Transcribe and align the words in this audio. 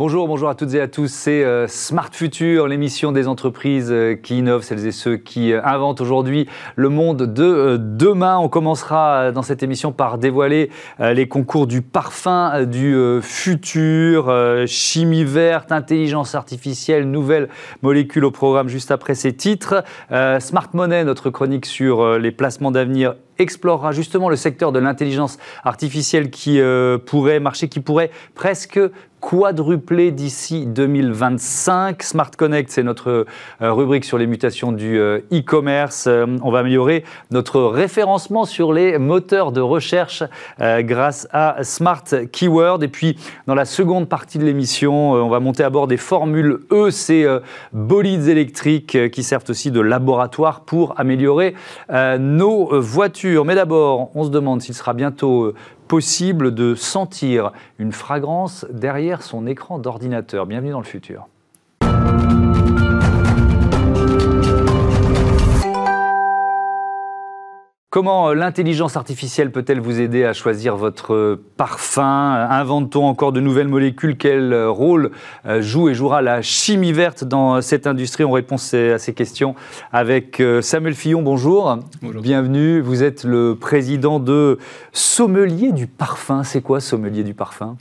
Bonjour, 0.00 0.26
bonjour 0.26 0.48
à 0.48 0.54
toutes 0.54 0.72
et 0.72 0.80
à 0.80 0.88
tous. 0.88 1.08
C'est 1.08 1.44
euh, 1.44 1.66
Smart 1.68 2.08
Future, 2.10 2.66
l'émission 2.68 3.12
des 3.12 3.28
entreprises 3.28 3.92
euh, 3.92 4.14
qui 4.14 4.38
innovent, 4.38 4.62
celles 4.62 4.86
et 4.86 4.92
ceux 4.92 5.18
qui 5.18 5.52
euh, 5.52 5.60
inventent 5.62 6.00
aujourd'hui 6.00 6.48
le 6.74 6.88
monde 6.88 7.24
de 7.24 7.76
demain. 7.78 8.38
On 8.38 8.48
commencera 8.48 9.30
dans 9.30 9.42
cette 9.42 9.62
émission 9.62 9.92
par 9.92 10.16
dévoiler 10.16 10.70
les 11.00 11.28
concours 11.28 11.66
du 11.66 11.82
parfum 11.82 12.64
du 12.64 12.96
futur, 13.20 14.34
chimie 14.66 15.24
verte, 15.24 15.70
intelligence 15.70 16.34
artificielle, 16.34 17.10
nouvelles 17.10 17.50
molécules 17.82 18.24
au 18.24 18.30
programme 18.30 18.68
juste 18.68 18.90
après 18.90 19.14
ces 19.14 19.34
titres. 19.34 19.84
Smart 20.08 20.68
Money, 20.72 21.04
notre 21.04 21.28
chronique 21.28 21.66
sur 21.66 22.18
les 22.18 22.30
placements 22.30 22.70
d'avenir 22.70 23.16
explorera 23.38 23.92
justement 23.92 24.28
le 24.28 24.36
secteur 24.36 24.70
de 24.72 24.78
l'intelligence 24.78 25.38
artificielle 25.64 26.30
qui 26.30 26.60
pourrait 27.06 27.40
marcher, 27.40 27.68
qui 27.68 27.80
pourrait 27.80 28.10
presque 28.34 28.80
quadruplé 29.20 30.10
d'ici 30.10 30.66
2025. 30.66 32.02
Smart 32.02 32.30
Connect, 32.36 32.70
c'est 32.70 32.82
notre 32.82 33.26
euh, 33.62 33.72
rubrique 33.72 34.04
sur 34.04 34.18
les 34.18 34.26
mutations 34.26 34.72
du 34.72 34.98
euh, 34.98 35.20
e-commerce. 35.32 36.06
Euh, 36.06 36.26
on 36.42 36.50
va 36.50 36.60
améliorer 36.60 37.04
notre 37.30 37.60
référencement 37.62 38.44
sur 38.44 38.72
les 38.72 38.98
moteurs 38.98 39.52
de 39.52 39.60
recherche 39.60 40.22
grâce 40.58 41.28
à 41.32 41.62
Smart 41.62 42.04
Keyword. 42.32 42.82
Et 42.82 42.88
puis, 42.88 43.16
dans 43.46 43.54
la 43.54 43.64
seconde 43.64 44.08
partie 44.08 44.38
de 44.38 44.44
l'émission, 44.44 45.12
on 45.12 45.28
va 45.28 45.40
monter 45.40 45.62
à 45.62 45.70
bord 45.70 45.86
des 45.86 45.96
formules 45.96 46.60
E, 46.70 46.90
ces 46.90 47.26
bolides 47.72 48.28
électriques 48.28 49.10
qui 49.10 49.22
servent 49.22 49.44
aussi 49.48 49.70
de 49.70 49.80
laboratoire 49.80 50.62
pour 50.62 50.98
améliorer 50.98 51.54
nos 52.18 52.80
voitures. 52.80 53.44
Mais 53.44 53.54
d'abord, 53.54 54.10
on 54.14 54.24
se 54.24 54.30
demande 54.30 54.62
s'il 54.62 54.74
sera 54.74 54.94
bientôt 54.94 55.52
possible 55.90 56.54
de 56.54 56.76
sentir 56.76 57.50
une 57.80 57.90
fragrance 57.90 58.64
derrière 58.70 59.24
son 59.24 59.48
écran 59.48 59.80
d'ordinateur. 59.80 60.46
Bienvenue 60.46 60.70
dans 60.70 60.78
le 60.78 60.84
futur. 60.84 61.26
Comment 67.92 68.28
euh, 68.28 68.34
l'intelligence 68.34 68.96
artificielle 68.96 69.50
peut-elle 69.50 69.80
vous 69.80 69.98
aider 69.98 70.22
à 70.22 70.32
choisir 70.32 70.76
votre 70.76 71.12
euh, 71.12 71.44
parfum? 71.56 72.46
Invente-t-on 72.48 73.04
encore 73.04 73.32
de 73.32 73.40
nouvelles 73.40 73.66
molécules? 73.66 74.16
Quel 74.16 74.52
euh, 74.52 74.70
rôle 74.70 75.10
joue 75.58 75.88
et 75.88 75.94
jouera 75.94 76.22
la 76.22 76.40
chimie 76.40 76.92
verte 76.92 77.24
dans 77.24 77.60
cette 77.60 77.88
industrie? 77.88 78.22
On 78.22 78.30
répond 78.30 78.54
à 78.54 78.98
ces 78.98 79.12
questions 79.12 79.56
avec 79.92 80.40
Samuel 80.62 80.94
Fillon. 80.94 81.22
Bonjour. 81.22 81.80
bonjour. 82.00 82.22
Bienvenue. 82.22 82.80
Vous 82.80 83.02
êtes 83.02 83.24
le 83.24 83.56
président 83.56 84.20
de 84.20 84.58
Sommelier 84.92 85.72
du 85.72 85.88
parfum. 85.88 86.44
C'est 86.44 86.62
quoi 86.62 86.78
Sommelier 86.78 87.24
du 87.24 87.34
parfum? 87.34 87.76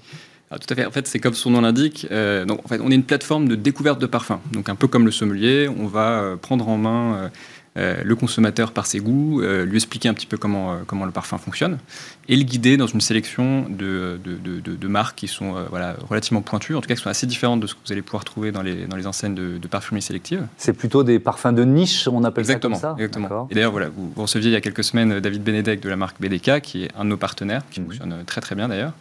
Ah, 0.49 0.57
tout 0.57 0.73
à 0.73 0.75
fait. 0.75 0.87
En 0.87 0.91
fait, 0.91 1.05
c'est 1.05 1.19
comme 1.19 1.35
son 1.35 1.51
nom 1.51 1.61
l'indique. 1.61 2.07
donc, 2.47 2.65
en 2.65 2.67
fait, 2.67 2.81
on 2.83 2.89
est 2.89 2.95
une 2.95 3.03
plateforme 3.03 3.47
de 3.47 3.53
découverte 3.53 4.01
de 4.01 4.07
parfums. 4.07 4.39
Donc, 4.51 4.69
un 4.69 4.75
peu 4.75 4.87
comme 4.87 5.05
le 5.05 5.11
sommelier, 5.11 5.69
on 5.69 5.85
va 5.85 6.35
prendre 6.41 6.67
en 6.67 6.77
main 6.77 7.13
euh, 7.13 7.29
le 7.75 8.15
consommateur 8.15 8.71
par 8.71 8.85
ses 8.85 8.99
goûts, 8.99 9.41
euh, 9.41 9.65
lui 9.65 9.77
expliquer 9.77 10.09
un 10.09 10.13
petit 10.13 10.25
peu 10.25 10.37
comment, 10.37 10.73
euh, 10.73 10.75
comment 10.85 11.05
le 11.05 11.11
parfum 11.11 11.37
fonctionne, 11.37 11.77
et 12.27 12.35
le 12.35 12.43
guider 12.43 12.77
dans 12.77 12.87
une 12.87 13.01
sélection 13.01 13.67
de, 13.69 14.19
de, 14.23 14.87
marques 14.87 15.17
qui 15.17 15.27
sont 15.27 15.55
voilà, 15.69 15.95
relativement 16.09 16.41
pointues, 16.41 16.75
en 16.75 16.81
tout 16.81 16.87
cas 16.87 16.95
qui 16.95 17.01
sont 17.01 17.09
assez 17.09 17.27
différentes 17.27 17.59
de 17.59 17.67
ce 17.67 17.75
que 17.75 17.79
vous 17.85 17.91
allez 17.91 18.01
pouvoir 18.01 18.25
trouver 18.25 18.51
dans 18.51 18.61
les, 18.61 18.85
dans 18.85 18.97
les 18.97 19.07
enseignes 19.07 19.35
de, 19.35 19.67
parfumerie 19.67 20.01
sélective. 20.01 20.47
C'est 20.57 20.73
plutôt 20.73 21.03
des 21.03 21.19
parfums 21.19 21.53
de 21.53 21.63
niche, 21.63 22.07
on 22.07 22.23
appelle 22.23 22.45
ça 22.45 22.55
comme 22.55 22.75
ça 22.75 22.95
Exactement. 22.97 23.47
Et 23.51 23.55
d'ailleurs, 23.55 23.71
voilà, 23.71 23.89
vous, 23.89 24.11
receviez 24.15 24.49
il 24.49 24.53
y 24.53 24.57
a 24.57 24.61
quelques 24.61 24.83
semaines 24.83 25.19
David 25.19 25.43
Benedek 25.43 25.79
de 25.79 25.89
la 25.89 25.95
marque 25.95 26.19
BDK, 26.19 26.61
qui 26.61 26.83
est 26.85 26.89
un 26.97 27.05
de 27.05 27.09
nos 27.09 27.17
partenaires, 27.17 27.61
qui 27.69 27.81
mmh. 27.81 27.85
fonctionne 27.85 28.23
très 28.25 28.41
très 28.41 28.55
bien 28.55 28.67
d'ailleurs. 28.67 28.93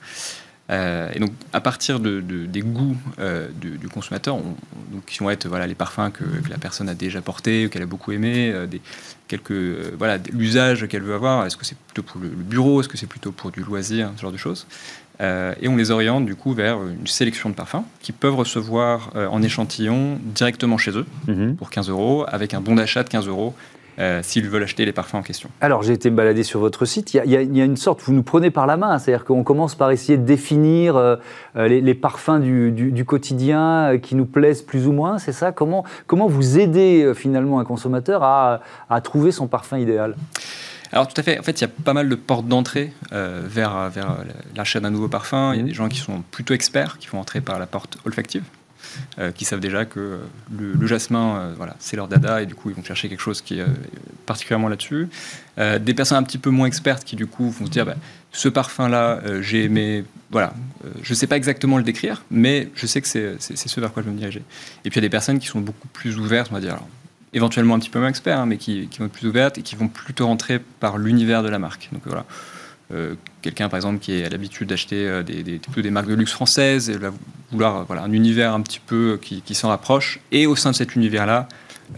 Euh, 0.70 1.10
et 1.14 1.18
donc, 1.18 1.30
à 1.52 1.60
partir 1.60 1.98
de, 1.98 2.20
des 2.20 2.60
goûts 2.60 2.96
euh, 3.18 3.48
du, 3.60 3.88
consommateur, 3.88 4.36
donc, 4.36 5.04
qui 5.06 5.18
vont 5.20 5.30
être 5.30 5.48
voilà, 5.48 5.66
les 5.66 5.74
parfums 5.74 6.10
que, 6.12 6.24
la 6.50 6.58
personne 6.58 6.88
a 6.88 6.94
déjà 6.94 7.22
portés, 7.22 7.68
qu'elle 7.70 7.82
a 7.82 7.86
beaucoup 7.86 8.12
aimé, 8.12 8.50
euh, 8.52 8.66
des, 8.66 8.80
quelques, 9.28 9.52
voilà, 9.96 10.18
l'usage 10.32 10.86
qu'elle 10.88 11.02
veut 11.02 11.14
avoir, 11.14 11.46
est-ce 11.46 11.56
que 11.56 11.64
c'est 11.64 11.78
plutôt 11.78 12.02
pour 12.02 12.20
le, 12.20 12.28
bureau, 12.28 12.80
est-ce 12.80 12.88
que 12.88 12.98
c'est 12.98 13.06
plutôt 13.06 13.32
pour 13.32 13.50
du 13.50 13.62
loisir, 13.62 14.10
ce 14.16 14.22
genre 14.22 14.32
de 14.32 14.36
choses. 14.36 14.66
et 15.20 15.68
on 15.68 15.76
les 15.76 15.90
oriente 15.90 16.26
du 16.26 16.36
coup 16.36 16.54
vers 16.54 16.78
une 16.82 17.06
sélection 17.06 17.50
de 17.50 17.54
parfums 17.54 17.84
qui 18.00 18.12
peuvent 18.12 18.36
recevoir 18.36 19.10
en 19.16 19.42
échantillon 19.42 20.18
directement 20.22 20.78
chez 20.78 20.92
eux 20.92 21.06
mm-hmm. 21.26 21.56
pour 21.56 21.70
15 21.70 21.88
euros, 21.88 22.24
avec 22.28 22.54
un 22.54 22.60
bon 22.60 22.76
d'achat 22.76 23.02
de 23.02 23.08
15 23.08 23.26
euros 23.26 23.54
euh, 23.98 24.20
s'ils 24.22 24.48
veulent 24.48 24.62
acheter 24.62 24.84
les 24.84 24.92
parfums 24.92 25.16
en 25.16 25.22
question. 25.22 25.50
Alors 25.60 25.82
j'ai 25.82 25.92
été 25.92 26.08
me 26.10 26.16
balader 26.16 26.44
sur 26.44 26.60
votre 26.60 26.84
site, 26.84 27.14
il 27.14 27.30
y, 27.30 27.36
a, 27.36 27.64
une 27.64 27.76
sorte, 27.76 28.00
vous 28.02 28.12
nous 28.12 28.22
prenez 28.22 28.50
par 28.50 28.66
la 28.66 28.76
main, 28.76 28.98
c'est-à-dire 28.98 29.24
qu'on 29.24 29.42
commence 29.42 29.74
par 29.74 29.90
essayer 29.90 30.16
de 30.16 30.24
définir 30.24 30.96
euh, 30.96 31.16
euh, 31.56 31.66
les, 31.66 31.94
parfums 31.94 32.40
du, 32.40 33.04
quotidien 33.04 33.98
qui 34.00 34.14
nous 34.14 34.26
plaisent 34.26 34.62
plus 34.62 34.86
ou 34.86 34.92
moins, 34.92 35.18
c'est 35.18 35.32
ça? 35.32 35.50
Comment, 35.50 35.84
comment 36.06 36.28
vous 36.28 36.58
aidez 36.58 37.12
finalement 37.14 37.58
un 37.58 37.64
consommateur 37.64 38.22
à, 38.22 38.60
trouver 39.02 39.32
son 39.32 39.48
parfum 39.48 39.78
idéal? 39.78 40.14
Alors 40.92 41.08
tout 41.08 41.20
à 41.20 41.24
fait, 41.24 41.38
en 41.38 41.42
fait 41.42 41.60
il 41.60 41.62
y 41.62 41.66
a 41.66 41.70
pas 41.84 41.92
mal 41.92 42.08
de 42.08 42.14
portes 42.14 42.46
d'entrée 42.46 42.92
vers, 43.10 43.90
vers 43.90 44.18
l'achat 44.56 44.80
d'un 44.80 44.90
nouveau 44.90 45.08
parfum. 45.08 45.52
Il 45.54 45.56
y 45.56 45.60
a 45.60 45.62
mmh. 45.64 45.66
des 45.66 45.74
gens 45.74 45.88
qui 45.88 45.98
sont 45.98 46.22
plutôt 46.30 46.54
experts, 46.54 46.98
qui 46.98 47.08
vont 47.08 47.18
entrer 47.18 47.40
par 47.40 47.58
la 47.58 47.66
porte 47.66 47.98
olfactive. 48.06 48.44
Euh, 49.18 49.32
qui 49.32 49.44
savent 49.44 49.58
déjà 49.58 49.84
que 49.84 49.98
euh, 49.98 50.18
le, 50.56 50.86
jasmin, 50.86 51.36
euh, 51.36 51.54
voilà, 51.56 51.74
c'est 51.80 51.96
leur 51.96 52.06
dada, 52.06 52.40
et 52.40 52.46
du 52.46 52.54
coup, 52.54 52.70
ils 52.70 52.76
vont 52.76 52.84
chercher 52.84 53.08
quelque 53.08 53.20
chose 53.20 53.40
qui 53.40 53.58
est 53.58 53.66
particulièrement 54.26 54.68
là-dessus. 54.68 55.08
des 55.56 55.94
personnes 55.94 56.18
un 56.18 56.22
petit 56.22 56.38
peu 56.38 56.50
moins 56.50 56.68
expertes 56.68 57.02
qui, 57.04 57.16
du 57.16 57.26
coup, 57.26 57.50
vont 57.50 57.66
se 57.66 57.70
dire, 57.70 57.84
bah, 57.84 57.96
ce 58.30 58.48
parfum-là, 58.48 59.20
j'ai 59.40 59.64
aimé, 59.64 60.04
voilà, 60.30 60.52
je 61.02 61.12
ne 61.12 61.16
sais 61.16 61.26
pas 61.26 61.36
exactement 61.36 61.78
le 61.78 61.82
décrire, 61.82 62.22
mais 62.30 62.68
je 62.74 62.86
sais 62.86 63.00
que 63.00 63.08
c'est 63.08 63.38
ce 63.40 63.80
vers 63.80 63.92
quoi 63.92 64.02
je 64.02 64.08
veux 64.08 64.14
me 64.14 64.18
diriger. 64.18 64.42
Et 64.84 64.90
puis, 64.90 65.00
il 65.00 65.02
y 65.02 65.06
a 65.06 65.08
des 65.08 65.10
personnes 65.10 65.40
qui 65.40 65.48
sont 65.48 65.60
beaucoup 65.60 65.88
plus 65.88 66.16
ouvertes, 66.18 66.48
on 66.52 66.54
va 66.54 66.60
dire, 66.60 66.78
éventuellement 67.32 67.74
un 67.74 67.78
petit 67.80 67.90
peu 67.90 67.98
moins 67.98 68.08
experts, 68.08 68.38
hein, 68.38 68.46
mais 68.46 68.56
qui, 68.56 68.86
qui, 68.88 69.00
vont 69.00 69.06
être 69.06 69.12
plus 69.12 69.26
ouvertes 69.26 69.58
et 69.58 69.62
qui 69.62 69.74
vont 69.74 69.88
plutôt 69.88 70.26
rentrer 70.26 70.60
par 70.60 70.98
l'univers 70.98 71.42
de 71.42 71.48
la 71.48 71.58
marque. 71.58 71.88
Donc 71.92 72.02
voilà, 72.04 72.24
euh, 72.92 73.14
quelqu'un, 73.42 73.68
par 73.68 73.76
exemple, 73.76 73.98
qui 73.98 74.22
a 74.22 74.28
l'habitude 74.28 74.68
d'acheter 74.68 75.06
euh, 75.06 75.22
des, 75.22 75.42
des, 75.42 75.60
des, 75.76 75.90
marques 75.90 76.08
de 76.08 76.14
luxe 76.14 76.32
françaises, 76.32 76.88
et 76.88 76.96
vouloir 77.52 77.84
voilà, 77.84 78.02
un 78.02 78.12
univers 78.12 78.54
un 78.54 78.62
petit 78.62 78.80
peu 78.80 79.18
qui, 79.20 79.42
qui 79.42 79.54
s'en 79.54 79.68
rapproche, 79.68 80.20
et 80.32 80.46
au 80.46 80.56
sein 80.56 80.70
de 80.70 80.76
cet 80.76 80.96
univers-là, 80.96 81.48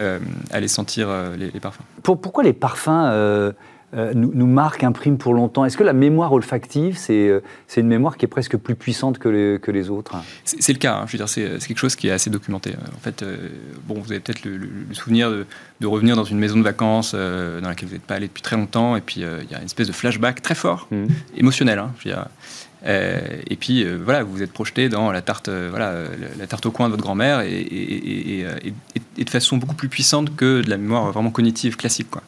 euh, 0.01 0.19
aller 0.51 0.69
sentir 0.69 1.09
les, 1.37 1.49
parfums. 1.61 1.83
pourquoi 2.03 2.45
les 2.45 2.53
parfums 2.53 3.53
euh, 3.93 4.13
nous, 4.15 4.47
marque, 4.47 4.85
imprime 4.85 5.19
pour 5.19 5.35
longtemps. 5.35 5.65
Est-ce 5.65 5.77
que 5.77 5.83
la 5.83 5.93
mémoire 5.93 6.33
olfactive, 6.33 6.97
c'est 6.97 7.29
euh, 7.29 7.41
une 7.77 7.89
mémoire 7.89 8.17
qui 8.17 8.25
est 8.25 8.29
presque 8.29 8.57
plus 8.57 8.77
puissante 8.77 9.19
que 9.19 9.29
les, 9.29 9.59
que 9.61 9.73
les 9.73 9.91
autres 9.91 10.15
C'est 10.45 10.73
le 10.73 10.79
cas. 10.79 10.95
Hein. 10.95 11.05
Je 11.07 11.13
veux 11.13 11.19
dire, 11.19 11.29
c'est 11.29 11.59
quelque 11.67 11.79
chose 11.79 11.97
qui 11.97 12.09
est 12.09 12.13
assez 12.13 12.31
documenté. 12.31 12.75
En 12.97 13.01
fait, 13.01 13.23
euh, 13.23 13.49
bon, 13.87 13.95
vous 14.01 14.13
avez 14.13 14.21
peut-être 14.21 14.45
le, 14.45 14.61
souvenir 14.93 15.31
de, 15.31 15.87
revenir 15.87 16.15
dans 16.15 16.25
une 16.25 16.39
maison 16.39 16.57
de 16.57 16.63
vacances 16.63 17.15
dans 17.15 17.69
laquelle 17.69 17.89
vous 17.89 17.95
n'êtes 17.95 18.05
pas 18.05 18.15
allé 18.15 18.29
depuis 18.29 18.43
très 18.43 18.57
longtemps, 18.57 18.97
et 18.97 19.01
puis 19.01 19.23
il 19.23 19.51
y 19.51 19.55
a 19.55 19.59
une 19.59 19.65
espèce 19.65 19.89
de 19.89 19.93
flashback 19.93 20.41
très 20.41 20.55
fort, 20.55 20.87
mmh. 20.91 21.07
émotionnel. 21.37 21.79
Hein, 21.79 21.93
je 21.99 22.09
veux 22.09 22.15
dire, 22.15 22.27
et 22.87 23.57
puis 23.59 23.85
voilà, 23.85 24.23
vous 24.23 24.33
vous 24.33 24.43
êtes 24.43 24.53
projeté 24.53 24.89
dans 24.89 25.13
la 25.13 25.23
tarte, 25.23 25.49
voilà, 25.49 26.05
la 26.39 26.47
tarte 26.47 26.67
au 26.67 26.71
coin 26.71 26.87
de 26.87 26.93
votre 26.93 27.03
grand-mère 27.03 27.41
et, 27.41 28.47
de 29.19 29.31
façon 29.31 29.59
beaucoup 29.59 29.75
plus 29.75 29.89
puissante 29.89 30.35
que 30.35 30.63
de 30.63 30.71
la 30.71 30.77
mémoire 30.77 31.13
vraiment 31.13 31.31
cognitive 31.31 31.77
classique. 31.77 32.11
Quoi. 32.11 32.23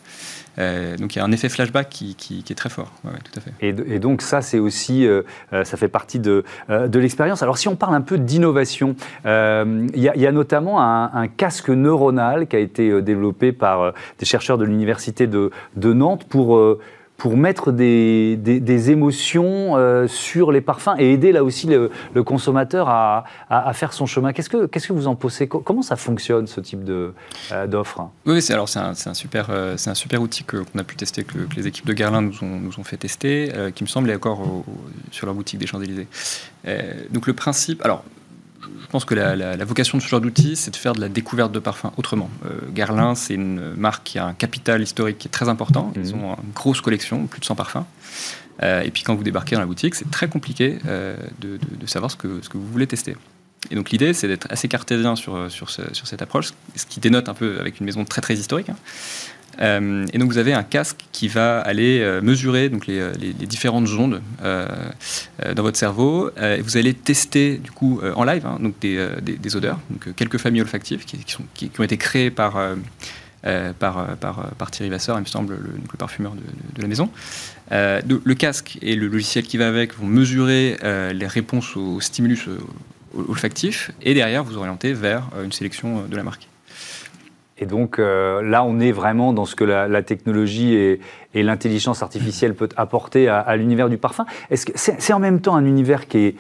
Euh, 0.59 0.97
donc 0.97 1.15
il 1.15 1.19
y 1.19 1.23
a 1.23 1.25
un 1.25 1.33
effet 1.33 1.49
flashback 1.49 1.89
qui, 1.89 2.45
est 2.49 2.55
très 2.55 2.69
fort. 2.69 2.93
tout 3.03 3.39
à 3.39 3.41
fait. 3.41 3.53
Et, 3.61 3.99
donc 3.99 4.23
ça, 4.23 4.43
c'est 4.43 4.59
aussi, 4.59 5.07
euh, 5.07 5.23
euh, 5.53 5.65
ça 5.65 5.77
fait 5.77 5.89
partie 5.89 6.19
de, 6.19 6.45
de 6.69 6.99
l'expérience. 6.99 7.43
Alors 7.43 7.59
si 7.59 7.69
on 7.69 7.77
parle 7.77 7.95
un 7.95 8.01
peu 8.01 8.19
d'innovation, 8.19 8.95
il 9.25 9.91
y, 9.95 10.27
a 10.27 10.33
notamment 10.33 10.81
un, 10.83 11.29
casque 11.29 11.71
neuronal 11.71 12.47
qui 12.47 12.57
a 12.57 12.59
été 12.59 13.01
développé 13.03 13.53
par 13.53 13.93
des 14.19 14.27
chercheurs 14.27 14.59
de 14.59 14.65
l'université 14.65 15.27
de, 15.27 15.51
Nantes 15.77 16.25
pour 16.29 16.59
pour 17.23 17.37
mettre 17.37 17.71
des, 17.71 18.37
des, 18.37 18.91
émotions 18.91 19.77
euh, 19.77 20.09
sur 20.09 20.51
les 20.51 20.61
parfums 20.61 20.97
et 20.99 21.13
aider 21.13 21.31
là 21.31 21.45
aussi 21.45 21.69
le, 21.69 21.89
consommateur 22.25 22.89
à, 22.89 23.23
à, 23.49 23.73
faire 23.75 23.93
son 23.93 24.07
chemin. 24.07 24.33
Qu'est-ce 24.33 24.51
que, 24.51 24.67
que 24.67 24.93
vous 24.93 25.07
en 25.07 25.15
pensez? 25.15 25.47
Comment 25.47 25.83
ça 25.83 25.95
fonctionne 25.95 26.49
ce 26.49 26.61
type 26.61 26.83
de, 26.83 27.15
euh, 27.53 27.69
d'offre? 27.69 28.11
Oui, 28.27 28.45
alors 28.51 28.69
c'est 28.69 28.81
un, 28.81 28.91
un, 29.07 29.15
super, 29.15 29.51
euh, 29.51 29.77
un 29.87 29.95
super 29.95 30.21
outil 30.21 30.43
que, 30.43 30.57
qu'on 30.57 30.81
a 30.81 30.83
pu 30.83 30.97
tester, 30.97 31.23
que, 31.23 31.39
les 31.57 31.69
équipes 31.69 31.87
de 31.87 31.93
Garlin 31.93 32.23
nous 32.23 32.43
ont, 32.43 32.59
nous 32.59 32.81
ont 32.81 32.85
fait 32.85 32.97
tester, 32.97 33.53
qui 33.77 33.85
me 33.85 33.89
semble 33.89 34.11
est 34.11 34.17
encore 34.17 34.65
sur 35.13 35.27
leur 35.27 35.37
boutique 35.37 35.61
des 35.61 35.69
Champs-Élysées. 35.69 36.09
donc 37.11 37.29
le 37.29 37.35
principe, 37.35 37.85
alors 37.85 38.03
je 38.81 38.87
pense 38.88 39.05
que 39.05 39.14
la, 39.14 39.64
vocation 39.64 39.99
de 39.99 40.03
ce 40.03 40.09
genre 40.09 40.20
d'outil, 40.20 40.56
c'est 40.56 40.70
de 40.70 40.76
faire 40.76 40.93
de 40.93 41.00
la 41.00 41.09
découverte 41.09 41.53
de 41.53 41.59
parfums 41.59 41.93
autrement. 41.97 42.31
Euh, 42.47 42.59
Guerlain, 42.70 43.14
c'est 43.14 43.35
une 43.35 43.75
marque 43.75 44.05
qui 44.05 44.19
a 44.19 44.26
un 44.26 44.35
capital 44.35 44.82
historique 44.82 45.19
qui 45.19 45.29
est 45.29 45.31
très 45.31 45.49
important. 45.49 45.93
Ils 45.97 46.14
mhm. 46.14 46.25
ont 46.25 46.35
une 46.35 46.53
grosse 46.55 46.81
collection, 46.81 47.26
plus 47.26 47.41
de 47.41 47.44
100 47.44 47.55
parfums. 47.55 47.85
Euh, 48.62 48.82
et 48.82 48.91
puis 48.91 49.03
quand 49.03 49.14
vous 49.14 49.23
débarquez 49.23 49.55
dans 49.55 49.61
la 49.61 49.67
boutique, 49.67 49.94
c'est 49.94 50.11
très 50.11 50.29
compliqué 50.29 50.79
euh, 50.87 51.17
de, 51.41 51.59
savoir 51.87 52.11
ce 52.11 52.17
que, 52.17 52.41
ce 52.43 52.49
que 52.49 52.59
vous 52.59 52.67
voulez 52.67 52.87
tester. 52.87 53.17
Et 53.70 53.75
donc 53.75 53.91
l'idée, 53.91 54.12
c'est 54.12 54.29
d'être 54.29 54.47
assez 54.50 54.69
cartésien 54.69 55.17
sur, 55.17 55.50
sur, 55.50 55.70
sur, 55.70 56.06
cette 56.06 56.20
approche, 56.20 56.50
ce 56.75 56.85
qui 56.85 57.00
dénote 57.00 57.29
un 57.29 57.35
peu 57.35 57.61
avec 57.61 57.81
une 57.81 57.87
maison 57.87 58.05
très 58.05 58.20
très 58.20 58.35
historique. 58.35 58.69
Hein. 58.69 58.76
Euh, 59.60 60.06
et 60.12 60.19
donc 60.19 60.31
vous 60.31 60.38
avez 60.38 60.52
un 60.52 60.62
casque 60.62 61.04
qui 61.12 61.28
va 61.28 61.60
aller 61.60 62.00
euh, 62.00 62.20
mesurer 62.22 62.69
donc 62.69 62.87
les, 62.87 63.12
les, 63.19 63.32
différentes 63.46 63.88
ondes 63.90 64.22
euh, 64.43 64.66
dans 65.54 65.62
votre 65.62 65.76
cerveau. 65.76 66.31
vous 66.60 66.76
allez 66.76 66.94
tester 66.94 67.58
du 67.58 67.70
coup 67.70 68.00
en 68.14 68.25
live 68.25 68.46
hein, 68.46 68.58
donc 68.60 68.78
des, 68.81 69.56
odeurs, 69.56 69.78
donc 69.90 70.14
quelques 70.14 70.38
familles 70.38 70.62
olfactives 70.62 71.04
qui, 71.04 71.70
ont 71.78 71.82
été 71.82 71.96
créées 71.96 72.31
par 72.31 72.58
par, 73.78 74.16
par, 74.16 74.70
Thierry 74.70 74.88
Vasseur, 74.90 75.19
il 75.19 75.22
me 75.22 75.26
semble, 75.26 75.54
le, 75.54 75.70
le 75.72 75.99
parfumeur 75.99 76.32
de, 76.32 76.40
de, 76.76 76.82
la 76.82 76.88
maison. 76.88 77.10
le 77.70 78.34
casque 78.34 78.78
et 78.81 78.94
le 78.94 79.08
logiciel 79.08 79.44
qui 79.44 79.56
va 79.56 79.69
avec 79.69 79.94
vont 79.99 80.06
mesurer 80.06 80.78
les 81.12 81.26
réponses 81.26 81.76
aux 81.76 82.00
stimulus 82.00 82.49
olfactifs 83.28 83.90
et 84.00 84.14
derrière 84.14 84.44
vous 84.44 84.56
orienter 84.56 84.93
vers 84.93 85.28
une 85.44 85.52
sélection 85.52 86.06
de 86.06 86.16
la 86.16 86.22
marque. 86.22 86.49
Et 87.58 87.66
donc 87.66 87.99
euh, 87.99 88.43
là, 88.43 88.64
on 88.64 88.81
est 88.81 88.93
vraiment 88.93 89.32
dans 89.32 89.44
ce 89.44 89.54
que 89.54 89.64
la, 89.64 90.02
technologie 90.02 90.75
et, 90.75 91.00
l'intelligence 91.34 92.02
artificielle 92.02 92.54
peut 92.54 92.69
apporter 92.76 93.28
à, 93.28 93.56
l'univers 93.56 93.88
du 93.88 93.99
parfum. 93.99 94.26
Est-ce 94.50 94.66
que 94.66 94.72
c'est 94.75 95.12
en 95.12 95.19
même 95.19 95.40
temps 95.40 95.54
un 95.54 95.64
univers 95.64 96.08
qui 96.08 96.19
est 96.19 96.34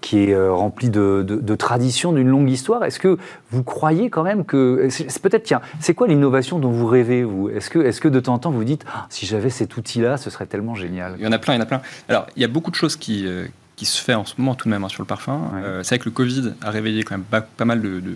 qui 0.00 0.18
est 0.18 0.34
euh, 0.34 0.52
rempli 0.52 0.90
de, 0.90 1.24
de, 1.26 1.54
traditions, 1.54 2.12
d'une 2.12 2.28
longue 2.28 2.50
histoire? 2.50 2.84
Est-ce 2.84 3.00
que 3.00 3.16
vous 3.50 3.62
croyez 3.62 4.10
quand 4.10 4.22
même 4.22 4.44
que 4.44 4.88
c'est 4.90 5.22
peut-être 5.22 5.44
tiens, 5.44 5.62
c'est 5.80 5.94
quoi 5.94 6.08
l'innovation 6.08 6.58
dont 6.58 6.70
vous 6.70 6.86
rêvez 6.86 7.24
vous? 7.24 7.48
Est-ce 7.48 7.70
que 7.70 7.78
est-ce 7.78 8.02
que 8.02 8.08
de 8.08 8.20
temps 8.20 8.34
en 8.34 8.38
temps 8.38 8.50
vous 8.50 8.64
dites 8.64 8.84
ah, 8.92 9.06
si 9.08 9.24
j'avais 9.24 9.50
cet 9.50 9.76
outil-là, 9.76 10.18
ce 10.18 10.28
serait 10.28 10.46
tellement 10.46 10.74
génial? 10.74 11.14
Il 11.18 11.24
y 11.24 11.26
en 11.26 11.32
a 11.32 11.38
plein, 11.38 11.54
il 11.54 11.56
y 11.56 11.60
en 11.60 11.62
a 11.62 11.66
plein. 11.66 11.80
Alors 12.08 12.26
il 12.36 12.42
y 12.42 12.44
a 12.44 12.48
beaucoup 12.48 12.70
de 12.70 12.76
choses 12.76 12.96
qui 12.96 13.26
euh, 13.26 13.46
qui 13.76 13.86
se 13.86 14.00
fait 14.00 14.14
en 14.14 14.24
ce 14.24 14.34
moment 14.38 14.54
tout 14.54 14.68
de 14.68 14.70
même 14.70 14.84
hein, 14.84 14.88
sur 14.88 15.02
le 15.02 15.06
parfum. 15.06 15.50
c'est 15.82 15.96
vrai 15.96 15.98
que 15.98 16.04
le 16.04 16.12
Covid 16.12 16.52
a 16.62 16.70
réveillé 16.70 17.02
quand 17.02 17.16
même 17.16 17.24
pas, 17.24 17.64
mal 17.64 17.80
de, 17.82 17.98
de 17.98 18.12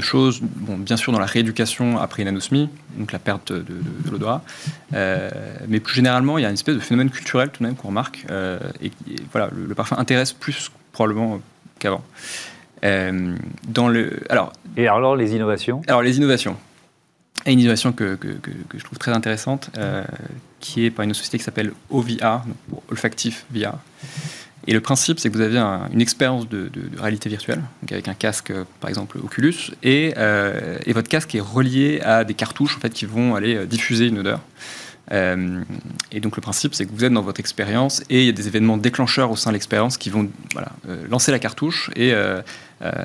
choses, 0.00 0.40
bon, 0.42 0.76
bien 0.76 0.96
sûr 0.96 1.12
dans 1.12 1.18
la 1.18 1.26
rééducation 1.26 1.98
après 1.98 2.22
une 2.22 2.28
anosmie, 2.28 2.68
donc 2.96 3.12
la 3.12 3.18
perte 3.18 3.52
de, 3.52 3.64
l'odorat, 4.10 4.42
euh, 4.94 5.30
mais 5.68 5.80
plus 5.80 5.94
généralement, 5.94 6.38
il 6.38 6.42
y 6.42 6.44
a 6.44 6.48
une 6.48 6.54
espèce 6.54 6.74
de 6.74 6.80
phénomène 6.80 7.10
culturel 7.10 7.50
tout 7.50 7.62
de 7.62 7.68
même 7.68 7.76
qu'on 7.76 7.88
remarque, 7.88 8.24
euh, 8.30 8.58
et, 8.82 8.90
voilà, 9.32 9.50
le, 9.52 9.74
parfum 9.74 9.96
intéresse 9.98 10.32
plus 10.32 10.70
probablement 10.92 11.40
qu'avant. 11.78 12.04
Euh, 12.84 13.34
dans 13.68 13.88
le, 13.88 14.20
alors, 14.28 14.52
et 14.76 14.86
alors 14.86 15.16
les 15.16 15.34
innovations? 15.34 15.82
Alors 15.88 16.02
les 16.02 16.16
innovations. 16.16 16.56
Et 17.44 17.52
une 17.52 17.60
innovation 17.60 17.92
que, 17.92 18.16
que, 18.16 18.30
je 18.74 18.82
trouve 18.82 18.98
très 18.98 19.12
intéressante, 19.12 19.70
qui 20.58 20.84
est 20.84 20.90
par 20.90 21.04
une 21.04 21.14
société 21.14 21.38
qui 21.38 21.44
s'appelle 21.44 21.72
OVR, 21.90 22.42
donc 22.68 22.82
Olfactif 22.90 23.44
VR. 23.52 23.74
Et 24.68 24.72
le 24.72 24.80
principe, 24.80 25.20
c'est 25.20 25.30
que 25.30 25.34
vous 25.34 25.42
avez 25.42 25.58
une 25.58 26.00
expérience 26.00 26.48
de, 26.48 26.70
réalité 26.98 27.28
virtuelle, 27.28 27.62
avec 27.90 28.08
un 28.08 28.14
casque, 28.14 28.52
par 28.80 28.90
exemple 28.90 29.18
Oculus, 29.18 29.70
euh, 29.84 30.78
et, 30.84 30.92
votre 30.92 31.08
casque 31.08 31.34
est 31.34 31.40
relié 31.40 32.00
à 32.00 32.24
des 32.24 32.34
cartouches 32.34 32.76
en 32.76 32.80
fait, 32.80 32.92
qui 32.92 33.06
vont 33.06 33.36
aller 33.36 33.54
euh, 33.54 33.66
diffuser 33.66 34.06
une 34.06 34.18
odeur. 34.18 34.40
Euh, 35.12 35.62
et 36.10 36.18
donc 36.18 36.34
le 36.34 36.42
principe, 36.42 36.74
c'est 36.74 36.84
que 36.84 36.90
vous 36.92 37.04
êtes 37.04 37.12
dans 37.12 37.22
votre 37.22 37.38
expérience 37.38 38.02
et 38.10 38.22
il 38.22 38.26
y 38.26 38.28
a 38.28 38.32
des 38.32 38.48
événements 38.48 38.76
déclencheurs 38.76 39.30
au 39.30 39.36
sein 39.36 39.50
de 39.50 39.54
l'expérience 39.54 39.98
qui 39.98 40.10
vont 40.10 40.28
lancer 41.08 41.30
la 41.30 41.38
cartouche 41.38 41.90
et, 41.94 42.12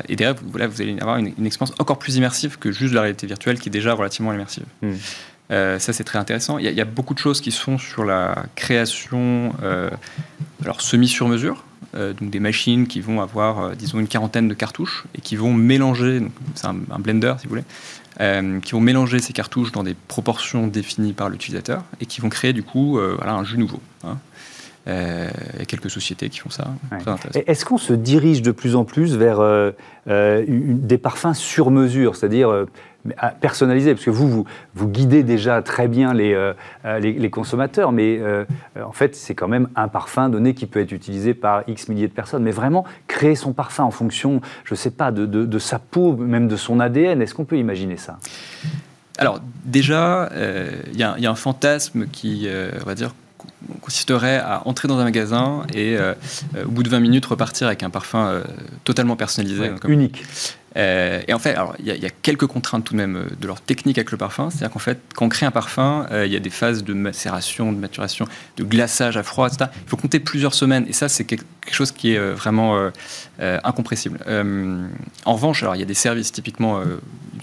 derrière, 0.09 0.33
vous, 0.33 0.49
vous 0.49 0.81
allez 0.81 0.97
avoir 0.99 1.17
une, 1.17 1.45
expérience 1.45 1.75
encore 1.77 1.99
plus 1.99 2.15
immersive 2.15 2.57
que 2.57 2.71
juste 2.71 2.95
la 2.95 3.01
réalité 3.01 3.27
virtuelle 3.27 3.59
qui 3.59 3.69
est 3.69 3.71
déjà 3.71 3.93
relativement 3.93 4.33
immersive. 4.33 4.65
Hmm. 5.51 5.79
ça, 5.79 5.93
c'est 5.93 6.03
très 6.03 6.17
intéressant. 6.17 6.57
Il 6.57 6.65
y, 6.65 6.81
a, 6.81 6.85
beaucoup 6.85 7.13
de 7.13 7.19
choses 7.19 7.41
qui 7.41 7.51
se 7.51 7.61
font 7.61 7.77
sur 7.77 8.05
la 8.05 8.45
création 8.55 9.53
alors 10.63 10.81
semi 10.81 11.07
sur 11.07 11.27
mesure, 11.27 11.65
euh, 11.95 12.13
donc 12.13 12.29
des 12.29 12.39
machines 12.39 12.87
qui 12.87 13.01
vont 13.01 13.21
avoir, 13.21 13.59
euh, 13.59 13.75
disons, 13.75 13.99
une 13.99 14.07
quarantaine 14.07 14.47
de 14.47 14.53
cartouches 14.53 15.05
et 15.15 15.21
qui 15.21 15.35
vont 15.35 15.53
mélanger, 15.53 16.21
c'est 16.55 16.67
un, 16.67 16.73
blender 16.99 17.33
si 17.39 17.47
vous 17.47 17.49
voulez, 17.49 17.63
euh, 18.19 18.59
qui 18.59 18.73
vont 18.73 18.81
mélanger 18.81 19.19
ces 19.19 19.33
cartouches 19.33 19.71
dans 19.71 19.83
des 19.83 19.95
proportions 20.07 20.67
définies 20.67 21.13
par 21.13 21.29
l'utilisateur 21.29 21.83
et 21.99 22.05
qui 22.05 22.21
vont 22.21 22.29
créer 22.29 22.53
du 22.53 22.63
coup 22.63 22.99
voilà, 23.17 23.33
un 23.33 23.43
jus 23.43 23.57
nouveau. 23.57 23.81
Hein. 24.03 24.17
il 24.87 25.59
y 25.59 25.61
a 25.61 25.65
quelques 25.65 25.89
sociétés 25.89 26.29
qui 26.29 26.39
font 26.39 26.49
ça. 26.49 26.67
Est-ce 27.47 27.65
qu'on 27.65 27.77
se 27.77 27.93
dirige 27.93 28.41
de 28.41 28.51
plus 28.51 28.75
en 28.75 28.85
plus 28.85 29.15
vers 29.15 29.41
des 30.07 30.97
parfums 30.97 31.33
sur 31.33 31.71
mesure, 31.71 32.15
c'est-à-dire 32.15 32.67
personnalisé, 33.39 33.93
parce 33.93 34.05
que 34.05 34.11
vous, 34.11 34.29
vous, 34.29 34.45
vous, 34.75 34.87
guidez 34.87 35.23
déjà 35.23 35.61
très 35.61 35.87
bien 35.87 36.13
les, 36.13 36.33
euh, 36.33 36.53
euh, 36.85 36.99
les, 36.99 37.29
consommateurs, 37.29 37.91
mais 37.91 38.19
euh, 38.19 38.45
en 38.83 38.91
fait, 38.91 39.15
c'est 39.15 39.33
quand 39.33 39.47
même 39.47 39.69
un 39.75 39.87
parfum 39.87 40.29
donné 40.29 40.53
qui 40.53 40.65
peut 40.67 40.79
être 40.79 40.91
utilisé 40.91 41.33
par 41.33 41.63
X 41.67 41.87
milliers 41.87 42.07
de 42.07 42.13
personnes. 42.13 42.43
Mais 42.43 42.51
vraiment, 42.51 42.85
créer 43.07 43.35
son 43.35 43.53
parfum 43.53 43.83
en 43.83 43.91
fonction, 43.91 44.41
je 44.65 44.73
ne 44.73 44.77
sais 44.77 44.91
pas, 44.91 45.11
de, 45.11 45.25
de, 45.25 45.59
sa 45.59 45.79
peau, 45.79 46.15
même 46.15 46.47
de 46.47 46.55
son 46.55 46.79
ADN, 46.79 47.21
est-ce 47.21 47.33
qu'on 47.33 47.45
peut 47.45 47.57
imaginer 47.57 47.97
ça? 47.97 48.19
Alors, 49.17 49.39
déjà, 49.65 50.29
il 50.35 50.95
y, 50.95 50.99
y, 50.99 51.25
a 51.25 51.31
un 51.31 51.35
fantasme 51.35 52.07
qui, 52.07 52.47
on 52.81 52.85
va 52.85 52.95
dire, 52.95 53.13
consisterait 53.81 54.37
à 54.37 54.67
entrer 54.67 54.87
dans 54.87 54.97
un 54.97 55.03
magasin 55.03 55.63
et 55.73 55.97
au 56.65 56.69
bout 56.69 56.83
de 56.83 56.89
20 56.89 56.99
minutes 56.99 57.25
repartir 57.25 57.67
avec 57.67 57.83
un 57.83 57.89
parfum 57.89 58.41
totalement 58.83 59.15
personnalisé. 59.15 59.71
unique. 59.87 60.23
Euh, 60.77 61.21
et 61.27 61.33
en 61.33 61.39
fait, 61.39 61.57
il 61.79 61.85
y, 61.85 62.05
a 62.05 62.09
quelques 62.09 62.47
contraintes 62.47 62.85
tout 62.85 62.93
de 62.93 62.97
même 62.97 63.17
euh, 63.17 63.25
de 63.39 63.47
leur 63.47 63.59
technique 63.61 63.97
avec 63.97 64.11
le 64.11 64.17
parfum. 64.17 64.49
C'est-à-dire 64.49 64.71
qu'en 64.71 64.79
fait, 64.79 64.99
quand 65.13 65.25
on 65.25 65.29
crée 65.29 65.45
un 65.45 65.51
parfum, 65.51 66.07
euh, 66.11 66.25
il 66.25 66.31
y 66.31 66.35
a 66.35 66.39
des 66.39 66.49
phases 66.49 66.83
de 66.83 66.93
macération, 66.93 67.73
de 67.73 67.77
maturation, 67.77 68.25
de 68.57 68.63
glaçage 68.63 69.17
à 69.17 69.23
froid, 69.23 69.47
etc. 69.47 69.69
Il 69.83 69.89
faut 69.89 69.97
compter 69.97 70.19
plusieurs 70.19 70.53
semaines. 70.53 70.85
Et 70.87 70.93
ça, 70.93 71.09
c'est 71.09 71.25
quelque 71.25 71.45
chose 71.71 71.91
qui 71.91 72.13
est 72.13 72.19
vraiment 72.19 72.91
incompressible. 73.39 74.19
en 74.27 75.33
revanche, 75.33 75.63
alors 75.63 75.75
il 75.75 75.79
y 75.79 75.83
a 75.83 75.85
des 75.85 75.93
services 75.93 76.31
typiquement. 76.31 76.81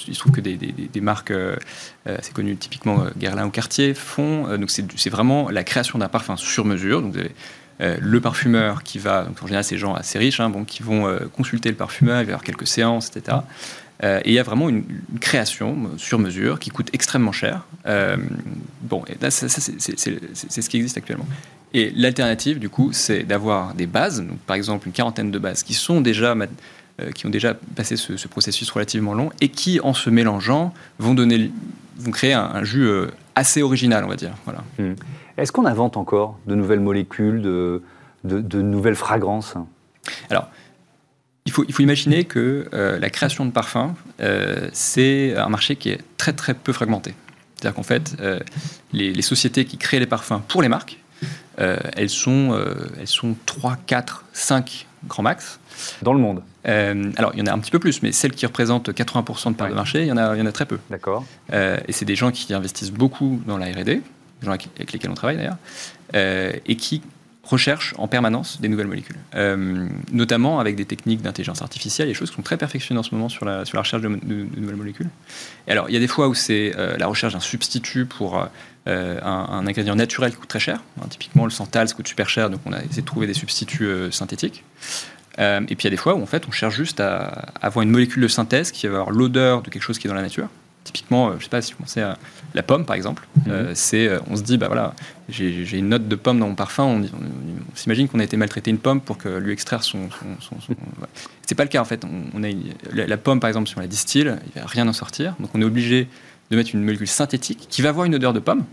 il 0.06 0.14
se 0.14 0.18
trouve 0.18 0.32
que 0.32 0.40
des, 0.40 1.00
marques 1.00 1.32
assez 2.06 2.32
connues, 2.32 2.56
typiquement 2.56 3.06
Guerlain 3.16 3.46
ou 3.46 3.50
Cartier, 3.50 3.94
font. 3.94 4.56
donc 4.56 4.70
c'est 4.70 5.10
vraiment 5.10 5.50
la 5.50 5.64
création 5.64 5.98
d'un 5.98 6.08
parfum 6.08 6.36
sur 6.36 6.64
mesure. 6.64 7.02
Donc 7.02 7.12
vous 7.12 7.18
avez 7.18 7.34
euh, 7.80 7.96
le 8.00 8.20
parfumeur 8.20 8.82
qui 8.82 8.98
va, 8.98 9.24
donc 9.24 9.40
en 9.42 9.46
général 9.46 9.62
c'est 9.62 9.76
des 9.76 9.80
gens 9.80 9.94
assez 9.94 10.18
riches, 10.18 10.40
hein, 10.40 10.50
bon, 10.50 10.64
qui 10.64 10.82
vont 10.82 11.06
euh, 11.06 11.20
consulter 11.32 11.68
le 11.68 11.76
parfumeur, 11.76 12.20
il 12.20 12.24
va 12.24 12.30
y 12.30 12.32
avoir 12.32 12.42
quelques 12.42 12.66
séances, 12.66 13.10
etc. 13.14 13.38
Euh, 14.02 14.20
et 14.24 14.30
il 14.30 14.34
y 14.34 14.38
a 14.38 14.42
vraiment 14.42 14.68
une, 14.68 14.84
création 15.20 15.90
sur 15.96 16.18
mesure 16.18 16.58
qui 16.58 16.70
coûte 16.70 16.90
extrêmement 16.92 17.32
cher. 17.32 17.66
bon, 18.82 19.04
là, 19.20 19.30
c'est 19.30 19.48
ce 19.48 20.68
qui 20.68 20.76
existe 20.76 20.96
actuellement. 20.96 21.26
Et 21.74 21.92
l'alternative, 21.94 22.58
du 22.58 22.68
coup, 22.68 22.92
c'est 22.92 23.24
d'avoir 23.24 23.74
des 23.74 23.86
bases, 23.86 24.22
donc, 24.22 24.38
par 24.38 24.56
exemple 24.56 24.86
une 24.86 24.92
quarantaine 24.92 25.30
de 25.30 25.38
bases, 25.38 25.62
qui 25.62 25.74
sont 25.74 26.00
déjà 26.00 26.34
qui 27.14 27.26
ont 27.26 27.30
déjà 27.30 27.54
passé 27.76 27.96
ce, 27.96 28.26
processus 28.26 28.68
relativement 28.72 29.14
long 29.14 29.30
et 29.40 29.50
qui, 29.50 29.78
en 29.80 29.94
se 29.94 30.10
mélangeant, 30.10 30.74
vont 30.98 31.14
donner, 31.14 31.52
vont 31.96 32.10
créer 32.10 32.32
un, 32.32 32.64
jus 32.64 32.90
assez 33.36 33.62
original, 33.62 34.04
on 34.04 34.08
va 34.08 34.16
dire. 34.16 34.34
Voilà. 34.44 34.64
Mmh. 34.78 34.94
Est-ce 35.38 35.52
qu'on 35.52 35.66
invente 35.66 35.96
encore 35.96 36.36
de 36.46 36.56
nouvelles 36.56 36.80
molécules, 36.80 37.40
de, 37.40 37.82
de, 38.24 38.60
nouvelles 38.60 38.96
fragrances? 38.96 39.54
Alors, 40.30 40.48
il 41.46 41.52
faut, 41.52 41.64
il 41.68 41.72
faut, 41.72 41.82
imaginer 41.82 42.24
que 42.24 42.68
euh, 42.74 42.98
la 42.98 43.08
création 43.08 43.46
de 43.46 43.52
parfums, 43.52 43.94
euh, 44.20 44.68
c'est 44.72 45.36
un 45.36 45.48
marché 45.48 45.76
qui 45.76 45.90
est 45.90 46.00
très 46.16 46.32
très 46.32 46.54
peu 46.54 46.72
fragmenté. 46.72 47.14
C'est-à-dire 47.54 47.76
qu'en 47.76 47.84
fait, 47.84 48.16
euh, 48.20 48.40
les, 48.92 49.22
sociétés 49.22 49.64
qui 49.64 49.78
créent 49.78 50.00
les 50.00 50.06
parfums 50.06 50.42
pour 50.48 50.60
les 50.60 50.68
marques, 50.68 50.98
elles, 51.56 52.08
sont, 52.08 52.56
elles 53.00 53.08
sont 53.08 53.34
3, 53.44 53.78
4, 53.86 54.24
5 54.32 54.86
grands 55.08 55.24
max. 55.24 55.58
Dans 56.02 56.12
le 56.12 56.20
monde 56.20 56.42
Alors, 56.64 57.32
il 57.34 57.40
y 57.40 57.42
en 57.42 57.46
a 57.46 57.52
un 57.52 57.58
petit 57.58 57.72
peu 57.72 57.80
plus, 57.80 58.00
mais 58.02 58.12
celles 58.12 58.30
qui 58.30 58.46
représentent 58.46 58.90
80% 58.90 59.50
de 59.50 59.54
part 59.54 59.68
de 59.68 59.74
marché, 59.74 60.02
il 60.02 60.06
y, 60.06 60.12
en 60.12 60.16
a, 60.16 60.36
il 60.36 60.38
y 60.38 60.42
en 60.42 60.46
a 60.46 60.52
très 60.52 60.66
peu. 60.66 60.78
D'accord. 60.88 61.24
et 61.52 61.90
c'est 61.90 62.04
des 62.04 62.14
gens 62.14 62.30
qui 62.30 62.54
investissent 62.54 62.92
beaucoup 62.92 63.40
dans 63.46 63.58
la 63.58 63.66
RD, 63.66 64.02
gens 64.42 64.52
avec 64.52 64.92
lesquels 64.92 65.10
on 65.10 65.14
travaille 65.14 65.36
d'ailleurs, 65.36 65.56
euh, 66.14 66.52
et 66.66 66.76
qui 66.76 67.02
recherchent 67.42 67.94
en 67.96 68.08
permanence 68.08 68.60
des 68.60 68.68
nouvelles 68.68 68.88
molécules, 68.88 69.16
euh, 69.34 69.88
notamment 70.12 70.60
avec 70.60 70.76
des 70.76 70.84
techniques 70.84 71.22
d'intelligence 71.22 71.62
artificielle, 71.62 72.06
des 72.08 72.14
choses 72.14 72.28
qui 72.28 72.36
sont 72.36 72.42
très 72.42 72.58
perfectionnées 72.58 73.00
en 73.00 73.02
ce 73.02 73.14
moment 73.14 73.30
sur 73.30 73.46
la, 73.46 73.64
sur 73.64 73.76
la 73.76 73.82
recherche 73.82 74.02
de, 74.02 74.08
nouvelles 74.08 74.76
molécules. 74.76 75.08
Alors, 75.66 75.88
il 75.88 75.94
y 75.94 75.96
a 75.96 76.00
des 76.00 76.08
fois 76.08 76.28
où 76.28 76.34
c'est 76.34 76.74
euh, 76.76 76.96
la 76.98 77.06
recherche 77.06 77.32
d'un 77.32 77.40
substitut 77.40 78.04
pour 78.04 78.38
un, 78.86 79.66
ingrédient 79.66 79.96
naturel 79.96 80.30
qui 80.30 80.38
coûte 80.38 80.48
très 80.48 80.60
cher. 80.60 80.82
Hein, 81.00 81.06
typiquement, 81.08 81.44
le 81.44 81.50
santal, 81.50 81.88
ça 81.88 81.94
coûte 81.94 82.08
super 82.08 82.28
cher, 82.28 82.50
donc 82.50 82.60
on 82.64 82.72
a 82.72 82.78
essayé 82.82 83.02
de 83.02 83.06
trouver 83.06 83.26
des 83.26 83.34
substituts 83.34 84.10
synthétiques. 84.10 84.64
et 85.38 85.60
puis 85.66 85.76
il 85.78 85.84
y 85.84 85.86
a 85.88 85.90
des 85.90 85.96
fois 85.96 86.14
où 86.14 86.22
en 86.22 86.26
fait 86.26 86.48
on 86.48 86.52
cherche 86.52 86.74
juste 86.74 87.00
à 87.00 87.52
avoir 87.60 87.82
une 87.82 87.90
molécule 87.90 88.22
de 88.22 88.28
synthèse 88.28 88.72
qui 88.72 88.86
va 88.86 89.00
avoir 89.00 89.10
l'odeur 89.10 89.62
de 89.62 89.70
quelque 89.70 89.82
chose 89.82 89.98
qui 89.98 90.06
est 90.06 90.10
dans 90.10 90.16
la 90.16 90.22
nature, 90.22 90.48
Typiquement, 90.88 91.28
euh, 91.28 91.32
je 91.38 91.44
sais 91.44 91.50
pas 91.50 91.60
si 91.60 91.72
vous 91.72 91.80
pensez 91.80 92.00
à 92.00 92.16
la 92.54 92.62
pomme, 92.62 92.86
par 92.86 92.96
exemple. 92.96 93.28
Mhm. 93.36 93.52
Euh, 93.52 93.72
c'est, 93.74 94.08
euh, 94.08 94.20
on 94.30 94.36
se 94.36 94.42
dit, 94.42 94.56
bah 94.56 94.68
voilà, 94.68 94.94
j'ai 95.28 95.76
une 95.76 95.90
note 95.90 96.08
de 96.08 96.16
pomme 96.16 96.38
dans 96.38 96.48
mon 96.48 96.54
parfum. 96.54 96.84
On, 96.84 97.04
s'imagine 97.74 98.08
qu'on 98.08 98.20
a 98.20 98.24
été 98.24 98.38
maltraité 98.38 98.70
une 98.70 98.78
pomme 98.78 99.02
pour 99.02 99.18
que 99.18 99.28
lui 99.28 99.52
extraire 99.52 99.82
son. 99.82 100.08
C'est 101.46 101.54
pas 101.54 101.64
le 101.64 101.68
cas 101.68 101.82
en 101.82 101.84
fait. 101.84 102.06
On, 102.34 102.42
a 102.42 102.48
la, 102.90 103.16
pomme, 103.18 103.38
par 103.38 103.48
exemple, 103.48 103.68
si 103.68 103.76
on 103.76 103.82
la 103.82 103.86
distille, 103.86 104.32
il 104.46 104.60
va 104.62 104.66
rien 104.66 104.88
en 104.88 104.94
sortir. 104.94 105.34
Donc 105.40 105.50
on 105.52 105.60
est 105.60 105.64
obligé 105.66 106.08
de 106.50 106.56
mettre 106.56 106.70
une 106.72 106.82
molécule 106.82 107.06
synthétique 107.06 107.66
qui 107.68 107.82
va 107.82 107.90
avoir 107.90 108.06
une 108.06 108.14
odeur 108.14 108.32
de 108.32 108.40
pomme. 108.40 108.64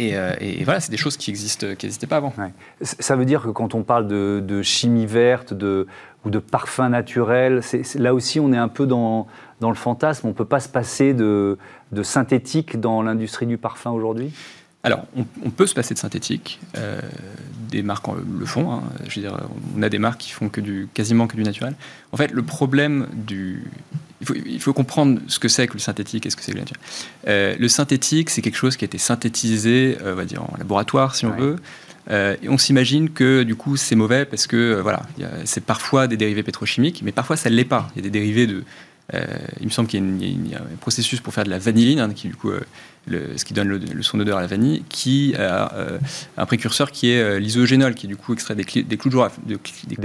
Et, 0.00 0.64
voilà, 0.64 0.80
c'est 0.80 0.92
des 0.92 0.96
choses 0.96 1.16
qui 1.16 1.30
existent, 1.30 1.66
qui 1.76 1.86
n'existaient 1.86 2.06
pas 2.06 2.18
avant. 2.18 2.32
Ça 2.80 3.16
veut 3.16 3.24
dire 3.24 3.42
que 3.42 3.48
quand 3.48 3.74
on 3.74 3.82
parle 3.82 4.06
de, 4.06 4.62
chimie 4.62 5.06
verte 5.06 5.52
de, 5.52 5.86
ou 6.24 6.30
de 6.30 6.38
parfum 6.38 6.88
naturel, 6.88 7.62
là 7.96 8.14
aussi 8.14 8.38
on 8.38 8.52
est 8.52 8.58
un 8.58 8.68
peu 8.68 8.86
dans, 8.86 9.26
dans 9.60 9.70
le 9.70 9.76
fantasme. 9.76 10.26
On 10.26 10.30
ne 10.30 10.34
peut 10.34 10.44
pas 10.44 10.60
se 10.60 10.68
passer 10.68 11.14
de, 11.14 11.58
de 11.92 12.02
synthétique 12.02 12.78
dans 12.78 13.02
l'industrie 13.02 13.46
du 13.46 13.58
parfum 13.58 13.90
aujourd'hui? 13.90 14.32
Alors, 14.84 15.04
on, 15.16 15.50
peut 15.50 15.66
se 15.66 15.74
passer 15.74 15.92
de 15.92 15.98
synthétique. 15.98 16.60
Euh, 16.76 17.00
des 17.68 17.82
marques 17.82 18.06
le 18.06 18.46
font. 18.46 18.70
Hein. 18.70 18.82
Je 19.08 19.16
veux 19.16 19.28
dire, 19.28 19.36
on 19.76 19.82
a 19.82 19.88
des 19.88 19.98
marques 19.98 20.20
qui 20.20 20.30
font 20.30 20.48
que 20.48 20.60
du, 20.60 20.88
quasiment 20.94 21.26
que 21.26 21.36
du 21.36 21.42
naturel. 21.42 21.74
En 22.12 22.16
fait, 22.16 22.30
le 22.30 22.42
problème 22.42 23.08
du. 23.12 23.64
Il 24.20 24.60
faut, 24.60 24.72
comprendre 24.72 25.20
ce 25.28 25.38
que 25.38 25.48
c'est 25.48 25.68
que 25.68 25.74
le 25.74 25.78
synthétique 25.78 26.26
et 26.26 26.30
ce 26.30 26.36
que 26.36 26.42
c'est 26.42 26.50
que 26.52 26.56
le 26.56 26.62
naturel. 26.62 26.80
Euh, 27.28 27.54
le 27.58 27.68
synthétique, 27.68 28.30
c'est 28.30 28.42
quelque 28.42 28.56
chose 28.56 28.76
qui 28.76 28.84
a 28.84 28.86
été 28.86 28.98
synthétisé, 28.98 29.96
euh, 30.02 30.12
on 30.12 30.16
va 30.16 30.24
dire, 30.24 30.42
en 30.42 30.56
laboratoire, 30.58 31.14
si 31.14 31.24
on 31.24 31.36
veut. 31.36 31.56
et 32.10 32.48
on 32.48 32.58
s'imagine 32.58 33.10
que 33.10 33.42
du 33.42 33.54
coup 33.54 33.76
c'est 33.76 33.94
mauvais 33.94 34.24
parce 34.24 34.46
que 34.46 34.80
voilà, 34.80 35.02
c'est 35.44 35.62
parfois 35.62 36.06
des 36.06 36.16
dérivés 36.16 36.42
pétrochimiques, 36.42 37.02
mais 37.04 37.12
parfois 37.12 37.36
ça 37.36 37.50
ne 37.50 37.54
l'est 37.54 37.64
pas. 37.64 37.88
Il 37.94 37.98
y 37.98 38.00
a 38.00 38.02
des 38.02 38.10
dérivés 38.10 38.46
de, 38.46 38.64
il 39.60 39.66
me 39.66 39.70
semble 39.70 39.88
qu'il 39.88 40.00
y, 40.48 40.54
a 40.54 40.58
un 40.58 40.76
processus 40.80 41.20
pour 41.20 41.32
faire 41.34 41.44
de 41.44 41.50
la 41.50 41.58
vanilline, 41.58 42.00
hein, 42.00 42.10
qui 42.14 42.28
du 42.28 42.34
coup 42.34 42.50
ce 43.36 43.44
qui 43.44 43.54
donne 43.54 43.68
le, 43.68 44.02
son 44.02 44.18
odeur 44.20 44.38
à 44.38 44.40
la 44.40 44.46
vanille, 44.46 44.84
qui 44.88 45.34
a 45.36 45.72
euh, 45.74 45.98
un 46.36 46.46
précurseur 46.46 46.90
qui 46.90 47.10
est 47.10 47.20
euh, 47.20 47.38
l'isogénol, 47.38 47.94
qui 47.94 48.06
est 48.06 48.08
du 48.08 48.16
coup 48.16 48.32
extrait 48.32 48.54
des, 48.54 48.64
des 48.64 48.96
clous 48.96 49.10
de 49.10 49.16
girofle. 49.16 49.40
des, 49.44 49.56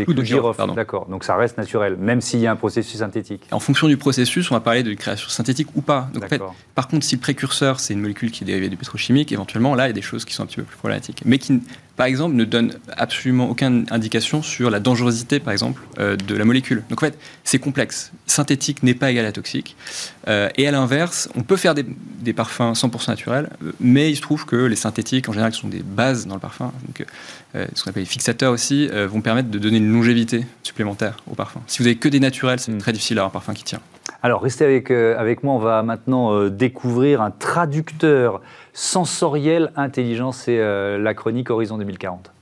clous 0.04 0.14
de 0.14 0.24
girofle, 0.24 0.74
d'accord. 0.76 1.08
Donc 1.08 1.24
ça 1.24 1.36
reste 1.36 1.58
naturel, 1.58 1.98
même 1.98 2.22
s'il 2.22 2.40
y 2.40 2.48
a 2.48 2.52
un 2.52 2.56
processus 2.56 3.00
synthétique. 3.00 3.44
En 3.52 3.60
fonction 3.60 3.88
du 3.88 3.98
processus, 3.98 4.50
on 4.52 4.56
va 4.56 4.62
parler 4.62 4.84
de 4.84 4.94
création 4.94 5.30
synthétique 5.30 5.68
ou 5.76 5.82
pas. 5.82 6.10
Donc, 6.14 6.26
en 6.26 6.28
fait, 6.28 6.42
par 6.76 6.88
contre, 6.88 7.06
si 7.06 7.16
le 7.16 7.22
précurseur, 7.22 7.80
c'est 7.80 7.94
une 7.94 8.02
molécule 8.02 8.32
qui 8.32 8.44
est 8.44 8.48
dérivée 8.48 8.70
du 8.70 8.78
pétrochimique, 8.78 9.32
éventuellement, 9.32 9.76
là, 9.76 9.86
il 9.86 9.90
y 9.90 9.92
a 9.92 9.94
des 9.94 10.02
choses 10.02 10.26
qui 10.26 10.34
sont 10.34 10.44
un 10.44 10.46
petit 10.46 10.58
peu 10.58 10.64
plus 10.64 10.78
problématiques. 10.78 11.22
Mais 11.26 11.38
qui, 11.38 11.62
par 11.96 12.08
exemple, 12.08 12.36
ne 12.36 12.46
donnent 12.46 12.74
absolument 12.98 13.50
aucune 13.50 13.86
indication 13.92 14.42
sur 14.42 14.70
la 14.70 14.80
dangerosité, 14.80 15.40
par 15.40 15.54
exemple, 15.54 15.82
euh, 16.00 16.16
de 16.16 16.36
la 16.36 16.46
molécule. 16.46 16.84
Donc 16.90 17.04
en 17.04 17.06
fait, 17.06 17.18
c'est 17.44 17.60
complexe. 17.60 18.12
Synthétique 18.26 18.84
n'est 18.84 18.96
pas 18.96 19.12
égal 19.12 19.26
à 19.26 19.32
toxique. 19.32 19.76
et 20.28 20.68
à 20.68 20.72
l'inverse, 20.72 21.30
on 21.36 21.44
peut 21.44 21.58
faire 21.58 21.76
des, 21.76 21.86
des 22.24 22.34
parfums 22.34 22.74
100% 22.74 23.10
naturel, 23.10 23.50
mais 23.80 24.10
il 24.10 24.16
se 24.16 24.22
trouve 24.22 24.46
que 24.46 24.56
les 24.56 24.76
synthétiques, 24.76 25.30
en 25.30 25.34
général, 25.34 25.54
sont 25.54 25.68
des 25.68 25.84
bases 25.84 26.26
dans 26.26 26.36
le 26.36 26.40
parfum, 26.40 26.72
donc, 26.88 27.02
euh, 27.02 27.06
ce 27.54 27.84
qu'on 27.84 27.92
appelle 27.92 28.04
les 28.04 28.10
fixateurs 28.10 28.52
aussi, 28.52 28.90
euh, 28.92 29.08
vont 29.08 29.22
permettre 29.22 29.50
de 29.50 29.60
donner 29.60 29.78
une 29.78 29.92
longévité 29.92 30.46
supplémentaire 30.64 31.18
au 31.30 31.36
parfum. 31.36 31.62
Si 31.68 31.82
vous 31.82 31.88
avez 31.88 31.98
que 31.98 32.10
des 32.10 32.20
naturels, 32.20 32.60
c'est 32.60 32.72
mm. 32.72 32.80
très 32.80 32.92
difficile 32.92 33.16
d'avoir 33.16 33.30
un 33.30 33.34
parfum 33.34 33.54
qui 33.54 33.64
tient. 33.64 33.80
Alors, 34.22 34.42
restez 34.42 34.66
avec, 34.66 34.90
euh, 34.90 35.18
avec 35.18 35.44
moi, 35.44 35.54
on 35.54 35.60
va 35.60 35.84
maintenant 35.84 36.50
découvrir 36.50 37.22
un 37.22 37.32
traducteur 37.32 38.42
sensoriel 38.74 39.72
intelligent, 39.76 40.32
c'est 40.32 40.58
la 40.58 41.14
chronique 41.14 41.50
Horizon 41.50 41.78
2040. 41.78 42.33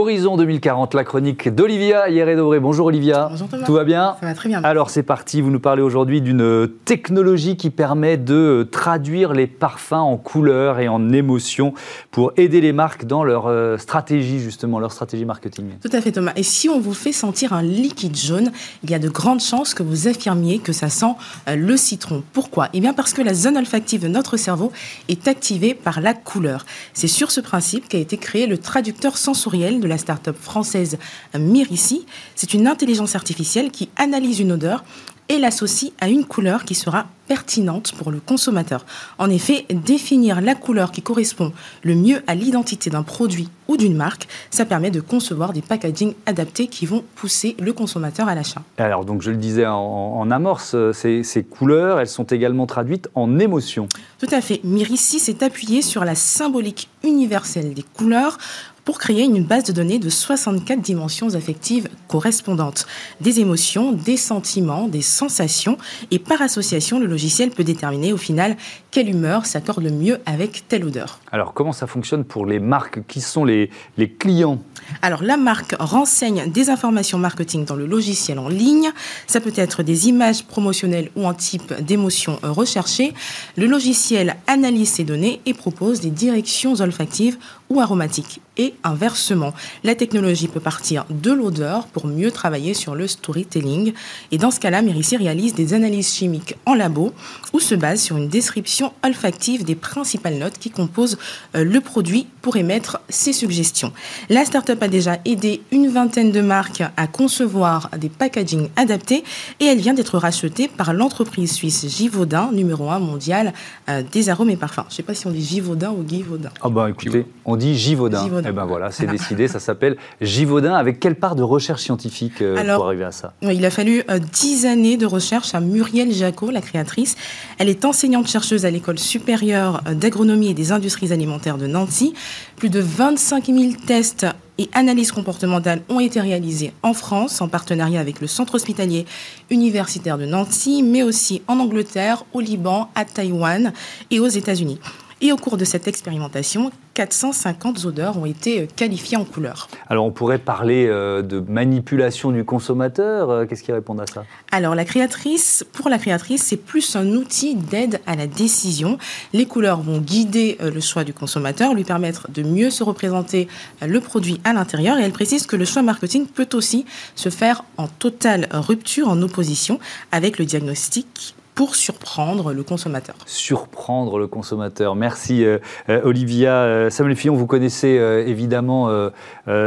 Horizon 0.00 0.38
2040, 0.38 0.94
la 0.94 1.04
chronique 1.04 1.54
d'Olivia 1.54 2.08
Hieré-Dobré. 2.08 2.58
Bonjour 2.58 2.86
Olivia. 2.86 3.28
Bonjour 3.30 3.48
Thomas. 3.48 3.66
Tout 3.66 3.74
va 3.74 3.84
bien 3.84 4.16
Ça 4.18 4.26
va 4.26 4.34
très 4.34 4.48
bien. 4.48 4.64
Alors 4.64 4.88
c'est 4.88 5.02
parti, 5.02 5.42
vous 5.42 5.50
nous 5.50 5.60
parlez 5.60 5.82
aujourd'hui 5.82 6.22
d'une 6.22 6.70
technologie 6.86 7.58
qui 7.58 7.68
permet 7.68 8.16
de 8.16 8.66
traduire 8.72 9.34
les 9.34 9.46
parfums 9.46 9.92
en 9.92 10.16
couleurs 10.16 10.78
et 10.78 10.88
en 10.88 11.12
émotions 11.12 11.74
pour 12.12 12.32
aider 12.38 12.62
les 12.62 12.72
marques 12.72 13.04
dans 13.04 13.24
leur 13.24 13.46
euh, 13.46 13.76
stratégie 13.76 14.40
justement, 14.40 14.78
leur 14.78 14.90
stratégie 14.90 15.26
marketing. 15.26 15.66
Tout 15.82 15.94
à 15.94 16.00
fait 16.00 16.12
Thomas. 16.12 16.32
Et 16.34 16.44
si 16.44 16.70
on 16.70 16.80
vous 16.80 16.94
fait 16.94 17.12
sentir 17.12 17.52
un 17.52 17.62
liquide 17.62 18.16
jaune, 18.16 18.52
il 18.82 18.90
y 18.90 18.94
a 18.94 18.98
de 18.98 19.10
grandes 19.10 19.42
chances 19.42 19.74
que 19.74 19.82
vous 19.82 20.08
affirmiez 20.08 20.60
que 20.60 20.72
ça 20.72 20.88
sent 20.88 21.12
euh, 21.46 21.56
le 21.56 21.76
citron. 21.76 22.22
Pourquoi? 22.32 22.70
Eh 22.72 22.80
bien 22.80 22.94
parce 22.94 23.12
que 23.12 23.20
la 23.20 23.34
zone 23.34 23.58
olfactive 23.58 24.00
de 24.00 24.08
notre 24.08 24.38
cerveau 24.38 24.72
est 25.10 25.28
activée 25.28 25.74
par 25.74 26.00
la 26.00 26.14
couleur. 26.14 26.64
C'est 26.94 27.06
sur 27.06 27.30
ce 27.30 27.42
principe 27.42 27.86
qu'a 27.86 27.98
été 27.98 28.16
créé 28.16 28.46
le 28.46 28.56
traducteur 28.56 29.18
sensoriel 29.18 29.78
de 29.78 29.89
la 29.90 29.98
start-up 29.98 30.36
française 30.40 30.96
Mirici. 31.38 32.06
C'est 32.34 32.54
une 32.54 32.66
intelligence 32.66 33.14
artificielle 33.14 33.70
qui 33.70 33.90
analyse 33.96 34.40
une 34.40 34.52
odeur 34.52 34.84
et 35.30 35.38
l'associe 35.38 35.92
à 36.00 36.08
une 36.08 36.24
couleur 36.24 36.64
qui 36.64 36.74
sera 36.74 37.06
pertinente 37.28 37.92
pour 37.96 38.10
le 38.10 38.18
consommateur. 38.18 38.84
En 39.16 39.30
effet, 39.30 39.64
définir 39.70 40.40
la 40.40 40.56
couleur 40.56 40.90
qui 40.90 41.00
correspond 41.00 41.52
le 41.84 41.94
mieux 41.94 42.24
à 42.26 42.34
l'identité 42.34 42.90
d'un 42.90 43.04
produit 43.04 43.48
ou 43.68 43.76
d'une 43.76 43.94
marque, 43.94 44.26
ça 44.50 44.64
permet 44.64 44.90
de 44.90 45.00
concevoir 45.00 45.52
des 45.52 45.62
packagings 45.62 46.14
adaptés 46.26 46.66
qui 46.66 46.86
vont 46.86 47.04
pousser 47.14 47.54
le 47.60 47.72
consommateur 47.72 48.26
à 48.26 48.34
l'achat. 48.34 48.62
Alors, 48.78 49.04
donc 49.04 49.22
je 49.22 49.30
le 49.30 49.36
disais 49.36 49.64
en, 49.64 50.28
amorce, 50.32 50.74
ces, 50.92 51.22
ces, 51.22 51.44
couleurs, 51.44 52.00
elles 52.00 52.08
sont 52.08 52.24
également 52.24 52.66
traduites 52.66 53.08
en 53.14 53.38
émotions. 53.38 53.86
Tout 54.18 54.26
à 54.32 54.40
fait. 54.40 54.60
Mirici 54.64 55.20
s'est 55.20 55.44
appuyé 55.44 55.82
sur 55.82 56.04
la 56.04 56.16
symbolique 56.16 56.88
universelle 57.04 57.74
des 57.74 57.84
couleurs 57.94 58.38
pour 58.84 58.98
créer 58.98 59.24
une 59.24 59.44
base 59.44 59.64
de 59.64 59.72
données 59.72 59.98
de 59.98 60.08
64 60.08 60.80
dimensions 60.80 61.34
affectives 61.34 61.88
correspondantes. 62.08 62.86
Des 63.20 63.40
émotions, 63.40 63.92
des 63.92 64.16
sentiments, 64.16 64.88
des 64.88 65.02
sensations, 65.02 65.78
et 66.10 66.18
par 66.18 66.42
association, 66.42 66.98
le 66.98 67.06
logiciel 67.06 67.50
peut 67.50 67.64
déterminer 67.64 68.12
au 68.12 68.16
final 68.16 68.56
quelle 68.90 69.08
humeur 69.08 69.46
s'accorde 69.46 69.82
le 69.82 69.90
mieux 69.90 70.18
avec 70.26 70.66
telle 70.68 70.84
odeur. 70.84 71.20
Alors 71.30 71.54
comment 71.54 71.72
ça 71.72 71.86
fonctionne 71.86 72.24
pour 72.24 72.46
les 72.46 72.58
marques? 72.58 73.06
Qui 73.06 73.20
sont 73.20 73.44
les, 73.44 73.70
les 73.96 74.10
clients? 74.10 74.58
Alors 75.02 75.22
la 75.22 75.36
marque 75.36 75.76
renseigne 75.78 76.50
des 76.50 76.70
informations 76.70 77.18
marketing 77.18 77.64
dans 77.64 77.76
le 77.76 77.86
logiciel 77.86 78.38
en 78.38 78.48
ligne. 78.48 78.90
Ça 79.26 79.40
peut 79.40 79.52
être 79.54 79.82
des 79.82 80.08
images 80.08 80.44
promotionnelles 80.44 81.10
ou 81.16 81.28
un 81.28 81.34
type 81.34 81.72
d'émotion 81.80 82.38
recherchée. 82.42 83.14
Le 83.56 83.66
logiciel 83.66 84.36
analyse 84.46 84.90
ces 84.90 85.04
données 85.04 85.40
et 85.46 85.54
propose 85.54 86.00
des 86.00 86.10
directions 86.10 86.74
olfactives 86.74 87.38
ou 87.68 87.80
aromatiques 87.80 88.40
et 88.60 88.74
inversement. 88.84 89.54
La 89.84 89.94
technologie 89.94 90.46
peut 90.46 90.60
partir 90.60 91.06
de 91.08 91.32
l'odeur 91.32 91.86
pour 91.86 92.06
mieux 92.06 92.30
travailler 92.30 92.74
sur 92.74 92.94
le 92.94 93.06
storytelling. 93.06 93.94
Et 94.32 94.38
dans 94.38 94.50
ce 94.50 94.60
cas-là, 94.60 94.82
Mérici 94.82 95.16
réalise 95.16 95.54
des 95.54 95.72
analyses 95.72 96.12
chimiques 96.12 96.56
en 96.66 96.74
labo 96.74 97.12
ou 97.54 97.60
se 97.60 97.74
base 97.74 98.02
sur 98.02 98.18
une 98.18 98.28
description 98.28 98.92
olfactive 99.02 99.64
des 99.64 99.74
principales 99.74 100.34
notes 100.34 100.58
qui 100.58 100.70
composent 100.70 101.16
euh, 101.56 101.64
le 101.64 101.80
produit 101.80 102.26
pour 102.42 102.56
émettre 102.56 103.00
ses 103.08 103.32
suggestions. 103.32 103.92
La 104.28 104.44
startup 104.44 104.82
a 104.82 104.88
déjà 104.88 105.18
aidé 105.24 105.62
une 105.72 105.88
vingtaine 105.88 106.30
de 106.30 106.42
marques 106.42 106.82
à 106.98 107.06
concevoir 107.06 107.88
des 107.98 108.10
packaging 108.10 108.68
adaptés 108.76 109.24
et 109.58 109.64
elle 109.64 109.78
vient 109.78 109.94
d'être 109.94 110.18
rachetée 110.18 110.68
par 110.68 110.92
l'entreprise 110.92 111.52
suisse 111.52 111.86
Givaudan, 111.88 112.52
numéro 112.52 112.90
1 112.90 112.98
mondial 112.98 113.54
euh, 113.88 114.02
des 114.12 114.28
arômes 114.28 114.50
et 114.50 114.56
parfums. 114.56 114.84
Je 114.88 114.92
ne 114.92 114.96
sais 114.96 115.02
pas 115.02 115.14
si 115.14 115.26
on 115.26 115.30
dit 115.30 115.42
Givaudan 115.42 115.94
ou 115.94 116.06
Givaudan. 116.06 116.50
Ah 116.60 116.68
bah 116.68 116.90
écoutez, 116.90 117.26
on 117.46 117.56
dit 117.56 117.74
Givaudan. 117.74 118.28
Eh 118.50 118.52
ben 118.52 118.64
voilà, 118.64 118.90
c'est 118.90 119.06
décidé, 119.06 119.46
ça 119.46 119.60
s'appelle 119.60 119.96
Givaudan. 120.20 120.74
Avec 120.74 120.98
quelle 120.98 121.14
part 121.14 121.36
de 121.36 121.42
recherche 121.44 121.82
scientifique 121.82 122.42
euh, 122.42 122.74
pour 122.74 122.86
arriver 122.86 123.04
à 123.04 123.12
ça 123.12 123.32
Il 123.42 123.64
a 123.64 123.70
fallu 123.70 124.02
euh, 124.10 124.18
dix 124.18 124.66
années 124.66 124.96
de 124.96 125.06
recherche 125.06 125.54
à 125.54 125.60
Muriel 125.60 126.12
Jacot, 126.12 126.50
la 126.50 126.60
créatrice. 126.60 127.14
Elle 127.58 127.68
est 127.68 127.84
enseignante-chercheuse 127.84 128.66
à 128.66 128.70
l'école 128.72 128.98
supérieure 128.98 129.82
euh, 129.86 129.94
d'agronomie 129.94 130.50
et 130.50 130.54
des 130.54 130.72
industries 130.72 131.12
alimentaires 131.12 131.58
de 131.58 131.68
Nancy. 131.68 132.12
Plus 132.56 132.70
de 132.70 132.80
25 132.80 133.46
000 133.46 133.58
tests 133.86 134.26
et 134.58 134.68
analyses 134.72 135.12
comportementales 135.12 135.82
ont 135.88 136.00
été 136.00 136.20
réalisées 136.20 136.72
en 136.82 136.92
France 136.92 137.40
en 137.40 137.46
partenariat 137.46 138.00
avec 138.00 138.20
le 138.20 138.26
centre 138.26 138.56
hospitalier 138.56 139.06
universitaire 139.50 140.18
de 140.18 140.26
Nancy, 140.26 140.82
mais 140.82 141.04
aussi 141.04 141.40
en 141.46 141.60
Angleterre, 141.60 142.24
au 142.32 142.40
Liban, 142.40 142.90
à 142.96 143.04
Taïwan 143.04 143.72
et 144.10 144.18
aux 144.18 144.26
États-Unis. 144.26 144.80
Et 145.22 145.32
au 145.32 145.36
cours 145.36 145.58
de 145.58 145.64
cette 145.66 145.86
expérimentation, 145.86 146.70
450 147.00 147.86
odeurs 147.86 148.18
ont 148.18 148.26
été 148.26 148.60
euh, 148.60 148.66
qualifiées 148.76 149.16
en 149.16 149.24
couleurs. 149.24 149.68
Alors 149.88 150.04
on 150.04 150.10
pourrait 150.10 150.38
parler 150.38 150.86
euh, 150.86 151.22
de 151.22 151.40
manipulation 151.40 152.30
du 152.30 152.44
consommateur. 152.44 153.30
Euh, 153.30 153.46
qu'est-ce 153.46 153.62
qui 153.62 153.72
répond 153.72 153.98
à 153.98 154.06
ça? 154.06 154.24
Alors 154.52 154.74
la 154.74 154.84
créatrice, 154.84 155.64
pour 155.72 155.88
la 155.88 155.96
créatrice, 155.96 156.42
c'est 156.42 156.58
plus 156.58 156.96
un 156.96 157.06
outil 157.12 157.54
d'aide 157.54 158.00
à 158.06 158.16
la 158.16 158.26
décision. 158.26 158.98
Les 159.32 159.46
couleurs 159.46 159.80
vont 159.80 159.96
guider 159.96 160.58
le 160.60 160.80
choix 160.80 161.02
du 161.02 161.14
consommateur, 161.14 161.72
lui 161.72 161.84
permettre 161.84 162.30
de 162.30 162.42
mieux 162.42 162.68
se 162.68 162.84
représenter 162.84 163.48
le 163.80 164.00
produit 164.00 164.38
à 164.44 164.52
l'intérieur. 164.52 164.98
Et 164.98 165.02
elle 165.02 165.12
précise 165.12 165.46
que 165.46 165.56
le 165.56 165.64
choix 165.64 165.80
marketing 165.80 166.26
peut 166.26 166.48
aussi 166.52 166.84
se 167.14 167.30
faire 167.30 167.64
en 167.78 167.88
totale 167.88 168.46
rupture, 168.52 169.08
en 169.08 169.22
opposition 169.22 169.78
avec 170.12 170.38
le 170.38 170.44
diagnostic 170.44 171.34
pour 171.60 171.76
surprendre 171.76 172.54
le 172.54 172.62
consommateur. 172.62 173.14
Surprendre 173.26 174.18
le 174.18 174.26
consommateur. 174.26 174.96
Merci 174.96 175.44
euh, 175.44 175.58
euh, 175.90 176.00
Olivia. 176.04 176.54
Euh, 176.54 176.88
Samuel 176.88 177.16
Fillon, 177.16 177.36
vous 177.36 177.46
connaissez 177.46 177.88
évidemment 178.26 178.88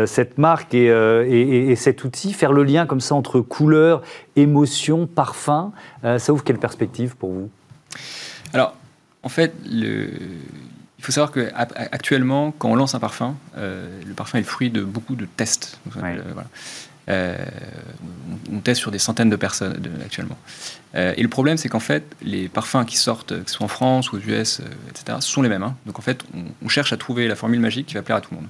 cette 0.08 0.40
marque 0.40 0.74
et, 0.74 1.76
cet 1.76 2.04
outil. 2.04 2.34
Faire 2.34 2.52
le 2.52 2.64
lien 2.64 2.88
comme 2.88 3.00
ça 3.00 3.14
entre 3.14 3.42
couleur, 3.42 4.02
émotion, 4.36 5.06
parfum, 5.06 5.72
ça 6.02 6.34
ouvre 6.34 6.44
quelle 6.44 6.58
perspective 6.58 7.16
pour 7.16 7.32
vous? 7.32 7.52
Alors, 8.54 8.74
en 9.22 9.30
fait, 9.30 9.54
le... 9.64 10.10
il 10.98 11.04
faut 11.04 11.12
savoir 11.12 11.32
qu'actuellement, 11.32 12.56
quand 12.58 12.72
on 12.72 12.76
lance 12.76 12.96
un 12.96 13.00
parfum, 13.00 13.36
le 13.56 14.14
parfum 14.16 14.40
est 14.40 14.42
le 14.42 14.48
fruit 14.48 14.72
de 14.72 14.82
beaucoup 14.82 15.16
de 15.16 15.26
tests. 15.26 15.80
On 17.08 18.60
teste 18.64 18.82
sur 18.82 18.92
des 18.92 19.00
centaines 19.00 19.30
de 19.30 19.36
personnes 19.36 19.76
actuellement. 20.04 20.38
et 20.96 21.22
le 21.22 21.28
problème, 21.28 21.58
c'est 21.58 21.70
qu'en 21.70 21.80
fait, 21.80 22.04
les 22.22 22.48
parfums 22.48 22.86
qui 22.86 22.98
sortent, 22.98 23.44
que 23.44 23.50
ce 23.50 23.58
soit 23.58 23.66
en 23.66 23.70
France 23.70 24.12
ou 24.12 24.18
aux 24.18 24.20
US, 24.20 24.62
etc., 24.90 25.18
sont 25.20 25.42
les 25.42 25.50
mêmes. 25.50 25.64
Hein. 25.64 25.76
Donc 25.86 26.00
en 26.00 26.02
fait, 26.02 26.24
on, 26.64 26.70
cherche 26.70 26.94
à 26.94 26.98
trouver 26.98 27.28
la 27.28 27.36
formule 27.36 27.60
magique 27.60 27.88
qui 27.88 27.96
va 27.96 28.02
plaire 28.02 28.18
à 28.18 28.22
tout 28.22 28.30
le 28.32 28.38
monde. 28.38 28.50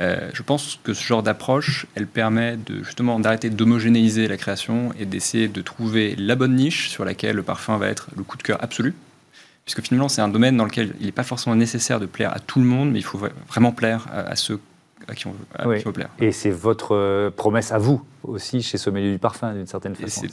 Euh, 0.00 0.28
je 0.32 0.42
pense 0.42 0.80
que 0.82 0.92
ce 0.92 1.04
genre 1.04 1.22
d'approche, 1.22 1.86
elle 1.94 2.06
permet 2.06 2.58
justement 2.82 3.20
d'arrêter 3.20 3.50
d'homogénéiser 3.50 4.26
la 4.26 4.36
création 4.36 4.92
et 4.98 5.06
d'essayer 5.06 5.48
de 5.48 5.62
trouver 5.62 6.16
la 6.16 6.34
bonne 6.34 6.56
niche 6.56 6.88
sur 6.88 7.04
laquelle 7.04 7.36
le 7.36 7.42
parfum 7.42 7.78
va 7.78 7.88
être 7.88 8.08
le 8.16 8.24
coup 8.24 8.36
de 8.36 8.42
cœur 8.42 8.62
absolu. 8.62 8.94
Puisque 9.64 9.82
finalement, 9.82 10.08
c'est 10.08 10.20
un 10.20 10.28
domaine 10.28 10.56
dans 10.56 10.64
lequel 10.64 10.94
il 11.00 11.06
n'est 11.06 11.12
pas 11.12 11.22
forcément 11.22 11.56
nécessaire 11.56 12.00
de 12.00 12.06
plaire 12.06 12.34
à 12.34 12.40
tout 12.40 12.58
le 12.58 12.66
monde, 12.66 12.90
mais 12.90 12.98
il 12.98 13.04
faut 13.04 13.20
vraiment 13.48 13.72
plaire 13.72 14.06
à, 14.12 14.36
ceux 14.36 14.60
à 15.08 15.14
qui 15.14 15.26
on 15.26 15.32
veut, 15.32 15.92
plaire. 15.92 16.10
Et 16.18 16.32
c'est 16.32 16.50
votre 16.50 16.94
euh, 16.94 17.30
promesse 17.30 17.72
à 17.72 17.78
vous 17.78 18.02
aussi 18.22 18.62
chez 18.62 18.78
Sommelier 18.78 19.12
du 19.12 19.18
Parfum, 19.18 19.52
d'une 19.52 19.66
certaine 19.66 19.94
façon. 19.94 20.26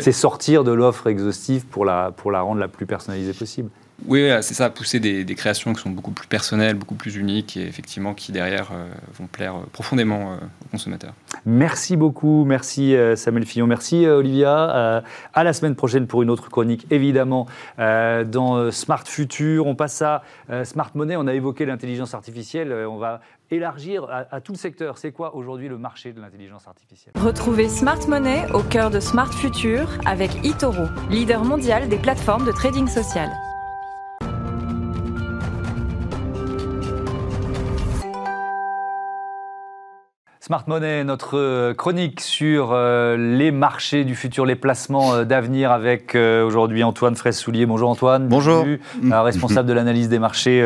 C'est 0.00 0.12
sortir 0.12 0.64
de 0.64 0.72
l'offre 0.72 1.06
exhaustive 1.08 1.66
pour 1.66 1.84
la, 1.84 2.12
pour 2.12 2.30
la 2.30 2.40
rendre 2.40 2.60
la 2.60 2.68
plus 2.68 2.86
personnalisée 2.86 3.32
possible. 3.32 3.70
Oui, 4.06 4.28
c'est 4.42 4.54
ça, 4.54 4.70
pousser 4.70 5.00
des, 5.00 5.34
créations 5.34 5.72
qui 5.72 5.80
sont 5.80 5.90
beaucoup 5.90 6.10
plus 6.10 6.26
personnelles, 6.26 6.74
beaucoup 6.74 6.94
plus 6.94 7.16
uniques 7.16 7.56
et 7.56 7.66
effectivement 7.66 8.14
qui 8.14 8.32
derrière 8.32 8.70
euh, 8.72 8.88
vont 9.18 9.26
plaire 9.26 9.56
euh, 9.56 9.66
profondément 9.72 10.32
euh, 10.32 10.36
aux 10.64 10.68
consommateurs. 10.70 11.14
Merci 11.46 11.96
beaucoup, 11.96 12.44
merci 12.44 12.96
Samuel 13.16 13.44
Fillon, 13.44 13.66
merci 13.66 14.06
Olivia. 14.06 15.02
à 15.34 15.44
la 15.44 15.52
semaine 15.52 15.74
prochaine 15.74 16.06
pour 16.06 16.22
une 16.22 16.30
autre 16.30 16.48
chronique, 16.48 16.86
évidemment, 16.90 17.46
dans 17.76 18.70
Smart 18.70 19.02
Future. 19.04 19.66
On 19.66 19.74
passe 19.74 20.00
à 20.00 20.22
Smart 20.64 20.90
Money, 20.94 21.16
on 21.16 21.26
a 21.26 21.34
évoqué 21.34 21.66
l'intelligence 21.66 22.14
artificielle, 22.14 22.72
on 22.88 22.96
va 22.96 23.20
élargir 23.50 24.04
à, 24.04 24.24
à 24.34 24.40
tout 24.40 24.52
le 24.52 24.58
secteur. 24.58 24.96
C'est 24.96 25.12
quoi 25.12 25.34
aujourd'hui 25.36 25.68
le 25.68 25.76
marché 25.76 26.14
de 26.14 26.20
l'intelligence 26.20 26.66
artificielle? 26.66 27.12
Retrouvez 27.16 27.68
Smart 27.68 28.00
Money 28.08 28.46
au 28.54 28.62
cœur 28.62 28.88
de 28.88 29.00
Smart 29.00 29.32
Future 29.32 29.86
avec 30.06 30.30
eToro, 30.46 30.86
leader 31.10 31.44
mondial 31.44 31.90
des 31.90 31.98
plateformes 31.98 32.46
de 32.46 32.52
trading 32.52 32.88
social. 32.88 33.28
Smart 40.44 40.64
Money, 40.66 41.04
notre 41.04 41.38
euh, 41.38 41.72
chronique 41.72 42.20
sur 42.20 42.72
euh, 42.72 43.16
les 43.16 43.50
marchés 43.50 44.04
du 44.04 44.14
futur, 44.14 44.44
les 44.44 44.56
placements 44.56 45.14
euh, 45.14 45.24
d'avenir 45.24 45.70
avec 45.70 46.14
aujourd'hui 46.14 46.84
Antoine 46.84 47.16
Fraisse-Soulier. 47.16 47.64
Bonjour 47.64 47.88
Antoine. 47.88 48.28
Bonjour. 48.28 48.66
responsable 49.10 49.66
de 49.66 49.72
l'analyse 49.72 50.10
des 50.10 50.18
marchés 50.18 50.62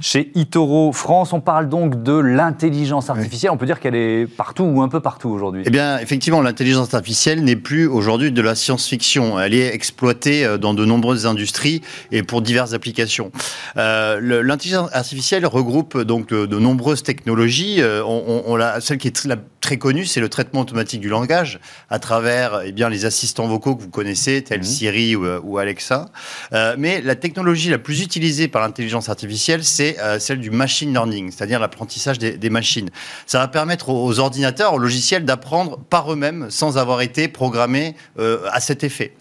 chez 0.00 0.30
Itoro 0.36 0.92
France. 0.92 1.32
On 1.32 1.40
parle 1.40 1.68
donc 1.68 2.04
de 2.04 2.12
l'intelligence 2.12 3.10
artificielle. 3.10 3.50
On 3.50 3.56
peut 3.56 3.66
dire 3.66 3.80
qu'elle 3.80 3.96
est 3.96 4.28
partout 4.28 4.62
ou 4.62 4.80
un 4.80 4.88
peu 4.88 5.00
partout 5.00 5.28
aujourd'hui. 5.28 5.64
Eh 5.66 5.70
bien, 5.70 5.98
effectivement, 5.98 6.40
l'intelligence 6.40 6.94
artificielle 6.94 7.42
n'est 7.42 7.56
plus 7.56 7.88
aujourd'hui 7.88 8.30
de 8.30 8.42
la 8.42 8.54
science-fiction. 8.54 9.40
Elle 9.40 9.54
est 9.54 9.74
exploitée 9.74 10.56
dans 10.58 10.72
de 10.72 10.84
nombreuses 10.84 11.26
industries 11.26 11.82
et 12.12 12.22
pour 12.22 12.42
diverses 12.42 12.74
applications. 12.74 13.32
l'intelligence 13.74 14.90
artificielle 14.92 15.46
regroupe 15.46 16.00
donc 16.00 16.28
de, 16.28 16.58
nombreuses 16.58 17.02
technologies. 17.02 17.80
On, 17.82 18.44
on, 18.46 18.54
on 18.54 18.80
celle 18.80 18.98
qui 18.98 19.08
est 19.08 19.15
la 19.24 19.36
très 19.66 19.78
connue, 19.78 20.06
c'est 20.06 20.20
le 20.20 20.28
traitement 20.28 20.60
automatique 20.60 21.00
du 21.00 21.08
langage 21.08 21.58
à 21.90 21.98
travers 21.98 22.60
eh 22.64 22.70
bien, 22.70 22.88
les 22.88 23.04
assistants 23.04 23.48
vocaux 23.48 23.74
que 23.74 23.82
vous 23.82 23.90
connaissez, 23.90 24.44
tels 24.44 24.60
mhm. 24.60 24.64
Siri 24.64 25.16
ou, 25.16 25.58
Alexa. 25.58 26.06
Euh, 26.52 26.76
mais 26.78 27.00
la 27.00 27.16
technologie 27.16 27.68
la 27.68 27.78
plus 27.78 28.00
utilisée 28.00 28.46
par 28.46 28.62
l'intelligence 28.62 29.08
artificielle, 29.08 29.64
c'est 29.64 29.98
euh, 29.98 30.20
celle 30.20 30.38
du 30.38 30.52
machine 30.52 30.92
learning, 30.92 31.32
c'est-à-dire 31.32 31.58
l'apprentissage 31.58 32.20
des, 32.20 32.50
machines. 32.50 32.90
Ça 33.26 33.40
va 33.40 33.48
permettre 33.48 33.88
aux, 33.88 34.20
ordinateurs, 34.20 34.72
aux 34.74 34.78
logiciels 34.78 35.24
d'apprendre 35.24 35.80
par 35.90 36.12
eux-mêmes 36.12 36.46
sans 36.48 36.78
avoir 36.78 37.00
été 37.00 37.26
programmés 37.26 37.96
euh, 38.20 38.38
à 38.52 38.60
cet 38.60 38.84
effet. 38.84 39.14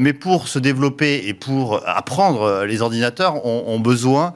mais 0.00 0.12
pour 0.12 0.48
se 0.48 0.58
développer 0.58 1.28
et 1.28 1.34
pour 1.34 1.86
apprendre, 1.86 2.64
les 2.64 2.82
ordinateurs 2.82 3.46
ont, 3.46 3.62
ont 3.68 3.78
besoin 3.78 4.34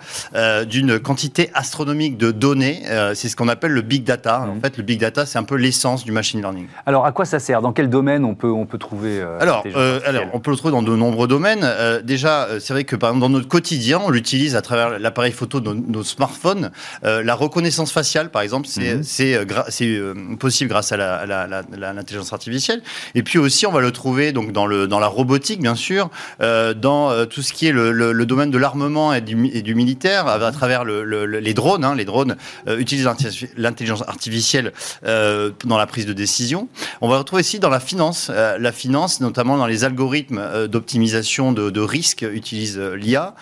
d'une 0.69 1.01
quantité 1.01 1.51
astronomique 1.53 2.17
de 2.17 2.31
données. 2.31 2.83
c'est 3.15 3.29
ce 3.29 3.35
qu'on 3.35 3.49
appelle 3.49 3.73
le 3.73 3.83
big 3.83 4.05
data. 4.05 4.43
En 4.43 4.55
mhm. 4.55 4.61
fait, 4.61 4.77
le 4.77 4.85
big 4.85 5.01
data, 5.01 5.27
c'est 5.27 5.39
un 5.39 5.48
peu 5.49 5.57
l'essence 5.57 6.05
du 6.05 6.13
machine 6.13 6.41
learning. 6.41 6.67
Alors, 6.87 7.07
à 7.07 7.13
quoi 7.13 7.25
ça 7.25 7.41
sert? 7.41 7.63
Dans 7.63 7.73
quel 7.73 7.89
domaine 7.89 8.25
on 8.25 8.35
peut, 8.35 8.51
on 8.51 8.67
peut 8.67 8.79
trouver 8.79 9.19
euh, 9.21 9.39
alors, 9.41 9.65
euh, 9.75 9.99
alors, 10.05 10.25
on 10.35 10.41
peut 10.41 10.51
le 10.51 10.57
trouver 10.57 10.73
dans 10.73 10.83
de 10.83 10.95
nombreux 10.95 11.27
domaines. 11.27 11.63
Euh, 11.65 12.03
déjà, 12.03 12.49
c'est 12.61 12.73
vrai 12.73 12.85
que 12.85 12.97
par 12.97 13.11
exemple, 13.11 13.23
dans 13.23 13.31
notre 13.31 13.49
quotidien, 13.49 14.01
on 14.05 14.11
l'utilise 14.11 14.55
à 14.55 14.63
travers 14.63 14.99
l'appareil 14.99 15.33
photo 15.33 15.61
de 15.61 15.73
nos, 15.73 16.05
smartphones. 16.05 16.71
la 17.03 17.35
reconnaissance 17.35 17.91
faciale, 17.91 18.31
par 18.31 18.43
exemple, 18.43 18.69
c'est 18.69 19.39
mhm. 19.39 20.37
possible 20.39 20.71
grâce 20.71 20.93
à 20.93 21.27
l'intelligence 21.77 22.33
artificielle. 22.33 22.83
Et 23.15 23.23
puis 23.23 23.39
aussi, 23.39 23.67
on 23.67 23.73
va 23.73 23.81
le 23.81 23.91
trouver 23.91 24.33
donc 24.33 24.53
dans, 24.53 24.67
le, 24.67 24.87
dans 24.87 25.01
la 25.01 25.07
robotique, 25.07 25.61
bien 25.61 25.75
sûr, 25.75 26.11
dans 26.41 27.27
tout 27.27 27.43
ce 27.43 27.53
qui 27.53 27.67
est 27.67 27.73
le, 27.73 28.27
domaine 28.27 28.51
de 28.51 28.59
l'armement 28.59 29.15
et 29.15 29.23
du, 29.23 29.51
et 29.55 29.63
du 29.63 29.75
militaire, 29.75 30.27
à, 30.27 30.53
travers 30.53 30.85
les 30.85 31.55
drones. 31.55 31.85
Hein. 31.85 31.95
les 31.95 32.05
drones 32.05 32.37
utilisent 32.67 33.09
l'intelligence 33.57 34.03
artificielle 34.07 34.73
euh, 35.39 35.51
dans 35.65 35.79
la 35.79 35.87
prise 35.87 36.07
de 36.07 36.13
décision. 36.13 36.69
On 37.01 37.09
va 37.09 37.19
retrouver 37.19 37.43
ici 37.43 37.59
dans 37.59 37.69
la 37.69 37.81
finance. 37.81 38.31
Euh, 38.33 38.59
la 38.59 38.73
finance, 38.73 39.21
notamment 39.21 39.57
dans 39.57 39.67
les 39.67 39.85
algorithmes 39.85 40.39
euh, 40.39 40.67
d'optimisation 40.67 41.53
de, 41.53 41.71
de 41.71 41.81
risques, 41.81 42.27
utilise 42.31 42.79
l'IA, 42.79 43.35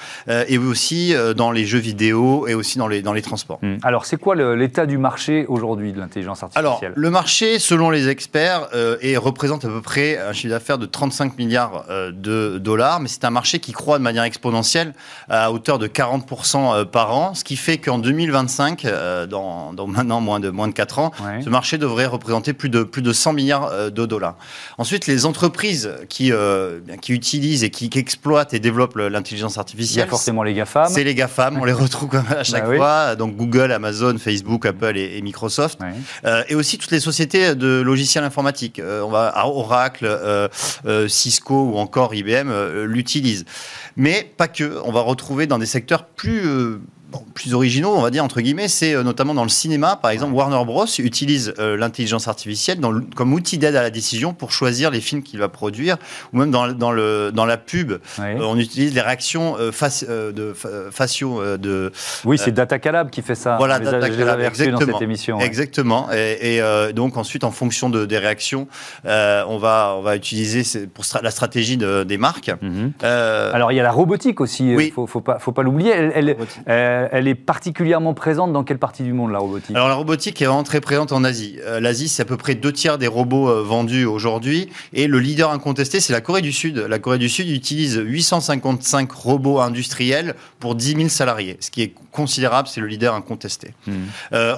et 0.48 0.59
aussi 0.59 1.14
dans 1.37 1.50
les 1.50 1.64
jeux 1.66 1.78
vidéo 1.78 2.46
et 2.46 2.54
aussi 2.54 2.78
dans 2.78 2.88
les, 2.88 3.02
dans 3.02 3.12
les 3.12 3.22
transports. 3.22 3.59
Hmm. 3.62 3.76
Alors, 3.82 4.06
c'est 4.06 4.16
quoi 4.16 4.35
l'état 4.35 4.87
du 4.87 4.98
marché 4.98 5.46
aujourd'hui 5.48 5.92
de 5.92 5.98
l'intelligence 5.98 6.42
artificielle? 6.42 6.66
Alors, 6.66 6.80
le 6.94 7.11
marché, 7.11 7.59
selon 7.59 7.90
les 7.90 8.09
experts, 8.09 8.68
représente 9.16 9.64
à 9.64 9.68
peu 9.68 9.80
près 9.80 10.18
un 10.18 10.32
chiffre 10.32 10.52
d'affaires 10.52 10.78
de 10.78 10.87
35 10.87 11.38
milliards 11.38 11.85
de 12.12 12.59
dollars, 12.59 13.00
mais 13.00 13.09
c'est 13.09 13.24
un 13.24 13.30
marché 13.30 13.59
qui 13.59 13.72
croît 13.72 13.98
de 13.98 14.02
manière 14.02 14.24
exponentielle 14.24 14.94
à 15.28 15.52
hauteur 15.52 15.78
de 15.78 15.87
40% 15.87 16.85
par 16.87 17.14
an, 17.14 17.35
ce 17.35 17.44
qui 17.44 17.56
fait 17.56 17.78
qu'en 17.78 17.98
2025, 17.98 18.87
dans, 19.28 19.72
dans 19.72 19.87
maintenant 19.87 20.20
moins 20.20 20.40
de, 20.40 20.50
moins 20.50 20.68
de 20.68 20.74
4 20.74 20.98
ans, 20.98 21.12
ce 21.42 21.48
marché 21.50 21.78
devrait 21.87 22.07
représenter 22.07 22.53
plus 22.53 22.68
de, 22.68 22.83
plus 22.83 23.03
de 23.03 23.12
100 23.12 23.33
milliards 23.33 23.66
euh, 23.72 23.90
de 23.90 24.07
dollars. 24.07 24.37
Ensuite, 24.79 25.07
les 25.07 25.25
entreprises 25.27 25.90
qui, 26.09 26.33
euh, 26.33 26.81
qui 27.01 27.12
utilisent 27.12 27.64
et 27.64 27.70
qui, 27.70 27.90
exploitent 27.96 28.53
et 28.53 28.61
développent 28.61 28.96
l'intelligence 28.96 29.57
artificielle. 29.59 30.03
Il 30.03 30.07
y 30.07 30.09
a 30.09 30.11
forcément 30.11 30.42
les 30.42 30.53
GAFAM. 30.53 30.88
C'est 30.88 31.05
les 31.05 31.14
GAFAM, 31.14 31.59
on 31.59 31.64
les 31.64 31.72
retrouve 31.72 32.11
à 32.31 32.44
chaque 32.44 32.68
bah 32.68 32.77
fois. 32.77 33.16
Donc 33.16 33.37
Google, 33.37 33.72
Amazon, 33.72 34.18
Facebook, 34.18 34.66
Apple 34.66 34.96
et, 34.96 35.22
Microsoft. 35.22 35.79
Euh, 36.25 36.42
et 36.49 36.55
aussi 36.55 36.79
toutes 36.79 36.90
les 36.90 37.01
sociétés 37.01 37.55
de 37.55 37.81
logiciels 37.81 38.25
informatiques. 38.25 38.81
on 38.85 39.09
va 39.09 39.29
à 39.29 39.46
Oracle, 39.46 40.09
Cisco 41.09 41.55
ou 41.55 41.79
encore 41.79 42.14
IBM 42.14 42.53
l'utilisent. 42.85 43.44
Mais 43.96 44.31
pas 44.37 44.49
que. 44.49 44.81
On 44.85 44.92
va 44.92 45.01
retrouver 45.01 45.46
dans 45.46 45.59
des 45.59 45.66
secteurs 45.66 46.05
plus 46.05 46.42
plus 47.34 47.54
originaux, 47.54 47.94
on 47.94 48.00
va 48.00 48.10
dire, 48.10 48.24
entre 48.24 48.40
guillemets, 48.40 48.68
c'est 48.68 48.94
euh, 48.94 49.02
notamment 49.02 49.34
dans 49.34 49.42
le 49.42 49.48
cinéma. 49.48 49.96
Par 50.00 50.10
exemple, 50.10 50.32
Warner 50.32 50.64
Bros. 50.64 50.86
utilise 50.98 51.54
euh, 51.58 51.76
l'intelligence 51.76 52.28
artificielle 52.28 52.78
comme 53.14 53.32
outil 53.32 53.58
d'aide 53.58 53.76
à 53.76 53.82
la 53.82 53.90
décision 53.90 54.32
pour 54.32 54.52
choisir 54.52 54.90
les 54.90 55.00
films 55.00 55.22
qu'il 55.22 55.38
va 55.38 55.48
produire, 55.48 55.96
ou 56.32 56.38
même 56.38 56.50
dans, 56.50 56.68
dans, 56.72 56.92
le, 56.92 57.30
dans 57.32 57.46
la 57.46 57.56
pub, 57.56 57.92
euh, 57.92 58.38
on 58.40 58.58
utilise 58.58 58.94
les 58.94 59.00
réactions 59.00 59.56
face, 59.72 60.04
de, 60.04 60.54
faciaux 60.90 61.56
de... 61.56 61.92
Oui, 62.24 62.38
c'est 62.38 62.52
Data 62.52 62.78
Calab 62.78 63.10
qui 63.10 63.22
fait 63.22 63.34
ça. 63.34 63.56
Voilà, 63.56 63.78
Data 63.78 64.08
Calab, 64.08 64.40
exactement. 64.40 64.78
Dans 64.78 64.92
cette 64.92 65.02
émission, 65.02 65.40
exactement. 65.40 66.08
Et, 66.12 66.60
donc 66.94 67.16
ensuite, 67.16 67.44
en 67.44 67.50
fonction 67.50 67.90
de, 67.90 68.06
des 68.06 68.18
réactions, 68.18 68.66
on, 69.04 69.58
va, 69.58 69.94
on 69.98 70.02
va 70.02 70.16
utiliser 70.16 70.86
pour 70.88 71.04
la 71.22 71.30
stratégie 71.30 71.76
de, 71.76 72.04
des 72.04 72.18
marques. 72.18 72.50
Mhm. 72.60 72.92
Alors, 73.02 73.72
il 73.72 73.76
y 73.76 73.80
a 73.80 73.84
la 73.84 73.92
robotique 73.92 74.40
aussi, 74.40 74.70
il 74.70 74.76
oui. 74.76 74.86
ne 74.86 74.90
faut, 74.90 75.06
faut, 75.06 75.20
pas, 75.20 75.38
faut 75.38 75.52
pas 75.52 75.62
l'oublier. 75.62 75.92
Elle, 75.92 76.12
elle, 76.14 76.36
euh, 76.96 77.09
elle 77.12 77.28
est 77.28 77.35
particulièrement 77.35 78.14
présente 78.14 78.52
dans 78.52 78.64
quelle 78.64 78.78
partie 78.78 79.02
du 79.02 79.12
monde, 79.12 79.32
la 79.32 79.38
robotique? 79.38 79.74
Alors, 79.74 79.88
la 79.88 79.94
robotique 79.94 80.40
est 80.40 80.46
vraiment 80.46 80.62
très 80.62 80.80
présente 80.80 81.12
en 81.12 81.24
Asie. 81.24 81.59
Euh, 81.64 81.80
L'Asie, 81.80 82.09
c'est 82.09 82.22
à 82.22 82.24
peu 82.24 82.37
près 82.37 82.54
deux 82.54 82.72
tiers 82.72 82.98
des 82.98 83.06
robots 83.06 83.48
euh, 83.48 83.62
vendus 83.62 84.04
aujourd'hui. 84.04 84.68
Et 84.92 85.06
le 85.06 85.18
leader 85.18 85.50
incontesté, 85.50 86.00
c'est 86.00 86.12
la 86.12 86.20
Corée 86.20 86.42
du 86.42 86.52
Sud. 86.52 86.78
La 86.78 86.98
Corée 86.98 87.18
du 87.18 87.28
Sud 87.28 87.48
utilise 87.48 88.00
855 88.02 89.11
robots 89.12 89.61
industriels 89.61 90.35
pour 90.61 90.74
10 90.74 90.96
000 90.96 91.09
salariés, 91.09 91.56
ce 91.61 91.70
qui 91.70 91.82
est 91.82 91.94
considérable, 92.12 92.66
c'est 92.66 92.80
le 92.80 92.87
leader 92.87 93.14
incontesté. 93.14 93.74
Hmm. 93.87 94.06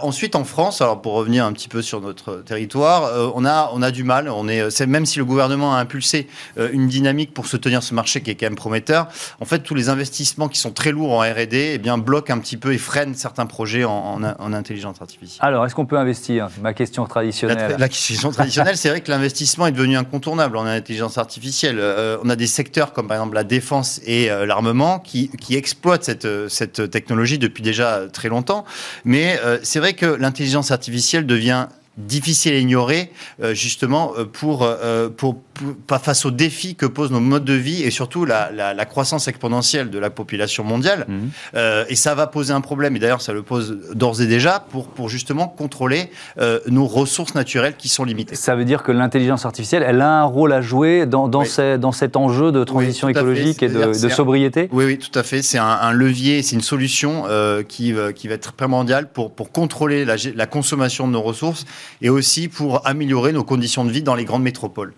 ensuite, 0.02 0.36
en 0.36 0.44
France, 0.44 0.80
alors 0.80 1.02
pour 1.02 1.14
revenir 1.14 1.44
un 1.44 1.52
petit 1.52 1.66
peu 1.66 1.82
sur 1.82 2.00
notre 2.00 2.36
territoire, 2.36 3.32
on, 3.34 3.44
a, 3.44 3.70
on 3.74 3.82
a 3.82 3.90
du 3.90 4.04
mal. 4.04 4.28
On 4.28 4.46
est, 4.46 4.86
même 4.86 5.04
si 5.04 5.18
le 5.18 5.24
gouvernement 5.24 5.74
a 5.74 5.78
impulsé 5.78 6.28
une 6.56 6.86
dynamique 6.86 7.34
pour 7.34 7.46
soutenir 7.46 7.82
ce 7.82 7.94
marché 7.94 8.20
qui 8.20 8.30
est 8.30 8.36
quand 8.36 8.46
même 8.46 8.54
prometteur, 8.54 9.08
en 9.40 9.44
fait, 9.44 9.60
tous 9.60 9.74
les 9.74 9.88
investissements 9.88 10.48
qui 10.48 10.60
sont 10.60 10.70
très 10.70 10.92
lourds 10.92 11.12
en 11.12 11.20
R&D 11.20 11.72
eh 11.74 11.78
bien, 11.78 11.98
bloquent 11.98 12.27
un 12.30 12.38
petit 12.38 12.56
peu 12.56 12.72
et 12.72 12.78
freine 12.78 13.14
certains 13.14 13.46
projets 13.46 13.84
en, 13.84 14.22
intelligence 14.22 15.00
artificielle. 15.00 15.44
Alors, 15.44 15.64
est-ce 15.66 15.74
qu'on 15.74 15.86
peut 15.86 15.98
investir? 15.98 16.48
Ma 16.60 16.72
question 16.74 17.06
traditionnelle. 17.06 17.76
La, 17.78 17.88
question 17.88 18.30
traditionnelle, 18.30 18.76
c'est 18.76 18.88
vrai 18.88 19.00
que 19.00 19.10
l'investissement 19.10 19.66
est 19.66 19.72
devenu 19.72 19.96
incontournable 19.96 20.56
en 20.56 20.64
intelligence 20.64 21.18
artificielle. 21.18 21.78
Euh, 21.78 22.18
on 22.22 22.30
a 22.30 22.36
des 22.36 22.46
secteurs 22.46 22.92
comme 22.92 23.08
par 23.08 23.16
exemple 23.16 23.34
la 23.34 23.44
défense 23.44 24.00
et 24.06 24.30
euh, 24.30 24.46
l'armement 24.46 24.98
qui, 24.98 25.28
qui, 25.28 25.56
exploitent 25.56 26.04
cette, 26.04 26.48
cette 26.48 26.90
technologie 26.90 27.38
depuis 27.38 27.62
déjà 27.62 28.06
très 28.12 28.28
longtemps. 28.28 28.64
Mais 29.04 29.38
euh, 29.44 29.58
c'est 29.62 29.78
vrai 29.78 29.94
que 29.94 30.06
l'intelligence 30.06 30.70
artificielle 30.70 31.26
devient 31.26 31.66
difficile 31.96 32.54
à 32.54 32.58
ignorer, 32.58 33.10
justement, 33.54 34.12
pour, 34.32 34.64
pour, 35.16 35.34
face 36.00 36.24
aux 36.24 36.30
défis 36.30 36.74
que 36.74 36.86
posent 36.86 37.10
nos 37.10 37.20
modes 37.20 37.44
de 37.44 37.52
vie 37.52 37.82
et 37.82 37.90
surtout 37.90 38.24
la, 38.24 38.50
la, 38.52 38.84
croissance 38.84 39.28
exponentielle 39.28 39.90
de 39.90 39.98
la 39.98 40.10
population 40.10 40.64
mondiale. 40.64 41.06
Mmh. 41.08 41.58
et 41.88 41.94
ça 41.94 42.14
va 42.14 42.26
poser 42.26 42.52
un 42.52 42.60
problème, 42.60 42.96
et 42.96 42.98
d'ailleurs 42.98 43.20
ça 43.20 43.32
le 43.32 43.42
pose 43.42 43.78
d'ores 43.94 44.20
et 44.20 44.26
déjà, 44.26 44.60
pour, 44.70 44.88
pour 44.88 45.08
justement 45.08 45.48
contrôler 45.48 46.10
nos 46.66 46.86
ressources 46.86 47.34
naturelles 47.34 47.74
qui 47.76 47.88
sont 47.88 48.04
limitées. 48.04 48.34
Ça 48.34 48.56
veut 48.56 48.64
dire 48.64 48.82
que 48.82 48.92
l'intelligence 48.92 49.44
artificielle, 49.44 49.84
elle 49.86 50.00
a 50.00 50.20
un 50.20 50.24
rôle 50.24 50.52
à 50.52 50.60
jouer 50.60 51.06
dans, 51.06 51.28
dans, 51.28 51.44
dans 51.78 51.92
cet 51.92 52.16
enjeu 52.16 52.52
de 52.52 52.64
transition 52.64 53.08
écologique 53.08 53.62
et 53.62 53.68
de, 53.68 54.00
de 54.00 54.08
sobriété? 54.08 54.68
Oui, 54.72 54.84
oui, 54.84 54.98
tout 54.98 55.16
à 55.18 55.22
fait. 55.22 55.42
C'est 55.42 55.58
un, 55.58 55.92
levier, 55.92 56.42
c'est 56.42 56.56
une 56.56 56.62
solution 56.62 57.24
qui, 57.68 57.94
qui 58.14 58.28
va 58.28 58.34
être 58.34 58.52
primordiale 58.52 59.10
pour, 59.10 59.32
pour 59.32 59.52
contrôler 59.52 60.04
la, 60.04 60.16
la 60.34 60.46
consommation 60.46 61.06
de 61.06 61.12
nos 61.12 61.22
ressources 61.22 61.64
et 62.02 62.10
aussi 62.10 62.48
pour 62.48 62.86
améliorer 62.86 63.32
nos 63.32 63.44
conditions 63.44 63.84
de 63.84 63.90
vie 63.90 64.02
dans 64.02 64.14
les 64.14 64.24
grandes 64.24 64.42
métropoles. 64.42 64.94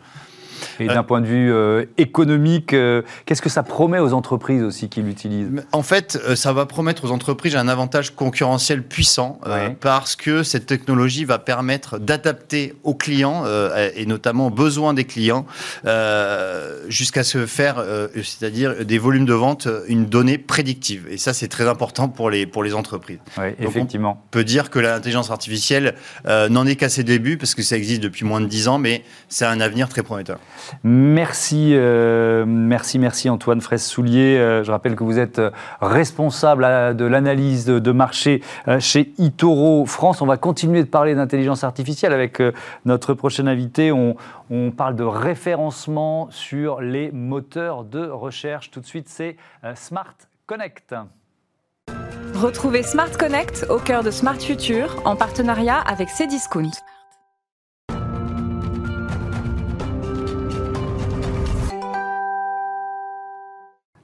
Et 0.81 0.87
d'un 0.87 1.03
point 1.03 1.21
de 1.21 1.27
vue 1.27 1.53
euh, 1.53 1.85
économique, 1.99 2.73
euh, 2.73 3.03
qu'est-ce 3.27 3.43
que 3.43 3.49
ça 3.49 3.63
promet 3.63 3.99
aux 3.99 4.13
entreprises 4.13 4.63
aussi 4.63 4.89
qui 4.89 5.03
l'utilisent? 5.03 5.51
En 5.73 5.83
fait, 5.83 6.21
euh, 6.25 6.37
ça 6.37 6.53
va 6.53 6.67
promettre 6.67 7.05
aux 7.05 7.11
entreprises 7.11 7.57
un 7.57 7.69
avantage 7.69 8.15
concurrentiel 8.15 8.83
puissant 8.83 9.39
parce 9.81 10.17
que 10.17 10.43
cette 10.43 10.67
technologie 10.67 11.25
va 11.25 11.39
permettre 11.39 11.99
d'adapter 11.99 12.75
aux 12.85 12.95
clients 12.95 13.45
et 13.95 14.07
notamment 14.07 14.47
aux 14.47 14.51
besoins 14.51 14.95
des 14.95 15.05
clients 15.05 15.47
jusqu'à 16.89 17.25
se 17.25 17.47
faire, 17.47 17.85
c'est-à-dire 18.15 18.85
des 18.85 18.99
volumes 18.99 19.25
de 19.25 19.35
vente, 19.35 19.69
une 19.89 20.07
donnée 20.07 20.39
prédictive. 20.39 21.07
Et 21.11 21.17
ça, 21.17 21.33
c'est 21.33 21.49
très 21.49 21.69
important 21.69 22.09
pour 22.09 22.31
les, 22.31 22.47
pour 22.47 22.63
les 22.63 22.75
entreprises. 22.75 23.19
Oui, 23.39 23.49
effectivement. 23.59 24.23
On 24.27 24.31
peut 24.31 24.45
dire 24.45 24.71
que 24.71 24.79
l'intelligence 24.79 25.31
artificielle 25.31 25.95
n'en 26.27 26.67
est 26.67 26.77
qu'à 26.77 26.89
ses 26.89 27.05
débuts 27.05 27.37
parce 27.37 27.55
que 27.55 27.63
ça 27.63 27.77
existe 27.77 28.03
depuis 28.03 28.25
moins 28.25 28.41
de 28.41 28.47
10 28.47 28.69
ans, 28.69 28.79
mais 28.79 29.03
c'est 29.29 29.47
un 29.47 29.61
avenir 29.61 29.89
très 29.89 30.03
prometteur. 30.03 30.39
Merci, 30.83 31.73
euh, 31.75 32.45
merci, 32.47 32.99
merci 32.99 33.29
Antoine 33.29 33.61
Fraisse-Soulier. 33.61 34.39
Euh, 34.39 34.65
je 34.65 34.71
rappelle 34.71 34.97
que 34.97 35.05
vous 35.05 35.19
êtes 35.19 35.39
euh, 35.39 35.51
responsable 35.81 36.97
de 36.97 37.05
l'analyse 37.05 37.67
de, 37.67 37.93
marché 37.93 38.43
chez 38.79 39.13
Itoro 39.19 39.85
France. 39.85 40.23
On 40.23 40.27
va 40.27 40.37
continuer 40.37 40.83
de 40.83 40.89
parler 40.89 41.15
d'intelligence 41.15 41.65
artificielle 41.65 42.13
avec 42.13 42.41
notre 42.85 43.15
prochain 43.15 43.47
invité. 43.47 43.93
On, 43.93 44.17
parle 44.77 44.97
de 44.97 45.05
référencement 45.05 46.29
sur 46.31 46.81
les 46.81 47.11
moteurs 47.13 47.85
de 47.85 48.07
recherche. 48.07 48.71
Tout 48.71 48.81
de 48.81 48.87
suite, 48.87 49.09
c'est 49.09 49.37
Smart 49.75 50.15
Connect. 50.47 50.95
Retrouvez 52.35 52.83
Smart 52.83 53.11
Connect 53.11 53.67
au 53.69 53.79
cœur 53.79 54.03
de 54.03 54.11
Smart 54.11 54.39
Future 54.39 55.03
en 55.05 55.17
partenariat 55.17 55.79
avec 55.79 56.09
Cdiscount. 56.09 56.71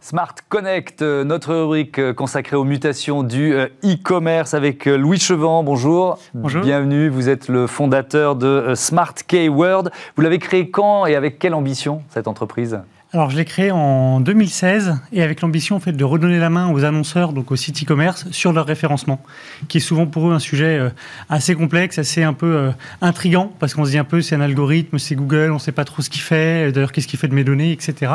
Smart 0.08 0.36
Connect, 0.48 1.02
euh, 1.02 1.24
notre 1.24 1.52
rubrique 1.52 1.98
euh, 1.98 2.14
consacrée 2.14 2.54
aux 2.54 2.62
mutations 2.62 3.24
du 3.24 3.54
euh, 3.54 3.66
e-commerce 3.84 4.54
avec 4.54 4.86
Louis 4.86 5.18
Chevant. 5.18 5.64
Bonjour. 5.64 6.20
Bonjour. 6.32 6.62
Bienvenue. 6.62 7.08
Vous 7.08 7.28
êtes 7.28 7.48
le 7.48 7.66
fondateur 7.66 8.36
de 8.36 8.74
Smart 8.76 9.14
Keyword. 9.26 9.90
Vous 10.14 10.22
l'avez 10.22 10.38
créé 10.38 10.70
quand 10.70 11.06
et 11.06 11.16
avec 11.16 11.40
quelle 11.40 11.54
ambition 11.54 12.04
cette 12.10 12.28
entreprise? 12.28 12.78
Alors, 13.12 13.30
je 13.30 13.36
l'ai 13.36 13.44
créé 13.44 13.72
en 13.72 14.20
2016 14.20 14.96
et 15.12 15.22
avec 15.22 15.40
l'ambition 15.40 15.74
en 15.74 15.80
fait, 15.80 15.92
de 15.92 16.04
redonner 16.04 16.38
la 16.38 16.50
main 16.50 16.70
aux 16.70 16.84
annonceurs, 16.84 17.32
donc 17.32 17.50
aux 17.50 17.56
sites 17.56 17.82
e-commerce, 17.82 18.30
sur 18.30 18.52
leur 18.52 18.66
référencement, 18.66 19.20
qui 19.68 19.78
est 19.78 19.80
souvent 19.80 20.06
pour 20.06 20.28
eux 20.28 20.34
un 20.34 20.38
sujet 20.38 20.90
assez 21.30 21.54
complexe, 21.54 21.98
assez 21.98 22.24
un 22.24 22.32
peu 22.32 22.72
intrigant, 23.00 23.52
parce 23.58 23.74
qu'on 23.74 23.84
se 23.84 23.90
dit 23.92 23.98
un 23.98 24.04
peu 24.04 24.20
c'est 24.22 24.34
un 24.34 24.40
algorithme, 24.40 24.98
c'est 24.98 25.14
Google, 25.14 25.50
on 25.50 25.54
ne 25.54 25.60
sait 25.60 25.72
pas 25.72 25.84
trop 25.84 26.02
ce 26.02 26.10
qu'il 26.10 26.20
fait, 26.20 26.72
d'ailleurs 26.72 26.90
qu'est-ce 26.90 27.06
qu'il 27.06 27.18
fait 27.18 27.28
de 27.28 27.34
mes 27.34 27.44
données, 27.44 27.70
etc. 27.70 28.12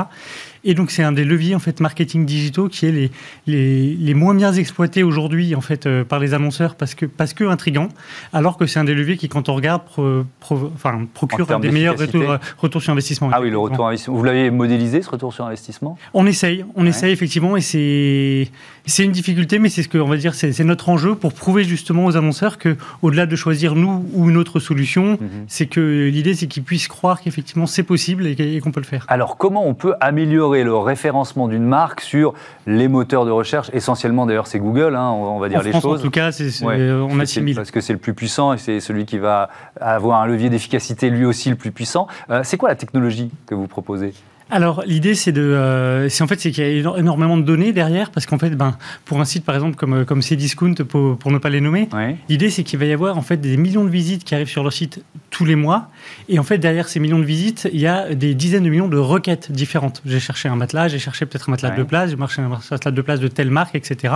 Et 0.64 0.74
donc, 0.74 0.92
c'est 0.92 1.04
un 1.04 1.12
des 1.12 1.24
leviers 1.24 1.56
en 1.56 1.60
fait 1.60 1.80
marketing 1.80 2.26
digitaux 2.26 2.68
qui 2.68 2.86
est 2.86 2.92
les, 2.92 3.12
les, 3.48 3.96
les 3.96 4.14
moins 4.14 4.36
bien 4.36 4.54
exploités 4.54 5.04
aujourd'hui 5.04 5.56
en 5.56 5.62
fait 5.62 5.86
euh, 5.86 6.04
par 6.04 6.20
les 6.20 6.34
annonceurs 6.34 6.76
parce 6.76 6.94
que 6.94 7.06
parce 7.06 7.34
que 7.34 7.44
intrigant, 7.44 7.90
alors 8.34 8.58
que 8.58 8.66
c'est 8.68 8.80
un 8.80 8.84
des 8.84 8.94
leviers 8.94 9.18
qui, 9.18 9.28
quand 9.28 9.50
on 9.50 9.56
regarde, 9.56 9.82
enfin, 9.98 11.08
procure 11.14 11.60
des 11.60 11.72
meilleurs 11.72 11.98
retours, 11.98 12.38
retours, 12.58 12.82
sur 12.82 12.92
investissement. 12.92 13.30
Ah 13.34 13.42
oui, 13.42 13.50
le 13.50 13.58
retour 13.58 13.88
investissement. 13.88 14.16
Vous 14.16 14.24
l'avez 14.24 14.52
modélisé 14.52 15.02
ce 15.02 15.10
retour 15.10 15.34
sur 15.34 15.46
investissement? 15.46 15.98
On 16.14 16.26
essaye, 16.26 16.66
on 16.76 16.86
essaye 16.86 17.12
effectivement, 17.12 17.58
et 17.58 17.62
c'est 17.62 18.50
c'est 18.86 19.04
une 19.04 19.12
difficulté, 19.12 19.60
mais 19.60 19.70
c'est 19.70 19.84
ce 19.84 19.90
que 19.90 19.98
on 19.98 20.08
va 20.08 20.18
dire, 20.18 20.34
c'est 20.36 20.64
notre 20.64 20.90
enjeu 20.90 21.16
pour 21.16 21.34
prouver 21.34 21.64
justement 21.64 22.06
aux 22.06 22.18
annonceurs 22.18 22.58
que 22.58 22.78
au-delà 23.02 23.26
de 23.26 23.36
choisir 23.36 23.76
nous 23.76 24.06
ou 24.14 24.30
une 24.30 24.38
autre 24.38 24.60
solution, 24.60 25.14
mhm. 25.14 25.46
c'est 25.48 25.66
que 25.66 26.10
l'idée 26.12 26.36
c'est 26.36 26.48
qu'ils 26.48 26.64
puissent 26.64 26.88
croire 26.88 27.22
qu'effectivement 27.22 27.66
c'est 27.66 27.84
possible 27.84 28.28
et 28.28 28.60
qu'on 28.60 28.72
peut 28.72 28.80
le 28.80 28.86
faire. 28.86 29.06
Alors 29.08 29.38
comment 29.38 29.68
on 29.68 29.74
peut 29.74 29.94
améliorer 30.00 30.51
le 30.52 30.76
référencement 30.76 31.48
d'une 31.48 31.64
marque 31.64 32.02
sur 32.02 32.34
les 32.68 32.88
moteurs 32.88 33.26
de 33.26 33.32
recherche, 33.32 33.70
essentiellement 33.74 34.26
d'ailleurs 34.26 34.48
c'est 34.48 34.60
Google, 34.60 34.96
hein, 34.96 35.10
on, 35.10 35.40
va 35.40 35.50
dire 35.50 35.64
les 35.64 35.74
choses. 35.74 36.00
En 36.00 36.04
tout 36.04 36.12
cas, 36.12 36.32
c'est, 36.32 36.52
on 36.64 37.20
assimile. 37.20 37.56
Parce 37.56 37.72
que 37.72 37.82
c'est 37.82 37.94
le 37.94 38.00
plus 38.00 38.14
puissant 38.14 38.54
et 38.54 38.58
c'est 38.58 38.80
celui 38.80 39.06
qui 39.06 39.18
va 39.18 39.50
avoir 39.80 40.22
un 40.22 40.28
levier 40.28 40.50
d'efficacité 40.50 41.10
lui 41.10 41.26
aussi 41.26 41.50
le 41.50 41.56
plus 41.56 41.72
puissant. 41.72 42.08
Euh, 42.30 42.42
c'est 42.44 42.58
quoi 42.58 42.70
la 42.70 42.76
technologie 42.76 43.32
que 43.46 43.56
vous 43.56 43.68
proposez? 43.68 44.14
Alors 44.52 44.84
l'idée 44.86 45.16
c'est 45.16 45.32
de, 45.32 45.42
euh, 45.42 46.10
c'est 46.10 46.24
en 46.24 46.28
fait 46.28 46.40
c'est 46.40 46.52
qu'il 46.52 46.64
y 46.64 46.68
a 46.68 46.98
énormément 46.98 47.38
de 47.38 47.44
données 47.44 47.72
derrière 47.72 48.12
parce 48.12 48.26
qu'en 48.26 48.38
fait 48.38 48.52
ben 48.52 48.78
pour 49.06 49.20
un 49.20 49.26
site 49.26 49.46
par 49.46 49.56
exemple 49.56 49.76
comme 49.76 50.06
comme 50.06 50.22
Cdiscount 50.22 50.76
pour, 50.88 51.18
pour 51.18 51.32
ne 51.32 51.38
pas 51.38 51.50
les 51.50 51.62
nommer, 51.62 51.88
l'idée 52.30 52.50
c'est 52.50 52.64
qu'il 52.64 52.78
va 52.78 52.86
y 52.86 52.94
avoir 52.94 53.18
en 53.18 53.22
fait 53.22 53.38
des 53.38 53.58
millions 53.58 53.86
de 53.86 53.90
visites 53.90 54.24
qui 54.24 54.36
arrivent 54.36 54.50
sur 54.50 54.64
leur 54.64 54.74
site 54.74 55.04
tous 55.30 55.46
les 55.46 55.56
mois 55.56 55.90
et 56.28 56.38
en 56.38 56.44
fait 56.44 56.58
derrière 56.58 56.90
ces 56.90 57.00
millions 57.00 57.20
de 57.20 57.24
visites 57.24 57.70
il 57.72 57.80
y 57.80 57.88
a 57.88 58.14
des 58.14 58.36
dizaines 58.36 58.64
de 58.64 58.70
millions 58.70 58.90
de 58.90 58.98
requêtes 58.98 59.52
différentes. 59.52 60.02
J'ai 60.06 60.20
cherché 60.20 60.50
un 60.50 60.56
matelas, 60.56 60.90
j'ai 60.90 61.00
cherché 61.00 61.26
peut-être 61.26 61.50
un 61.50 61.54
matelas 61.54 61.72
de 61.72 61.84
place, 61.84 62.12
j'ai 62.12 62.18
cherché 62.18 62.42
un 62.42 62.50
matelas 62.50 62.92
de 62.92 63.02
place 63.02 63.20
de 63.20 63.28
telle 63.30 63.52
marque, 63.52 63.76
etc. 63.76 64.14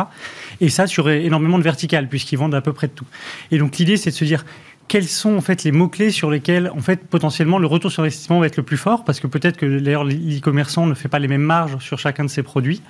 Et 0.60 0.70
ça 0.70 0.86
sur 0.86 1.10
énormément 1.10 1.58
de 1.58 1.64
verticales 1.64 2.10
puisqu'ils 2.10 2.38
vendent 2.38 2.56
à 2.56 2.62
peu 2.62 2.74
près 2.74 2.88
de 2.88 2.94
tout. 2.94 3.06
Et 3.52 3.58
donc 3.58 3.78
l'idée 3.78 3.98
c'est 3.98 4.10
de 4.10 4.16
se 4.16 4.26
dire 4.26 4.44
quels 4.88 5.08
sont 5.08 5.36
en 5.36 5.42
fait 5.42 5.64
les 5.64 5.72
mots-clés 5.72 6.12
sur 6.12 6.30
lesquels 6.30 6.70
en 6.70 6.80
fait 6.80 7.06
potentiellement 7.08 7.58
le 7.58 7.68
retour 7.68 7.92
sur 7.92 8.04
investissement 8.04 8.40
va 8.40 8.48
être 8.48 8.58
le 8.58 8.64
plus 8.64 8.78
fort? 8.78 9.04
Parce 9.04 9.20
que 9.20 9.28
peut-être 9.28 9.58
que 9.58 9.80
d'ailleurs 9.80 10.04
l'e-commerçant 10.04 10.86
ne 10.86 10.94
fait 10.94 11.08
pas 11.08 11.20
les 11.20 11.28
mêmes 11.28 11.42
marges 11.42 11.78
sur 11.80 11.98
chacun 11.98 12.24
de 12.24 12.30
ses 12.30 12.44
produits. 12.44 12.82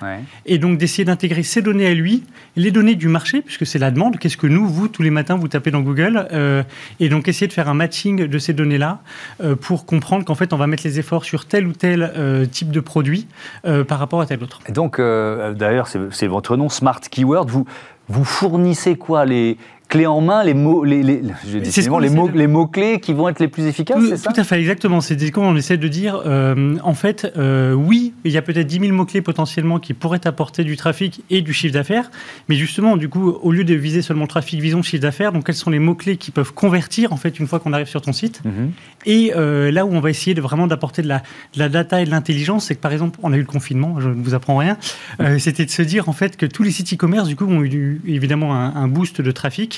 Et 0.44 0.58
donc 0.58 0.78
d'essayer 0.78 1.04
d'intégrer 1.04 1.42
ces 1.42 1.62
données 1.62 1.86
à 1.86 1.94
lui, 1.94 2.24
les 2.56 2.70
données 2.70 2.94
du 2.94 3.08
marché 3.08 3.42
puisque 3.42 3.66
c'est 3.66 3.78
la 3.78 3.90
demande, 3.90 4.18
qu'est-ce 4.18 4.36
que 4.36 4.46
nous, 4.46 4.66
vous, 4.66 4.88
tous 4.88 5.02
les 5.02 5.10
matins 5.10 5.36
vous 5.36 5.48
tapez 5.48 5.70
dans 5.70 5.80
Google 5.80 6.28
euh, 6.32 6.62
et 7.00 7.08
donc 7.08 7.28
essayer 7.28 7.46
de 7.46 7.52
faire 7.52 7.68
un 7.68 7.74
matching 7.74 8.26
de 8.26 8.38
ces 8.38 8.52
données-là 8.52 9.00
euh, 9.42 9.56
pour 9.56 9.86
comprendre 9.86 10.24
qu'en 10.24 10.34
fait 10.34 10.52
on 10.52 10.56
va 10.56 10.66
mettre 10.66 10.84
les 10.84 10.98
efforts 10.98 11.24
sur 11.24 11.46
tel 11.46 11.66
ou 11.66 11.72
tel 11.72 12.12
euh, 12.16 12.46
type 12.46 12.70
de 12.70 12.80
produit 12.80 13.26
par 13.88 13.98
rapport 13.98 14.20
à 14.20 14.26
tel 14.26 14.42
autre. 14.42 14.60
Et 14.68 14.72
donc 14.72 14.98
d'ailleurs 14.98 15.88
c'est 15.88 16.26
votre 16.26 16.56
nom 16.56 16.68
Smart 16.68 17.00
Keyword, 17.00 17.50
vous 17.50 17.66
vous 18.08 18.24
fournissez 18.24 18.96
quoi 18.96 19.24
les, 19.24 19.56
clés 19.88 20.06
en 20.06 20.20
main, 20.20 20.42
les 20.42 20.54
mots, 20.54 20.84
les, 20.84 21.02
les, 21.02 21.22
les, 21.22 22.10
mots, 22.10 22.28
les 22.28 22.46
mots 22.46 22.66
clés 22.66 22.98
qui 22.98 23.12
vont 23.12 23.28
être 23.28 23.38
les 23.38 23.48
plus 23.48 23.66
efficaces, 23.66 24.02
c'est 24.08 24.16
ça 24.16 24.32
Tout 24.32 24.40
à 24.40 24.44
fait, 24.44 24.58
exactement. 24.58 25.00
C'est 25.00 25.18
ce 25.18 25.30
qu'on 25.30 25.56
essaie 25.56 25.76
de 25.76 25.88
dire. 25.88 26.22
Euh, 26.26 26.76
en 26.82 26.94
fait, 26.94 27.32
euh, 27.36 27.72
oui, 27.72 28.12
il 28.24 28.32
y 28.32 28.36
a 28.36 28.42
peut-être 28.42 28.66
10 28.66 28.80
000 28.80 28.92
mots 28.92 29.04
clés 29.04 29.22
potentiellement 29.22 29.78
qui 29.78 29.94
pourraient 29.94 30.26
apporter 30.26 30.64
du 30.64 30.76
trafic 30.76 31.22
et 31.30 31.40
du 31.40 31.52
chiffre 31.52 31.72
d'affaires, 31.72 32.10
mais 32.48 32.56
justement, 32.56 32.96
du 32.96 33.08
coup, 33.08 33.30
au 33.30 33.52
lieu 33.52 33.64
de 33.64 33.74
viser 33.74 34.02
seulement 34.02 34.24
le 34.24 34.28
trafic, 34.28 34.60
visons 34.60 34.78
le 34.78 34.82
chiffre 34.82 35.02
d'affaires. 35.02 35.32
Donc, 35.32 35.46
quels 35.46 35.54
sont 35.54 35.70
les 35.70 35.78
mots 35.78 35.94
clés 35.94 36.16
qui 36.16 36.32
peuvent 36.32 36.52
convertir 36.52 37.12
en 37.12 37.16
fait 37.16 37.38
une 37.38 37.46
fois 37.46 37.60
qu'on 37.60 37.72
arrive 37.72 37.88
sur 37.88 38.02
ton 38.02 38.12
site 38.12 38.42
mhm. 38.44 38.72
Et 39.04 39.32
euh, 39.36 39.70
là 39.70 39.86
où 39.86 39.92
on 39.92 40.00
va 40.00 40.10
essayer 40.10 40.34
de 40.34 40.40
vraiment 40.40 40.66
d'apporter 40.66 41.02
de 41.02 41.08
la, 41.08 41.18
de 41.54 41.60
la, 41.60 41.68
data 41.68 42.02
et 42.02 42.04
de 42.04 42.10
l'intelligence, 42.10 42.66
c'est 42.66 42.74
que 42.74 42.80
par 42.80 42.92
exemple, 42.92 43.20
on 43.22 43.32
a 43.32 43.36
eu 43.36 43.40
le 43.40 43.46
confinement, 43.46 44.00
je 44.00 44.08
ne 44.08 44.22
vous 44.22 44.34
apprends 44.34 44.56
rien. 44.56 44.76
C'était 45.38 45.64
de 45.64 45.70
se 45.70 45.82
dire 45.82 46.08
en 46.08 46.12
fait 46.12 46.36
que 46.36 46.46
tous 46.46 46.64
les 46.64 46.72
sites 46.72 46.92
e-commerce 46.92 47.28
du 47.28 47.36
coup 47.36 47.44
ont 47.44 47.62
eu 47.62 48.00
évidemment 48.06 48.54
un 48.54 48.88
boost 48.88 49.20
de 49.20 49.30
trafic 49.30 49.75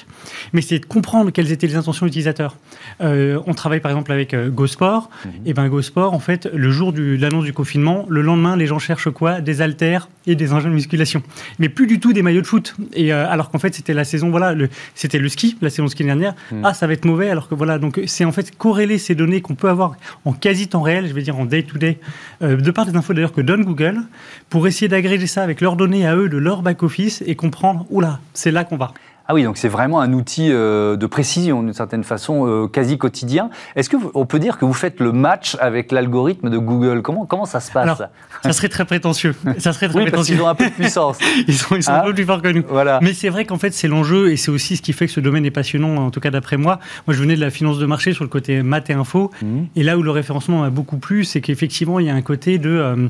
mais 0.52 0.61
c'est 0.61 0.78
de 0.78 0.87
comprendre 0.87 1.30
quelles 1.30 1.52
étaient 1.52 1.66
les 1.66 1.76
intentions 1.76 2.06
utilisateurs. 2.06 2.56
Euh, 3.00 3.40
on 3.46 3.54
travaille 3.54 3.80
par 3.80 3.90
exemple 3.90 4.12
avec 4.12 4.34
euh, 4.34 4.50
GoSport. 4.50 5.11
Mhm. 5.24 5.32
Et 5.46 5.54
ben 5.54 5.68
GoSport, 5.68 6.14
en 6.14 6.18
fait, 6.18 6.48
le 6.52 6.70
jour 6.70 6.92
de 6.92 7.16
l'annonce 7.16 7.44
du 7.44 7.52
confinement, 7.52 8.06
le 8.08 8.22
lendemain, 8.22 8.56
les 8.56 8.66
gens 8.66 8.78
cherchent 8.78 9.11
quoi? 9.11 9.40
Des 9.40 9.62
haltères 9.62 10.08
et 10.26 10.34
des 10.34 10.52
engins 10.52 10.68
de 10.68 10.74
musculation. 10.74 11.22
Mais 11.58 11.68
plus 11.68 11.87
du 11.87 12.00
tout 12.00 12.12
des 12.12 12.22
maillots 12.22 12.42
de 12.42 12.46
foot. 12.46 12.74
Et 12.94 13.12
euh, 13.12 13.28
alors 13.28 13.50
qu'en 13.50 13.58
fait, 13.58 13.74
c'était 13.74 13.94
la 13.94 14.04
saison, 14.04 14.30
voilà, 14.30 14.54
c'était 14.94 15.18
le 15.18 15.28
ski, 15.28 15.56
la 15.61 15.70
saison 15.70 15.88
ski 15.88 16.04
dernière. 16.04 16.34
Mhm. 16.52 16.62
Ah, 16.64 16.74
ça 16.74 16.87
va 16.87 16.92
être 16.92 17.04
mauvais. 17.04 17.30
Alors 17.30 17.48
que 17.48 17.54
voilà, 17.54 17.78
donc 17.78 18.00
c'est 18.06 18.24
en 18.24 18.32
fait 18.32 18.56
corréler 18.56 18.98
ces 18.98 19.14
données 19.14 19.40
qu'on 19.40 19.54
peut 19.54 19.68
avoir 19.68 19.96
en 20.24 20.32
quasi 20.32 20.68
temps 20.68 20.82
réel, 20.82 21.08
je 21.08 21.12
vais 21.12 21.22
dire 21.22 21.38
en 21.38 21.44
day 21.44 21.62
to 21.62 21.78
day, 21.78 21.98
de 22.40 22.70
par 22.70 22.87
des 22.87 22.96
infos 22.96 23.14
d'ailleurs 23.14 23.32
que 23.32 23.40
donne 23.40 23.64
Google, 23.64 24.02
pour 24.50 24.66
essayer 24.66 24.88
d'agréger 24.88 25.26
ça 25.26 25.42
avec 25.42 25.61
leurs 25.61 25.76
données 25.76 26.06
à 26.06 26.16
eux 26.16 26.28
de 26.28 26.37
leur 26.37 26.62
back 26.62 26.82
office 26.82 27.22
et 27.26 27.34
comprendre, 27.34 27.87
oula, 27.90 28.20
c'est 28.34 28.50
là 28.50 28.64
qu'on 28.64 28.76
va. 28.76 28.92
Ah 29.31 29.35
oui, 29.35 29.45
donc 29.45 29.59
c'est 29.59 29.69
vraiment 29.69 30.01
un 30.01 30.14
outil 30.14 30.49
de 30.49 31.07
précision 31.07 31.62
d'une 31.62 31.75
certaine 31.75 32.03
façon, 32.03 32.67
quasi 32.73 32.97
quotidien. 32.97 33.51
Est-ce 33.77 33.91
qu'on 33.91 34.25
peut 34.25 34.38
dire 34.38 34.57
que 34.57 34.64
vous 34.64 34.73
faites 34.73 35.01
le 35.01 35.12
match 35.12 35.55
avec 35.61 35.93
l'algorithme 35.93 36.49
de 36.49 36.57
Google? 36.57 37.03
Comment, 37.03 37.27
comment 37.27 37.45
ça 37.45 37.61
se 37.61 37.71
passe? 37.71 38.03
Ça 38.43 38.53
serait 38.55 38.71
très 38.71 38.87
prétentieux. 38.87 39.35
Ça 39.59 39.75
serait 39.75 39.88
très 39.88 40.05
oui, 40.05 40.11
parce 40.11 40.27
qu'ils 40.27 40.41
ont 40.41 40.49
un 40.49 40.55
peu 40.55 40.64
de 40.64 40.71
puissance. 40.71 41.19
ils 41.47 41.55
sont, 41.55 41.77
ils 41.77 41.83
sont 41.83 41.93
hein 41.93 42.01
un 42.03 42.07
peu 42.07 42.14
plus 42.14 42.25
forts 42.25 42.41
que 42.41 42.49
nous. 42.49 42.64
Voilà. 42.69 43.01
Mais 43.03 43.12
c'est 43.12 43.29
vrai 43.29 43.45
qu'en 43.45 43.59
fait, 43.59 43.75
c'est 43.75 43.88
l'enjeu 43.88 44.31
et 44.31 44.38
c'est 44.38 44.51
aussi 44.51 44.77
ce 44.77 44.83
qui 44.83 44.95
fait 44.95 45.07
que 45.07 45.12
ce 45.12 45.21
domaine 45.21 45.45
est 45.45 45.51
passionnant, 45.51 45.97
en 45.97 46.11
tout 46.11 46.21
cas 46.21 46.31
d'après 46.31 46.57
moi. 46.57 46.79
Moi, 47.07 47.14
je 47.14 47.21
venais 47.21 47.37
de 47.37 47.41
la 47.41 47.51
finance 47.51 47.79
de 47.79 47.85
marché 47.85 48.14
sur 48.14 48.25
le 48.25 48.31
côté 48.31 48.62
maths 48.62 48.88
et 48.88 48.95
info. 48.95 49.31
Mmh. 49.43 49.64
Et 49.77 49.83
là 49.83 49.99
où 49.99 50.03
le 50.03 50.11
référencement 50.11 50.62
m'a 50.62 50.71
beaucoup 50.71 50.97
plu, 50.97 51.25
c'est 51.25 51.43
qu'effectivement, 51.43 51.99
il 51.99 52.07
y 52.07 52.11
a 52.11 52.14
un 52.14 52.23
côté 52.23 52.57
de. 52.57 52.71
Euh, 52.71 53.09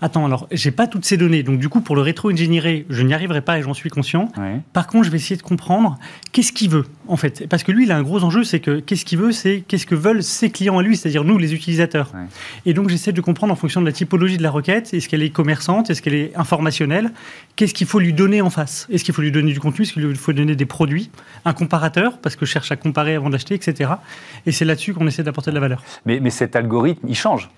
attends, 0.00 0.24
alors, 0.24 0.46
j'ai 0.50 0.70
pas 0.70 0.86
toutes 0.86 1.04
ces 1.04 1.18
données. 1.18 1.42
Donc, 1.42 1.58
du 1.58 1.68
coup, 1.68 1.82
pour 1.82 1.94
le 1.94 2.02
rétro-ingénierer, 2.02 2.86
je 2.88 3.02
n'y 3.02 3.12
arriverai 3.12 3.42
pas 3.42 3.58
et 3.58 3.62
j'en 3.62 3.74
suis 3.74 3.90
conscient. 3.90 4.30
Par 4.72 4.86
contre, 4.86 5.04
je 5.04 5.10
vais 5.10 5.18
essayer 5.18 5.36
de 5.36 5.42
comprendre 5.42 5.57
qu'est-ce 6.32 6.52
qu'il 6.52 6.70
veut, 6.70 6.86
en 7.06 7.16
fait. 7.16 7.46
Parce 7.48 7.62
que 7.62 7.72
lui, 7.72 7.84
il 7.84 7.92
a 7.92 7.96
un 7.96 8.02
gros 8.02 8.24
enjeu, 8.24 8.44
c'est 8.44 8.60
que 8.60 8.80
qu'est-ce 8.80 9.04
qu'il 9.04 9.18
veut, 9.18 9.32
c'est 9.32 9.62
qu'est-ce 9.66 9.86
que 9.86 9.94
veulent 9.94 10.22
ses 10.22 10.50
clients 10.50 10.78
à 10.78 10.82
lui, 10.82 10.96
c'est-à-dire 10.96 11.24
nous, 11.24 11.38
les 11.38 11.54
utilisateurs. 11.54 12.12
Et 12.66 12.74
donc, 12.74 12.88
j'essaie 12.88 13.12
de 13.12 13.20
comprendre 13.20 13.52
en 13.52 13.56
fonction 13.56 13.80
de 13.80 13.86
la 13.86 13.92
typologie 13.92 14.36
de 14.36 14.42
la 14.42 14.50
requête, 14.50 14.92
est-ce 14.94 15.08
qu'elle 15.08 15.22
est 15.22 15.30
commerçante, 15.30 15.90
est-ce 15.90 16.02
qu'elle 16.02 16.14
est 16.14 16.36
informationnelle, 16.36 17.12
qu'est-ce 17.56 17.74
qu'il 17.74 17.86
faut 17.86 17.98
lui 17.98 18.12
donner 18.12 18.40
en 18.40 18.50
face 18.50 18.86
Est-ce 18.90 19.04
qu'il 19.04 19.14
faut 19.14 19.22
lui 19.22 19.32
donner 19.32 19.52
du 19.52 19.60
contenu, 19.60 19.84
est-ce 19.84 19.92
qu'il 19.92 20.16
faut 20.16 20.32
donner 20.32 20.56
des 20.56 20.66
produits, 20.66 21.10
un 21.44 21.52
comparateur, 21.52 22.18
parce 22.18 22.36
que 22.36 22.46
je 22.46 22.50
cherche 22.50 22.72
à 22.72 22.76
comparer 22.76 23.14
avant 23.14 23.30
d'acheter, 23.30 23.54
etc. 23.54 23.92
Et 24.46 24.52
c'est 24.52 24.64
là-dessus 24.64 24.94
qu'on 24.94 25.06
essaie 25.06 25.22
d'apporter 25.22 25.50
de 25.50 25.56
la 25.56 25.60
valeur. 25.60 25.82
Mais, 26.06 26.20
mais 26.20 26.30
cet 26.30 26.56
algorithme, 26.56 27.06
il 27.08 27.16
change. 27.16 27.50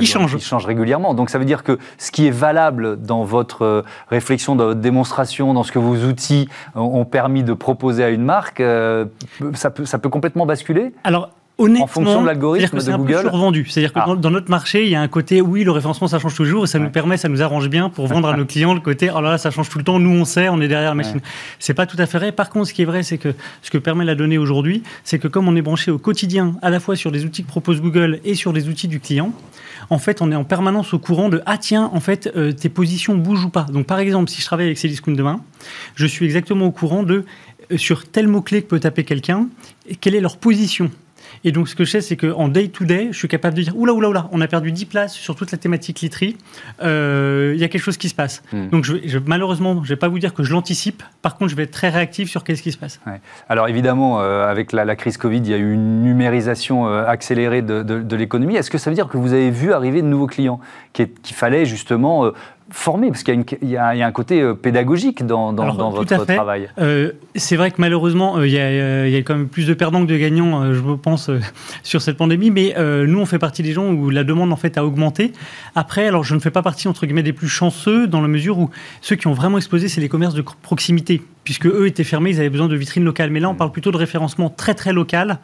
Il 0.00 0.06
change. 0.06 0.34
Il 0.34 0.40
change 0.40 0.66
régulièrement. 0.66 1.14
Donc 1.14 1.30
ça 1.30 1.38
veut 1.38 1.44
dire 1.44 1.62
que 1.62 1.78
ce 1.98 2.10
qui 2.10 2.26
est 2.26 2.30
valable 2.30 3.00
dans 3.00 3.24
votre 3.24 3.62
euh, 3.62 3.82
réflexion, 4.08 4.56
dans 4.56 4.66
votre 4.66 4.80
démonstration, 4.80 5.54
dans 5.54 5.62
ce 5.62 5.72
que 5.72 5.78
vos 5.78 5.96
outils 6.06 6.48
ont 6.74 7.04
permis 7.04 7.42
de 7.42 7.52
proposer 7.52 8.04
à 8.04 8.10
une 8.10 8.24
marque, 8.24 8.60
euh, 8.60 9.06
ça 9.54 9.70
peut, 9.70 9.84
ça 9.84 9.98
peut 9.98 10.08
complètement 10.08 10.46
basculer 10.46 10.92
Alors, 11.04 11.30
Honnêtement, 11.58 11.84
en 11.84 11.86
fonction 11.86 12.22
de 12.22 12.26
l'algorithme 12.26 12.78
de 12.78 12.96
Google. 12.96 13.14
C'est 13.14 13.20
survendu. 13.22 13.66
C'est-à-dire 13.68 13.92
que 13.92 14.00
ah. 14.00 14.16
dans, 14.16 14.30
notre 14.30 14.50
marché, 14.50 14.84
il 14.84 14.88
y 14.88 14.94
a 14.94 15.00
un 15.00 15.08
côté, 15.08 15.40
oui, 15.40 15.64
le 15.64 15.70
référencement, 15.70 16.08
ça 16.08 16.18
change 16.18 16.34
toujours, 16.34 16.64
et 16.64 16.66
ça 16.66 16.78
nous 16.78 16.88
permet, 16.88 17.16
ça 17.16 17.28
nous 17.28 17.42
arrange 17.42 17.68
bien 17.68 17.90
pour 17.90 18.06
vendre 18.06 18.28
à 18.28 18.36
nos 18.36 18.44
clients 18.46 18.74
le 18.74 18.80
côté, 18.80 19.10
oh 19.14 19.20
là 19.20 19.32
là, 19.32 19.38
ça 19.38 19.50
change 19.50 19.68
tout 19.68 19.78
le 19.78 19.84
temps, 19.84 19.98
nous 19.98 20.10
on 20.10 20.24
sait, 20.24 20.48
on 20.48 20.60
est 20.60 20.68
derrière 20.68 20.88
la 20.88 20.94
machine. 20.94 21.20
C'est 21.58 21.74
pas 21.74 21.86
tout 21.86 21.96
à 21.98 22.06
fait 22.06 22.18
vrai. 22.18 22.32
Par 22.32 22.48
contre, 22.48 22.68
ce 22.68 22.74
qui 22.74 22.82
est 22.82 22.86
vrai, 22.86 23.02
c'est 23.02 23.18
que 23.18 23.34
ce 23.60 23.70
que 23.70 23.78
permet 23.78 24.04
la 24.04 24.14
donnée 24.14 24.38
aujourd'hui, 24.38 24.82
c'est 25.04 25.18
que 25.18 25.28
comme 25.28 25.46
on 25.46 25.54
est 25.54 25.62
branché 25.62 25.90
au 25.90 25.98
quotidien, 25.98 26.54
à 26.62 26.70
la 26.70 26.80
fois 26.80 26.96
sur 26.96 27.12
des 27.12 27.24
outils 27.24 27.42
que 27.42 27.48
propose 27.48 27.82
Google 27.82 28.20
et 28.24 28.34
sur 28.34 28.52
des 28.52 28.68
outils 28.68 28.88
du 28.88 28.98
client, 28.98 29.32
en 29.92 29.98
fait, 29.98 30.22
on 30.22 30.32
est 30.32 30.34
en 30.34 30.44
permanence 30.44 30.94
au 30.94 30.98
courant 30.98 31.28
de 31.28 31.42
ah 31.44 31.58
tiens, 31.58 31.90
en 31.92 32.00
fait, 32.00 32.32
euh, 32.34 32.50
tes 32.50 32.70
positions 32.70 33.14
bougent 33.14 33.44
ou 33.44 33.50
pas. 33.50 33.64
Donc 33.64 33.86
par 33.86 33.98
exemple, 33.98 34.30
si 34.30 34.40
je 34.40 34.46
travaille 34.46 34.64
avec 34.64 34.78
Céliscoon 34.78 35.12
demain, 35.12 35.42
je 35.94 36.06
suis 36.06 36.24
exactement 36.24 36.64
au 36.64 36.70
courant 36.70 37.02
de 37.02 37.26
euh, 37.70 37.76
sur 37.76 38.08
tel 38.08 38.26
mot 38.26 38.40
clé 38.40 38.62
que 38.62 38.68
peut 38.68 38.80
taper 38.80 39.04
quelqu'un, 39.04 39.48
quelle 40.00 40.14
est 40.14 40.20
leur 40.20 40.38
position 40.38 40.90
et 41.44 41.52
donc, 41.52 41.68
ce 41.68 41.74
que 41.74 41.84
je 41.84 41.90
sais, 41.90 42.00
c'est 42.00 42.16
qu'en 42.16 42.48
day-to-day, 42.48 43.08
je 43.10 43.18
suis 43.18 43.28
capable 43.28 43.56
de 43.56 43.62
dire 43.62 43.76
oula, 43.76 43.92
oula, 43.92 44.08
oula, 44.08 44.28
on 44.32 44.40
a 44.40 44.46
perdu 44.46 44.72
10 44.72 44.86
places 44.86 45.14
sur 45.14 45.34
toute 45.34 45.52
la 45.52 45.58
thématique 45.58 46.00
literie, 46.00 46.36
euh, 46.82 47.52
il 47.54 47.60
y 47.60 47.64
a 47.64 47.68
quelque 47.68 47.82
chose 47.82 47.96
qui 47.96 48.08
se 48.08 48.14
passe. 48.14 48.42
Hmm. 48.52 48.68
Donc, 48.68 48.84
je, 48.84 49.18
malheureusement, 49.26 49.74
je 49.76 49.80
ne 49.80 49.86
vais 49.86 49.96
pas 49.96 50.08
vous 50.08 50.18
dire 50.18 50.34
que 50.34 50.42
je 50.42 50.52
l'anticipe. 50.52 51.02
Par 51.22 51.36
contre, 51.36 51.50
je 51.50 51.56
vais 51.56 51.64
être 51.64 51.72
très 51.72 51.88
réactif 51.88 52.30
sur 52.30 52.44
qu'est-ce 52.44 52.62
qui 52.62 52.72
se 52.72 52.78
passe. 52.78 53.00
Alors, 53.48 53.68
évidemment, 53.68 54.20
euh, 54.20 54.46
avec 54.46 54.72
la, 54.72 54.96
crise 54.96 55.16
Covid, 55.16 55.38
il 55.38 55.48
y 55.48 55.54
a 55.54 55.58
eu 55.58 55.72
une 55.72 56.02
numérisation 56.02 56.86
euh, 56.86 57.04
accélérée 57.06 57.62
de, 57.62 58.16
l'économie. 58.16 58.56
Est-ce 58.56 58.70
que 58.70 58.78
ça 58.78 58.90
veut 58.90 58.96
dire 58.96 59.08
que 59.08 59.16
vous 59.16 59.32
avez 59.32 59.50
vu 59.50 59.72
arriver 59.72 60.02
de 60.02 60.06
nouveaux 60.06 60.26
clients 60.26 60.60
qu'il 60.92 61.08
fallait 61.34 61.64
justement 61.64 62.30
former 62.72 63.08
Parce 63.08 63.22
qu'il 63.22 63.44
y, 63.62 63.76
a 63.76 63.88
un 63.88 64.12
côté 64.12 64.40
euh, 64.40 64.54
pédagogique 64.54 65.24
dans, 65.24 65.52
votre 65.52 66.24
travail. 66.24 66.68
Euh, 66.78 67.12
c'est 67.34 67.56
vrai 67.56 67.70
que 67.70 67.76
malheureusement, 67.78 68.38
euh, 68.38 68.46
il, 68.46 68.52
y 68.52 68.58
a, 68.58 69.18
quand 69.18 69.36
même 69.36 69.48
plus 69.48 69.66
de 69.66 69.74
perdants 69.74 70.04
que 70.04 70.10
de 70.10 70.16
gagnants, 70.16 70.72
je 70.72 70.80
pense, 70.94 71.30
sur 71.82 72.02
cette 72.02 72.16
pandémie. 72.16 72.50
Mais 72.50 72.74
nous, 72.78 73.20
on 73.20 73.26
fait 73.26 73.38
partie 73.38 73.62
des 73.62 73.72
gens 73.72 73.92
où 73.92 74.10
la 74.10 74.24
demande 74.24 74.52
en 74.52 74.56
fait 74.56 74.78
a 74.78 74.84
augmenté. 74.84 75.32
Après, 75.74 76.06
alors 76.06 76.24
je 76.24 76.34
ne 76.34 76.40
fais 76.40 76.50
pas 76.50 76.62
partie 76.62 76.88
entre 76.88 77.06
guillemets 77.06 77.22
des 77.22 77.32
plus 77.32 77.48
chanceux 77.48 78.06
dans 78.06 78.20
la 78.20 78.28
mesure 78.28 78.58
où 78.58 78.70
ceux 79.00 79.16
qui 79.16 79.26
ont 79.26 79.34
vraiment 79.34 79.58
explosé, 79.58 79.88
c'est 79.88 80.00
les 80.00 80.08
commerces 80.08 80.34
de 80.34 80.42
proximité 80.62 81.22
puisque 81.44 81.66
eux 81.66 81.86
étaient 81.86 82.04
fermés, 82.04 82.30
ils 82.30 82.40
avaient 82.40 82.50
besoin 82.50 82.68
de 82.68 82.76
vitrines 82.76 83.04
locales. 83.04 83.30
Mais 83.30 83.40
là, 83.40 83.48
on 83.48 83.54
parle 83.54 83.72
plutôt 83.72 83.90
de 83.90 83.96
référencement 83.96 84.50
très 84.50 84.74
très 84.74 84.92
local, 84.92 85.38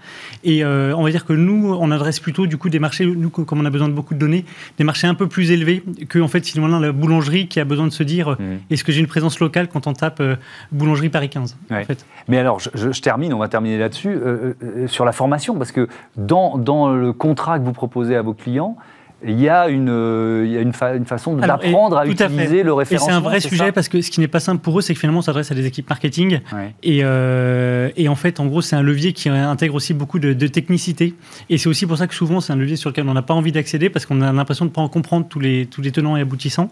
et 0.45 0.65
on 0.65 1.03
va 1.03 1.11
dire 1.11 1.25
que 1.25 1.33
nous, 1.33 1.75
on 1.79 1.91
adresse 1.91 2.21
plutôt 2.21 2.47
du 2.47 2.57
coup 2.57 2.69
des 2.69 2.79
marchés, 2.79 3.07
nous 3.07 3.31
comme 3.31 3.61
on 3.61 3.65
a 3.65 3.71
besoin 3.71 3.89
de 3.89 3.95
beaucoup 3.95 4.15
de 4.15 4.19
données, 4.19 4.45
des 4.79 4.85
marchés 4.85 5.07
un 5.07 5.15
peu 5.15 5.27
plus 5.27 5.51
élevés 5.51 5.83
que 6.09 6.19
en 6.19 6.29
fait 6.29 6.47
finalement 6.47 6.79
la 6.79 6.93
boulangerie 6.93 7.49
qui 7.49 7.61
a 7.61 7.65
besoin 7.65 7.87
de 7.87 7.93
se 7.93 8.03
dire 8.03 8.31
mm. 8.31 8.59
est-ce 8.71 8.85
que 8.85 8.93
j'ai 8.93 9.01
une 9.01 9.07
présence 9.07 9.41
locale 9.41 9.69
quand 9.69 9.87
on 9.87 9.93
tape 9.93 10.21
euh, 10.21 10.37
boulangerie 10.73 11.09
Paris 11.09 11.29
15 11.29 11.57
en 11.71 11.85
fait. 11.85 12.05
Mais 12.29 12.39
alors, 12.39 12.61
je, 12.61 13.01
termine, 13.01 13.33
on 13.33 13.39
va 13.39 13.49
terminer 13.49 13.79
là-dessus, 13.79 14.11
euh, 14.11 14.55
euh, 14.63 14.87
sur 14.87 15.05
la 15.05 15.13
formation, 15.13 15.57
parce 15.57 15.73
que 15.73 15.89
dans, 16.17 16.59
dans 16.59 16.93
le 16.93 17.13
contrat 17.13 17.59
que 17.59 17.65
vous 17.65 17.73
proposez 17.73 18.17
à 18.17 18.23
vos 18.23 18.35
clients, 18.35 18.77
il 19.25 19.41
y 19.41 19.49
a 19.49 19.69
une, 19.69 20.45
il 20.45 20.53
y 20.53 20.57
a 20.57 20.61
une, 20.61 20.73
une 20.97 21.05
façon 21.05 21.35
d'apprendre 21.35 21.99
à 21.99 22.07
utiliser 22.07 22.63
le 22.63 22.73
référencement. 22.73 23.09
Et 23.09 23.11
c'est 23.11 23.17
un 23.17 23.21
vrai 23.21 23.41
sujet 23.41 23.73
parce 23.73 23.89
que 23.89 24.01
ce 24.01 24.11
qui 24.11 24.21
n'est 24.21 24.29
pas 24.29 24.41
simple 24.41 24.63
pour 24.63 24.79
eux, 24.79 24.83
c'est 24.83 24.95
que 24.95 25.01
finalement, 25.01 25.19
on 25.19 25.23
s'adresse 25.23 25.51
à 25.51 25.55
des 25.55 25.67
équipes 25.67 25.89
marketing. 25.89 26.41
Et, 26.83 27.01
euh, 27.03 27.91
et, 27.97 28.09
en 28.09 28.15
fait, 28.15 28.39
en 28.39 28.47
gros, 28.47 28.63
c'est 28.63 28.77
un 28.77 28.83
levier 28.83 29.13
qui 29.13 29.29
intègre 29.29 29.75
aussi 29.75 29.95
beaucoup 29.95 30.19
de, 30.19 30.33
technicité. 30.47 31.15
Et 31.51 31.59
c'est 31.59 31.69
aussi 31.69 31.87
pour 31.87 31.99
ça 31.99 32.07
que 32.07 32.15
souvent, 32.15 32.41
c'est 32.41 32.53
un 32.53 32.57
levier 32.57 32.77
sur 32.77 32.91
lequel 32.91 33.09
on 33.09 33.15
n'a 33.15 33.23
pas 33.23 33.35
envie 33.35 33.53
d'accéder 33.53 33.91
parce 33.91 34.07
qu'on 34.07 34.21
a 34.21 34.33
l'impression 34.33 34.65
de 34.65 34.71
ne 34.71 34.75
pas 34.75 34.81
en 34.81 34.89
comprendre 34.89 35.27
tous 35.29 35.41
les, 35.41 35.67
tous 35.67 35.83
les 35.83 35.91
tenants 35.91 36.17
et 36.17 36.21
aboutissants. 36.21 36.71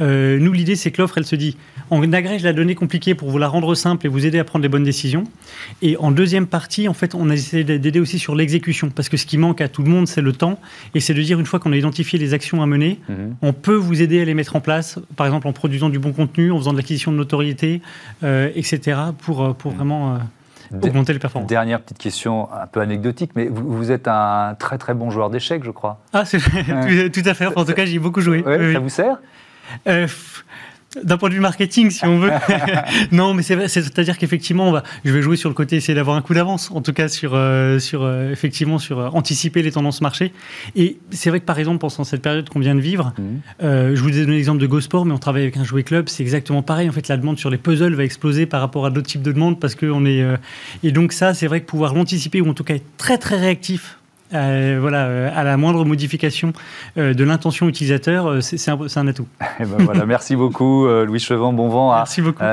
Euh, 0.00 0.38
nous, 0.38 0.52
l'idée, 0.52 0.76
c'est 0.76 0.90
que 0.90 1.02
l'offre, 1.02 1.18
elle 1.18 1.26
se 1.26 1.36
dit 1.36 1.56
on 1.90 2.12
agrège 2.12 2.44
la 2.44 2.52
donnée 2.52 2.74
compliquée 2.74 3.14
pour 3.14 3.30
vous 3.30 3.38
la 3.38 3.48
rendre 3.48 3.74
simple 3.74 4.06
et 4.06 4.08
vous 4.08 4.24
aider 4.24 4.38
à 4.38 4.44
prendre 4.44 4.62
les 4.62 4.68
bonnes 4.68 4.84
décisions. 4.84 5.24
Et 5.82 5.96
en 5.96 6.12
deuxième 6.12 6.46
partie, 6.46 6.88
en 6.88 6.94
fait, 6.94 7.14
on 7.14 7.30
a 7.30 7.34
essayé 7.34 7.64
d'aider 7.64 8.00
aussi 8.00 8.18
sur 8.18 8.34
l'exécution 8.34 8.90
parce 8.90 9.08
que 9.08 9.16
ce 9.16 9.26
qui 9.26 9.38
manque 9.38 9.60
à 9.60 9.68
tout 9.68 9.82
le 9.82 9.90
monde, 9.90 10.06
c'est 10.06 10.20
le 10.20 10.32
temps. 10.32 10.60
Et 10.94 11.00
c'est 11.00 11.14
de 11.14 11.22
dire, 11.22 11.40
une 11.40 11.46
fois 11.46 11.58
qu'on 11.58 11.72
a 11.72 11.76
identifier 11.80 12.18
les 12.18 12.34
actions 12.34 12.62
à 12.62 12.66
mener. 12.66 13.00
Mhm. 13.08 13.36
On 13.42 13.52
peut 13.52 13.74
vous 13.74 14.00
aider 14.00 14.20
à 14.20 14.24
les 14.24 14.34
mettre 14.34 14.54
en 14.54 14.60
place, 14.60 14.98
par 15.16 15.26
exemple 15.26 15.48
en 15.48 15.52
produisant 15.52 15.88
du 15.88 15.98
bon 15.98 16.12
contenu, 16.12 16.52
en 16.52 16.58
faisant 16.58 16.72
de 16.72 16.76
l'acquisition 16.76 17.10
de 17.10 17.16
notoriété, 17.16 17.82
euh, 18.22 18.50
etc., 18.54 18.98
pour, 19.18 19.42
euh, 19.42 19.52
pour 19.52 19.72
mhm. 19.72 19.76
vraiment 19.76 20.14
euh, 20.14 20.78
augmenter 20.82 21.12
les 21.12 21.18
performances. 21.18 21.48
Dernière 21.48 21.80
petite 21.80 21.98
question 21.98 22.48
un 22.52 22.66
peu 22.66 22.80
anecdotique, 22.80 23.32
mais 23.34 23.48
vous, 23.48 23.90
êtes 23.90 24.06
un 24.06 24.54
très 24.58 24.78
très 24.78 24.94
bon 24.94 25.10
joueur 25.10 25.30
d'échecs, 25.30 25.64
je 25.64 25.72
crois. 25.72 26.00
Ah, 26.12 26.24
c'est 26.24 26.38
tout, 27.12 27.22
à 27.24 27.34
fait. 27.34 27.46
En 27.46 27.64
tout 27.64 27.72
cas, 27.72 27.84
j'ai 27.84 27.98
beaucoup 27.98 28.20
joué. 28.20 28.44
Ça 28.44 28.78
vous 28.78 28.88
sert? 28.88 29.18
D'un 31.04 31.18
point 31.18 31.28
de 31.28 31.34
vue 31.34 31.40
marketing, 31.40 31.90
si 31.90 32.04
on 32.04 32.18
veut. 32.18 32.30
non, 33.12 33.34
mais 33.34 33.42
c'est 33.42 33.68
c'est-à-dire 33.68 34.18
qu'effectivement, 34.18 34.72
va, 34.72 34.82
je 35.04 35.12
vais 35.12 35.22
jouer 35.22 35.36
sur 35.36 35.48
le 35.48 35.54
côté 35.54 35.76
essayer 35.76 35.94
d'avoir 35.94 36.16
un 36.16 36.22
coup 36.22 36.34
d'avance, 36.34 36.70
en 36.72 36.82
tout 36.82 36.92
cas 36.92 37.08
sur, 37.08 37.32
euh, 37.34 37.78
sur 37.78 38.02
euh, 38.02 38.30
effectivement 38.32 38.78
sur 38.78 38.98
euh, 38.98 39.08
anticiper 39.12 39.62
les 39.62 39.72
tendances 39.72 40.00
marché. 40.00 40.32
Et 40.74 40.98
c'est 41.10 41.30
vrai 41.30 41.40
que 41.40 41.44
par 41.44 41.58
exemple, 41.58 41.78
pendant 41.78 42.04
cette 42.04 42.22
période 42.22 42.48
qu'on 42.48 42.60
vient 42.60 42.74
de 42.74 42.80
vivre, 42.80 43.12
mhm. 43.18 43.94
je 43.94 44.00
vous 44.00 44.16
ai 44.16 44.22
donné 44.22 44.36
l'exemple 44.36 44.60
de 44.60 44.66
GoSport, 44.66 45.06
mais 45.06 45.12
on 45.12 45.18
travaille 45.18 45.42
avec 45.42 45.56
un 45.56 45.64
jouet 45.64 45.82
club, 45.82 46.08
c'est 46.08 46.22
exactement 46.22 46.62
pareil. 46.62 46.88
En 46.88 46.92
fait, 46.92 47.08
la 47.08 47.16
demande 47.16 47.38
sur 47.38 47.50
les 47.50 47.58
puzzles 47.58 47.94
va 47.94 48.04
exploser 48.04 48.46
par 48.46 48.60
rapport 48.60 48.86
à 48.86 48.90
d'autres 48.90 49.08
types 49.08 49.22
de 49.22 49.32
demandes 49.32 49.60
parce 49.60 49.74
que 49.74 49.86
on 49.86 50.04
est. 50.04 50.24
et 50.82 50.92
donc 50.92 51.12
ça, 51.12 51.34
c'est 51.34 51.46
vrai 51.46 51.60
que 51.60 51.66
pouvoir 51.66 51.94
l'anticiper 51.94 52.40
ou 52.40 52.48
en 52.48 52.54
tout 52.54 52.64
cas 52.64 52.74
être 52.74 52.96
très 52.96 53.18
très 53.18 53.36
réactif 53.36 53.99
euh, 54.32 54.78
voilà, 54.80 55.06
euh, 55.06 55.30
à 55.34 55.42
la 55.44 55.56
moindre 55.56 55.84
modification 55.84 56.52
euh, 56.98 57.14
de 57.14 57.24
l'intention 57.24 57.68
utilisateur, 57.68 58.42
c'est 58.42 58.70
un, 58.70 58.78
un, 58.96 59.08
atout. 59.08 59.26
Eh 59.60 59.64
ben 59.64 59.76
voilà, 59.84 60.06
merci 60.06 60.36
beaucoup, 60.36 60.86
Louis 60.86 61.18
Chevant. 61.18 61.52
Bon 61.52 61.68
vent 61.68 61.92
à 61.92 62.04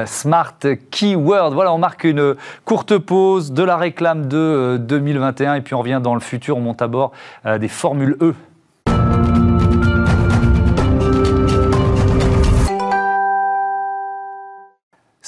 Smart 0.05 0.57
Keyword. 0.91 1.53
Voilà, 1.53 1.73
on 1.73 1.77
marque 1.77 2.03
une 2.03 2.35
courte 2.65 2.97
pause 2.97 3.51
de 3.51 3.63
la 3.63 3.77
réclame 3.77 4.27
de 4.27 4.77
2021 4.79 5.55
et 5.55 5.61
puis 5.61 5.73
on 5.73 5.79
revient 5.79 6.01
dans 6.03 6.13
le 6.13 6.19
futur. 6.19 6.57
On 6.57 6.61
monte 6.61 6.81
à 6.81 6.87
bord 6.87 7.11
des 7.45 7.67
Formules 7.67 8.17
E 8.21 8.33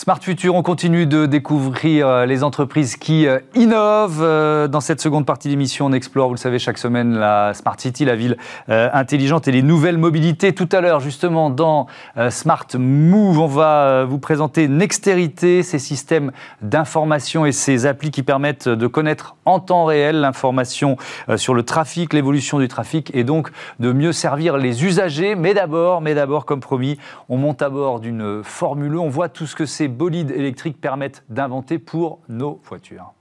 Smart 0.02 0.20
Future, 0.22 0.56
on 0.56 0.64
continue 0.64 1.06
de 1.06 1.26
découvrir 1.26 2.08
euh, 2.08 2.26
les 2.26 2.46
entreprises 2.46 2.96
qui 2.96 3.28
euh, 3.28 3.40
innovent. 3.54 4.24
Euh, 4.24 4.70
dans 4.70 4.80
cette 4.80 5.02
seconde 5.02 5.26
partie 5.26 5.50
d'émission, 5.50 5.88
on 5.88 5.92
explore, 5.92 6.30
vous 6.30 6.36
le 6.36 6.40
savez, 6.40 6.58
chaque 6.58 6.78
semaine 6.78 7.18
la 7.18 7.54
Smart 7.54 7.78
City, 7.78 8.06
la 8.06 8.16
ville 8.16 8.38
intelligente 8.70 9.50
et 9.50 9.52
les 9.52 9.62
nouvelles 9.62 9.98
mobilités. 9.98 10.54
Tout 10.54 10.70
à 10.72 10.80
l'heure, 10.80 11.02
justement, 11.02 11.50
dans 11.50 11.88
Smart 12.30 12.68
Move, 12.76 13.40
on 13.40 13.48
va 13.48 14.06
vous 14.06 14.20
présenter 14.20 14.68
Nexterité, 14.68 15.64
ces 15.64 15.80
systèmes 15.80 16.32
d'information 16.62 17.46
et 17.46 17.52
ces 17.52 17.86
applis 17.86 18.12
qui 18.12 18.24
permettent 18.24 18.70
de 18.70 18.88
connaître 18.88 19.36
en 19.46 19.60
temps 19.60 19.86
réel 19.86 20.22
l'information 20.22 20.98
sur 21.36 21.54
le 21.54 21.64
trafic, 21.64 22.14
l'évolution 22.14 22.60
du 22.60 22.68
trafic 22.68 23.12
et 23.14 23.24
donc 23.24 23.50
de 23.80 23.92
mieux 23.92 24.14
servir 24.14 24.58
les 24.58 24.86
usagers. 24.86 25.36
Mais 25.36 25.54
d'abord, 25.54 26.02
mais 26.02 26.14
d'abord, 26.14 26.46
comme 26.46 26.60
promis, 26.60 26.98
on 27.28 27.38
monte 27.38 27.62
à 27.62 27.70
bord 27.70 28.00
d'une 28.00 28.44
Formule 28.44 28.96
e. 28.96 29.00
On 29.00 29.10
voit 29.10 29.30
tout 29.30 29.48
ce 29.48 29.56
que 29.56 29.66
c'est 29.66 29.89
bolides 29.90 30.32
électriques 30.32 30.80
permettent 30.80 31.24
d'inventer 31.30 31.80
pour 31.80 32.20
nos 32.30 32.62
voitures. 32.64 33.14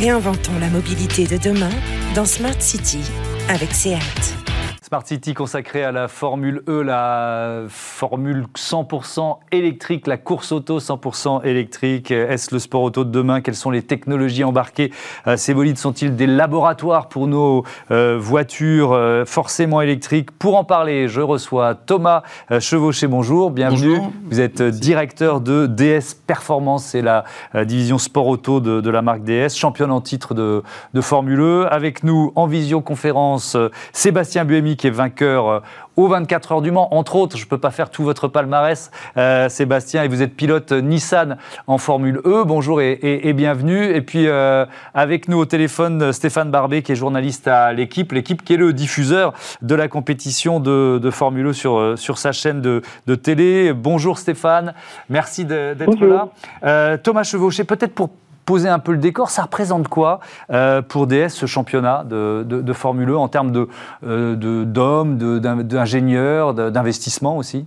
Réinventons 0.00 0.58
la 0.60 0.68
mobilité 0.68 1.24
de 1.24 1.36
demain 1.42 1.70
dans 2.14 2.24
Smart 2.24 2.60
City 2.60 3.00
avec 3.48 3.72
SEAT. 3.72 4.47
Smart 4.88 5.06
City 5.06 5.34
consacré 5.34 5.84
à 5.84 5.92
la 5.92 6.08
Formule 6.08 6.62
E, 6.66 6.80
la 6.80 7.64
Formule 7.68 8.46
100% 8.56 9.36
électrique, 9.52 10.06
la 10.06 10.16
course 10.16 10.50
auto 10.50 10.78
100% 10.78 11.44
électrique. 11.44 12.10
Est-ce 12.10 12.54
le 12.54 12.58
sport 12.58 12.80
auto 12.80 13.04
de 13.04 13.10
demain? 13.10 13.42
Quelles 13.42 13.54
sont 13.54 13.70
les 13.70 13.82
technologies 13.82 14.44
embarquées? 14.44 14.90
Euh, 15.26 15.36
Ces 15.36 15.52
bolides 15.52 15.76
sont-ils 15.76 16.16
des 16.16 16.26
laboratoires 16.26 17.10
pour 17.10 17.26
nos 17.26 17.64
euh, 17.90 18.16
voitures 18.18 18.94
euh, 18.94 19.26
forcément 19.26 19.82
électriques? 19.82 20.30
Pour 20.30 20.56
en 20.56 20.64
parler, 20.64 21.06
je 21.06 21.20
reçois 21.20 21.74
Thomas 21.74 22.22
Chevauché. 22.58 23.08
Bonjour, 23.08 23.50
bienvenue. 23.50 24.00
Vous 24.30 24.40
êtes 24.40 24.62
directeur 24.62 25.42
de 25.42 25.66
DS 25.66 26.14
Performance, 26.26 26.86
c'est 26.86 27.02
la 27.02 27.24
division 27.66 27.98
sport 27.98 28.26
auto 28.26 28.60
de, 28.60 28.88
la 28.88 29.02
marque 29.02 29.22
DS, 29.22 29.50
championne 29.54 29.90
en 29.90 30.00
titre 30.00 30.32
de, 30.32 30.62
de 30.94 31.00
Formule 31.02 31.40
E. 31.40 31.66
Avec 31.70 32.04
nous 32.04 32.32
en 32.36 32.46
visioconférence, 32.46 33.54
Sébastien 33.92 34.46
Buemi 34.46 34.77
qui 34.78 34.86
est 34.86 34.90
vainqueur 34.90 35.48
euh, 35.48 35.60
aux 35.96 36.08
24 36.08 36.52
heures 36.52 36.62
du 36.62 36.70
Mans. 36.70 36.94
Entre 36.94 37.16
autres, 37.16 37.36
je 37.36 37.44
ne 37.44 37.48
peux 37.48 37.58
pas 37.58 37.70
faire 37.70 37.90
tout 37.90 38.04
votre 38.04 38.28
palmarès, 38.28 38.90
euh, 39.18 39.50
Sébastien, 39.50 40.04
et 40.04 40.08
vous 40.08 40.22
êtes 40.22 40.34
pilote 40.34 40.72
Nissan 40.72 41.36
en 41.66 41.76
Formule 41.76 42.22
E. 42.24 42.44
Bonjour 42.44 42.80
et, 42.80 43.32
bienvenue. 43.34 43.84
Et 43.84 44.00
puis, 44.00 44.26
euh, 44.26 44.64
avec 44.94 45.28
nous 45.28 45.38
au 45.38 45.44
téléphone, 45.44 46.12
Stéphane 46.12 46.50
Barbet, 46.50 46.82
qui 46.82 46.92
est 46.92 46.96
journaliste 46.96 47.48
à 47.48 47.72
l'équipe, 47.72 48.12
l'équipe 48.12 48.42
qui 48.42 48.54
est 48.54 48.58
le 48.58 48.72
diffuseur 48.72 49.34
de 49.60 49.74
la 49.74 49.88
compétition 49.88 50.60
de, 50.60 51.10
Formule 51.10 51.48
E 51.48 51.52
sur, 51.52 51.98
sur 51.98 52.16
sa 52.16 52.32
chaîne 52.32 52.62
de, 52.62 52.82
télé. 53.16 53.72
Bonjour 53.72 54.18
Stéphane, 54.18 54.74
merci 55.10 55.44
d'être 55.44 56.04
là. 56.62 56.98
Thomas 56.98 57.24
Chevauché, 57.24 57.64
peut-être 57.64 57.94
pour 57.94 58.10
poser 58.48 58.70
un 58.70 58.78
peu 58.78 58.92
le 58.92 58.98
décor, 58.98 59.28
ça 59.28 59.42
représente 59.42 59.88
quoi 59.88 60.20
euh, 60.50 60.80
pour 60.80 61.06
DS 61.06 61.28
ce 61.28 61.44
championnat 61.44 62.02
de, 62.08 62.72
Formule 62.72 63.10
1 63.10 63.12
e 63.12 63.16
en 63.16 63.28
termes 63.28 63.66
euh, 64.06 64.64
d'hommes, 64.64 65.18
de, 65.18 65.38
d'ingénieurs, 65.38 66.54
d'investissement 66.54 67.36
aussi? 67.36 67.66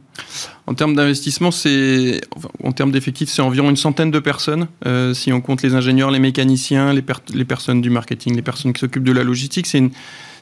En 0.65 0.73
termes 0.73 0.95
d'investissement, 0.95 1.51
c'est 1.51 2.21
en 2.63 2.71
termes 2.71 2.91
d'effectifs, 2.91 3.29
c'est 3.29 3.43
environ 3.43 3.69
une 3.69 3.77
centaine 3.77 4.09
de 4.09 4.17
personnes. 4.17 4.69
Euh, 4.87 5.13
si 5.13 5.31
on 5.31 5.39
compte 5.39 5.61
les 5.61 5.75
ingénieurs, 5.75 6.09
les 6.09 6.17
mécaniciens, 6.17 6.93
les, 6.93 7.45
personnes 7.45 7.81
du 7.81 7.91
marketing, 7.91 8.35
les 8.35 8.41
personnes 8.41 8.73
qui 8.73 8.79
s'occupent 8.79 9.03
de 9.03 9.11
la 9.11 9.23
logistique, 9.23 9.67
c'est 9.67 9.77
une 9.77 9.91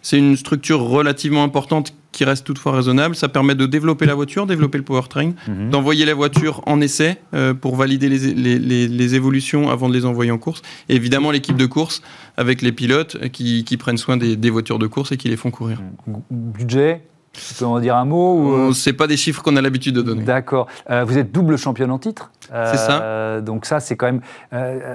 c'est 0.02 0.18
une 0.18 0.38
structure 0.38 0.80
relativement 0.80 1.44
importante 1.44 1.94
qui 2.12 2.24
reste 2.24 2.46
toutefois 2.46 2.74
raisonnable. 2.74 3.16
Ça 3.16 3.30
permet 3.30 3.56
de 3.56 3.66
développer 3.66 4.06
la 4.06 4.16
voiture, 4.16 4.46
développer 4.46 4.78
le 4.78 4.84
powertrain, 4.84 5.34
mhm. 5.48 5.70
d'envoyer 5.70 6.06
la 6.06 6.14
voiture 6.14 6.62
en 6.66 6.82
essai 6.82 7.18
euh, 7.34 7.54
pour 7.54 7.76
valider 7.76 8.10
les, 8.10 9.16
évolutions 9.16 9.70
avant 9.70 9.90
de 9.90 9.94
les 9.94 10.06
envoyer 10.06 10.32
en 10.32 10.38
course. 10.38 10.62
Et 10.88 10.96
évidemment, 10.96 11.32
l'équipe 11.32 11.58
de 11.58 11.66
course 11.66 12.02
avec 12.38 12.62
les 12.62 12.72
pilotes 12.72 13.30
qui, 13.32 13.78
prennent 13.78 13.98
soin 13.98 14.18
des, 14.18 14.36
des, 14.36 14.50
voitures 14.50 14.80
de 14.80 14.88
course 14.88 15.12
et 15.12 15.18
qui 15.18 15.30
les 15.30 15.38
font 15.38 15.52
courir. 15.52 15.82
Budget 16.30 17.04
tu 17.34 17.54
peux 17.54 17.66
en 17.66 17.80
dire 17.80 17.96
un 17.96 18.06
mot 18.06 18.36
ou... 18.36 18.54
Euh? 18.54 18.74
c'est 18.74 18.94
pas 18.94 19.08
des 19.08 19.18
chiffres 19.18 19.42
qu'on 19.42 19.56
a 19.56 19.62
l'habitude 19.62 19.96
de 19.96 20.02
donner. 20.02 20.24
D'accord. 20.24 20.68
Euh, 20.90 21.04
vous 21.04 21.18
êtes 21.18 21.32
double 21.32 21.58
championne 21.58 21.92
en 21.92 22.00
titre? 22.00 22.32
C'est 22.50 22.78
ça. 22.78 23.02
Euh, 23.02 23.42
donc 23.42 23.66
ça, 23.66 23.80
c'est 23.80 23.96
quand 23.96 24.08
même 24.08 24.22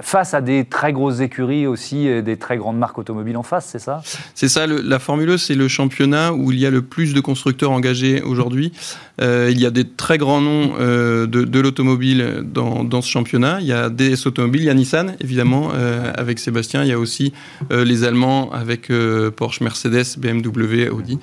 face 0.01 0.33
à 0.33 0.41
des 0.41 0.65
très 0.65 0.93
grosses 0.93 1.19
écuries 1.19 1.67
aussi, 1.67 2.21
des 2.21 2.37
très 2.37 2.57
grandes 2.57 2.77
marques 2.77 2.97
automobiles 2.97 3.37
en 3.37 3.43
face, 3.43 3.67
c'est 3.71 3.79
ça? 3.79 4.01
C'est 4.33 4.49
ça. 4.49 4.67
la 4.67 4.99
Formule 4.99 5.31
E, 5.31 5.37
c'est 5.37 5.55
le 5.55 5.67
championnat 5.67 6.33
où 6.33 6.51
il 6.51 6.59
y 6.59 6.65
a 6.65 6.69
le 6.69 6.81
plus 6.81 7.13
de 7.13 7.19
constructeurs 7.19 7.71
engagés 7.71 8.21
aujourd'hui. 8.21 8.71
il 9.21 9.59
y 9.59 9.65
a 9.65 9.71
des 9.71 9.87
très 9.87 10.17
grands 10.17 10.41
noms 10.41 10.75
de, 10.77 11.59
l'automobile 11.59 12.43
dans, 12.43 12.83
dans, 12.83 13.01
ce 13.01 13.09
championnat. 13.09 13.59
Il 13.61 13.67
y 13.67 13.73
a 13.73 13.89
DS 13.89 14.25
Automobile, 14.25 14.61
il 14.61 14.65
y 14.65 14.69
a 14.69 14.73
Nissan, 14.73 15.15
évidemment, 15.19 15.71
avec 16.15 16.39
Sébastien. 16.39 16.83
Il 16.83 16.89
y 16.89 16.93
a 16.93 16.99
aussi 16.99 17.33
les 17.71 18.03
Allemands 18.03 18.51
avec 18.51 18.91
Porsche, 19.35 19.61
Mercedes, 19.61 20.17
BMW, 20.17 20.89
Audi, 20.89 21.19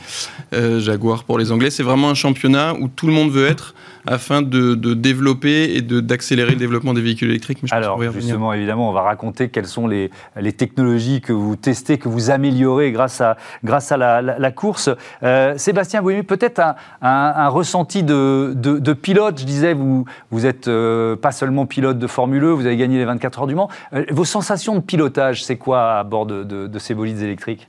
Jaguar 0.53 1.25
pour 1.25 1.38
les 1.38 1.53
Anglais. 1.53 1.71
C'est 1.71 1.83
vraiment 1.83 2.11
un 2.11 2.14
championnat 2.14 2.75
où 2.75 2.88
tout 2.88 3.07
le 3.07 3.12
monde 3.12 3.31
veut 3.31 3.47
être 3.47 3.75
afin 4.07 4.43
de, 4.43 4.75
développer 4.95 5.77
et 5.77 5.83
d'accélérer 5.83 6.53
le 6.53 6.57
développement 6.57 6.95
des 6.95 7.01
véhicules 7.01 7.31
électriques. 7.31 7.59
Alors, 7.71 8.01
justement, 8.12 8.53
évidemment, 8.53 8.88
on 8.88 8.93
va 8.93 9.03
raconter 9.03 9.49
quelles 9.49 9.67
sont 9.67 9.87
les, 9.87 10.11
les, 10.41 10.53
technologies 10.53 11.21
que 11.21 11.33
vous 11.33 11.57
testez, 11.57 11.99
que 11.99 12.09
vous 12.09 12.31
améliorez 12.31 12.93
grâce 12.93 13.21
à, 13.21 13.37
grâce 13.65 13.93
à 13.93 13.97
la, 13.97 14.53
course. 14.53 14.91
Euh, 15.23 15.57
Sébastien 15.57 16.03
Bouémy, 16.03 16.23
peut-être 16.23 16.61
un, 17.01 17.49
ressenti 17.49 18.03
de, 18.03 18.53
de, 18.55 18.93
pilote. 18.93 19.38
Je 19.41 19.45
disais, 19.45 19.75
vous, 19.75 20.05
vous 20.31 20.47
êtes 20.47 20.69
euh, 20.69 21.17
pas 21.17 21.33
seulement 21.33 21.67
pilote 21.67 21.99
de 21.99 22.07
Formule 22.07 22.45
1, 22.45 22.47
e, 22.47 22.51
vous 22.51 22.67
avez 22.67 22.77
gagné 22.77 22.99
les 22.99 23.05
24 23.05 23.41
heures 23.41 23.47
du 23.47 23.55
Mans. 23.55 23.69
Euh, 23.93 24.05
vos 24.11 24.25
sensations 24.25 24.75
de 24.75 24.81
pilotage, 24.81 25.45
c'est 25.45 25.57
quoi 25.57 25.99
à 25.99 26.05
bord 26.05 26.27
de, 26.27 26.43
de 26.45 26.79
ces 26.79 26.95
bolides 26.95 27.23
électriques? 27.23 27.69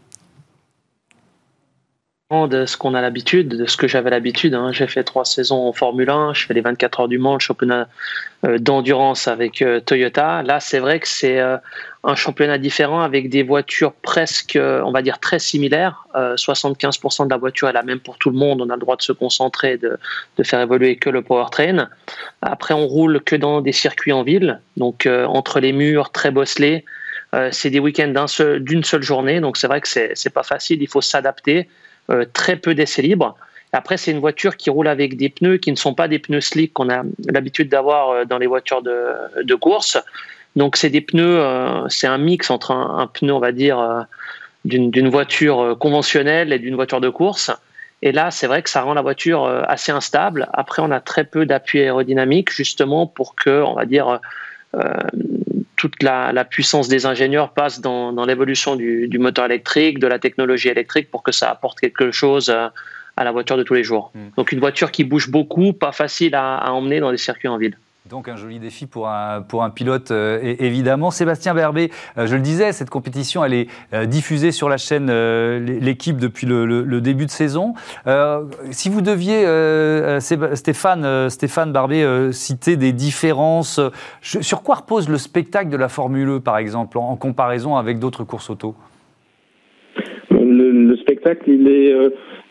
De 2.31 2.65
ce 2.65 2.77
qu'on 2.77 2.95
a 2.95 3.01
l'habitude, 3.01 3.49
de 3.49 3.65
ce 3.67 3.77
que 3.77 3.87
j'avais 3.87 4.09
l'habitude. 4.09 4.55
Hein. 4.55 4.71
J'ai 4.71 4.87
fait 4.87 5.03
trois 5.03 5.23
saisons 5.23 5.67
en 5.67 5.73
Formule 5.73 6.09
1, 6.09 6.33
je 6.33 6.45
fais 6.47 6.53
les 6.53 6.61
24 6.61 7.01
heures 7.01 7.07
du 7.07 7.19
Mans, 7.19 7.33
le 7.33 7.39
championnat 7.39 7.87
euh, 8.45 8.57
d'endurance 8.57 9.27
avec 9.27 9.61
euh, 9.61 9.79
Toyota. 9.79 10.41
Là, 10.41 10.59
c'est 10.59 10.79
vrai 10.79 10.99
que 10.99 11.07
c'est 11.07 11.39
euh, 11.39 11.57
un 12.03 12.15
championnat 12.15 12.57
différent 12.57 13.01
avec 13.01 13.29
des 13.29 13.43
voitures 13.43 13.93
presque, 13.93 14.57
on 14.59 14.91
va 14.91 15.01
dire, 15.01 15.19
très 15.19 15.37
similaires. 15.39 16.07
75% 16.15 17.25
de 17.25 17.29
la 17.29 17.37
voiture 17.37 17.69
est 17.69 17.73
la 17.73 17.83
même 17.83 17.99
pour 17.99 18.17
tout 18.17 18.29
le 18.29 18.35
monde. 18.35 18.61
On 18.61 18.69
a 18.69 18.75
le 18.75 18.81
droit 18.81 18.97
de 18.97 19.01
se 19.01 19.13
concentrer, 19.13 19.77
de, 19.77 19.97
de 20.37 20.43
faire 20.43 20.59
évoluer 20.59 20.97
que 20.97 21.09
le 21.09 21.21
powertrain. 21.21 21.87
Après, 22.41 22.73
on 22.73 22.87
roule 22.87 23.21
que 23.21 23.35
dans 23.35 23.61
des 23.61 23.71
circuits 23.71 24.11
en 24.11 24.23
ville, 24.23 24.59
donc 24.75 25.07
entre 25.07 25.61
les 25.61 25.71
murs, 25.71 26.11
très 26.11 26.29
bosselés. 26.29 26.83
c'est 27.51 27.69
des 27.69 27.79
week-ends 27.79 28.25
d'une 28.59 28.83
seule 28.83 29.03
journée, 29.03 29.39
donc 29.39 29.55
c'est 29.55 29.67
vrai 29.67 29.79
que 29.79 29.87
c'est 29.87 30.33
pas 30.33 30.43
facile. 30.43 30.81
Il 30.81 30.89
faut 30.89 31.01
s'adapter. 31.01 31.69
Euh, 32.09 32.25
très 32.31 32.57
peu 32.57 32.75
d'essais 32.75 33.01
libres. 33.01 33.35
Après, 33.71 33.95
c'est 33.95 34.11
une 34.11 34.19
voiture 34.19 34.57
qui 34.57 34.69
roule 34.69 34.89
avec 34.89 35.15
des 35.15 35.29
pneus 35.29 35.57
qui 35.57 35.71
ne 35.71 35.77
sont 35.77 35.93
pas 35.93 36.09
des 36.09 36.19
pneus 36.19 36.41
slick 36.41 36.73
qu'on 36.73 36.89
a 36.89 37.03
l'habitude 37.31 37.69
d'avoir 37.69 38.09
euh, 38.09 38.25
dans 38.25 38.37
les 38.37 38.45
voitures 38.45 38.81
de, 38.81 39.55
course. 39.55 39.97
Donc, 40.57 40.75
c'est 40.75 40.89
des 40.89 40.99
pneus, 40.99 41.39
euh, 41.39 41.87
c'est 41.87 42.07
un 42.07 42.17
mix 42.17 42.49
entre 42.49 42.71
un, 42.71 43.07
pneu, 43.07 43.31
on 43.33 43.39
va 43.39 43.53
dire, 43.53 44.05
d'une 44.65 45.09
voiture 45.09 45.77
conventionnelle 45.79 46.51
et 46.51 46.59
d'une 46.59 46.75
voiture 46.75 46.99
de 46.99 47.09
course. 47.09 47.51
Et 48.01 48.11
là, 48.11 48.31
c'est 48.31 48.47
vrai 48.47 48.61
que 48.63 48.69
ça 48.69 48.81
rend 48.81 48.93
la 48.93 49.01
voiture 49.01 49.45
assez 49.45 49.93
instable. 49.93 50.49
Après, 50.51 50.81
on 50.81 50.91
a 50.91 50.99
très 50.99 51.23
peu 51.23 51.45
d'appui 51.45 51.79
aérodynamique, 51.79 52.51
justement, 52.51 53.07
pour 53.07 53.33
que, 53.35 53.61
on 53.63 53.73
va 53.73 53.85
dire, 53.85 54.19
toute 55.83 56.01
la, 56.01 56.45
puissance 56.45 56.87
des 56.87 57.05
ingénieurs 57.05 57.49
passe 57.49 57.81
dans, 57.81 58.25
l'évolution 58.25 58.77
du, 58.77 59.17
moteur 59.19 59.43
électrique, 59.43 59.99
de 59.99 60.07
la 60.07 60.17
technologie 60.17 60.69
électrique 60.69 61.11
pour 61.11 61.23
que 61.23 61.33
ça 61.33 61.49
apporte 61.49 61.81
quelque 61.81 62.09
chose 62.11 62.49
euh, 62.49 62.69
à 63.17 63.25
la 63.25 63.33
voiture 63.33 63.57
de 63.57 63.63
tous 63.63 63.73
les 63.73 63.83
jours. 63.83 64.09
Hmm. 64.15 64.29
Donc 64.37 64.53
une 64.53 64.61
voiture 64.61 64.91
qui 64.91 65.03
bouge 65.03 65.29
beaucoup, 65.29 65.73
pas 65.73 65.91
facile 65.91 66.35
à 66.35 66.71
emmener 66.71 67.01
dans 67.01 67.11
des 67.11 67.17
circuits 67.17 67.49
en 67.49 67.57
ville. 67.57 67.75
Donc 68.09 68.27
un 68.27 68.35
joli 68.35 68.59
défi 68.59 68.85
pour 68.85 69.07
un, 69.07 69.41
pour 69.41 69.63
un 69.63 69.69
pilote, 69.69 70.11
euh, 70.11 70.55
évidemment. 70.59 71.09
Sébastien 71.09 71.53
Berbet, 71.53 71.89
euh, 72.17 72.27
je 72.27 72.35
le 72.35 72.41
disais, 72.41 72.73
cette 72.73 72.89
compétition, 72.89 73.45
elle 73.45 73.53
est 73.53 73.67
euh, 73.93 74.05
diffusée 74.05 74.51
sur 74.51 74.67
la 74.67 74.75
chaîne 74.75 75.09
L'équipe 75.63 76.17
depuis 76.17 76.45
le, 76.45 76.99
début 76.99 77.25
de 77.25 77.31
saison. 77.31 77.75
si 78.71 78.89
vous 78.89 79.01
deviez, 79.01 79.45
Stéphane, 80.19 81.29
Stéphane 81.29 81.71
Barbet, 81.71 82.31
citer 82.33 82.75
des 82.75 82.91
différences, 82.91 83.79
sur 84.21 84.63
quoi 84.63 84.75
repose 84.75 85.07
le 85.07 85.17
spectacle 85.17 85.69
de 85.69 85.77
la 85.77 85.87
Formule 85.87 86.29
E, 86.29 86.39
par 86.39 86.57
exemple, 86.57 86.97
en, 86.97 87.15
comparaison 87.15 87.77
avec 87.77 87.99
d'autres 87.99 88.25
courses 88.25 88.49
auto? 88.49 88.75
Le, 90.29 90.95
spectacle, 90.97 91.49
il 91.49 91.67
est 91.69 91.93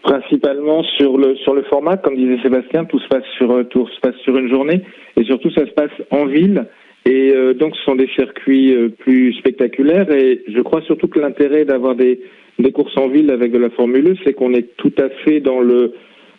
principalement 0.02 0.82
sur 0.98 1.16
le 1.16 1.36
sur 1.36 1.54
le 1.54 1.62
format, 1.62 1.96
comme 1.96 2.16
disait 2.16 2.38
Sébastien, 2.42 2.84
tout 2.84 2.98
se 2.98 3.08
passe 3.08 3.24
sur 3.36 3.66
tout 3.68 3.86
se 3.88 4.00
passe 4.00 4.16
sur 4.24 4.36
une 4.36 4.48
journée. 4.48 4.82
Et 5.16 5.24
surtout, 5.24 5.50
ça 5.50 5.66
se 5.66 5.72
passe 5.72 5.90
en 6.10 6.26
ville. 6.26 6.66
Et 7.04 7.32
euh, 7.34 7.54
donc, 7.54 7.74
ce 7.76 7.82
sont 7.82 7.96
des 7.96 8.08
circuits 8.08 8.74
euh, 8.74 8.88
plus 8.88 9.32
spectaculaires. 9.34 10.10
Et 10.12 10.42
je 10.48 10.60
crois 10.60 10.82
surtout 10.82 11.08
que 11.08 11.18
l'intérêt 11.18 11.64
d'avoir 11.64 11.96
des, 11.96 12.20
des 12.58 12.70
courses 12.70 12.96
en 12.96 13.08
ville 13.08 13.30
avec 13.30 13.50
de 13.52 13.58
la 13.58 13.70
Formule 13.70 14.12
E, 14.12 14.14
c'est 14.24 14.34
qu'on 14.34 14.54
est 14.54 14.76
tout 14.76 14.92
à 14.98 15.08
fait 15.24 15.40
dans 15.40 15.60
le 15.60 15.94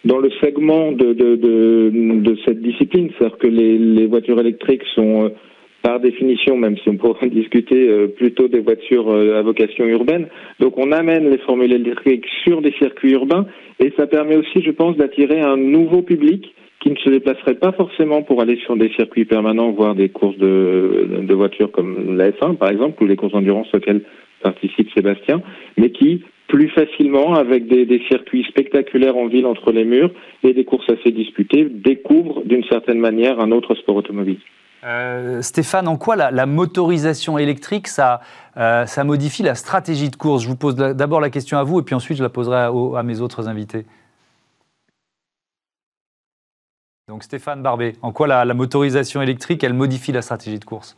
dans 0.06 0.20
le 0.20 0.30
segment 0.42 0.92
de, 0.92 1.14
de, 1.14 1.36
de, 1.38 1.92
de 1.94 2.38
cette 2.46 2.62
discipline. 2.62 3.10
C'est-à-dire 3.18 3.38
que 3.38 3.48
les, 3.48 3.78
les 3.78 4.06
voitures 4.06 4.40
électriques 4.40 4.84
sont, 4.96 5.26
euh, 5.26 5.30
par 5.84 6.00
définition, 6.00 6.58
même 6.58 6.78
si 6.78 6.90
on 6.90 6.98
pourrait 6.98 7.30
discuter, 7.30 8.08
plutôt 8.18 8.48
des 8.48 8.62
voitures 8.62 9.14
à 9.14 9.42
vocation 9.42 9.86
urbaine. 9.86 10.28
Donc, 10.60 10.78
on 10.78 10.92
amène 10.92 11.30
les 11.30 11.38
formules 11.40 11.74
électriques 11.74 12.26
sur 12.44 12.62
des 12.62 12.72
circuits 12.80 13.12
urbains. 13.12 13.46
Et 13.80 13.94
ça 13.98 14.08
permet 14.08 14.38
aussi, 14.38 14.64
je 14.64 14.72
pense, 14.72 14.96
d'attirer 14.96 15.42
un 15.42 15.58
nouveau 15.58 16.02
public 16.02 16.56
qui 16.84 16.92
ne 16.92 16.98
se 16.98 17.10
déplacerait 17.10 17.56
pas 17.56 17.72
forcément 17.72 18.24
pour 18.24 18.42
aller 18.42 18.58
sur 18.58 18.76
des 18.76 18.90
circuits 18.90 19.26
permanents, 19.26 19.72
voir 19.72 19.96
des 19.96 20.10
courses 20.10 20.38
de, 20.38 21.22
de 21.22 21.34
voitures 21.34 21.72
comme 21.72 22.18
la 22.18 22.32
F1 22.32 22.58
par 22.58 22.70
exemple, 22.70 23.02
ou 23.02 23.08
les 23.08 23.16
courses 23.16 23.32
d'endurance 23.32 23.74
auxquelles 23.74 24.02
participe 24.42 24.92
Sébastien, 24.94 25.42
mais 25.78 25.92
qui 25.92 26.24
plus 26.50 26.70
facilement, 26.70 27.34
avec 27.34 27.68
des, 27.68 27.86
des, 27.86 28.02
circuits 28.12 28.44
spectaculaires 28.44 29.18
en 29.18 29.28
ville 29.28 29.46
entre 29.46 29.72
les 29.72 29.86
murs 29.86 30.12
et 30.44 30.54
des 30.54 30.66
courses 30.66 30.88
assez 30.90 31.12
disputées, 31.12 31.66
découvrent 31.70 32.44
d'une 32.44 32.64
certaine 32.66 33.00
manière 33.00 33.40
un 33.40 33.52
autre 33.52 33.74
sport 33.76 33.96
automobile. 33.96 34.38
Stéphane, 35.42 35.88
en 35.88 35.98
quoi 35.98 36.16
la, 36.16 36.46
motorisation 36.46 37.38
électrique, 37.38 37.88
ça, 37.88 38.22
ça 38.56 39.04
modifie 39.04 39.44
la 39.44 39.56
stratégie 39.56 40.10
de 40.10 40.16
course? 40.16 40.44
Je 40.44 40.50
vous 40.50 40.58
pose 40.58 40.76
d'abord 40.76 41.22
la 41.22 41.30
question 41.30 41.58
à 41.58 41.64
vous 41.64 41.80
et 41.80 41.84
puis 41.84 41.96
ensuite 41.96 42.18
je 42.18 42.24
la 42.24 42.30
poserai 42.30 42.68
à 42.98 43.04
mes 43.04 43.22
autres 43.22 43.48
invités. 43.48 43.86
Donc 47.10 47.24
Stéphane 47.24 47.62
Barbet, 47.62 47.94
en 48.02 48.14
quoi 48.14 48.28
la, 48.28 48.54
motorisation 48.54 49.22
électrique, 49.22 49.64
elle 49.64 49.74
modifie 49.74 50.14
la 50.14 50.22
stratégie 50.22 50.58
de 50.58 50.64
course? 50.64 50.98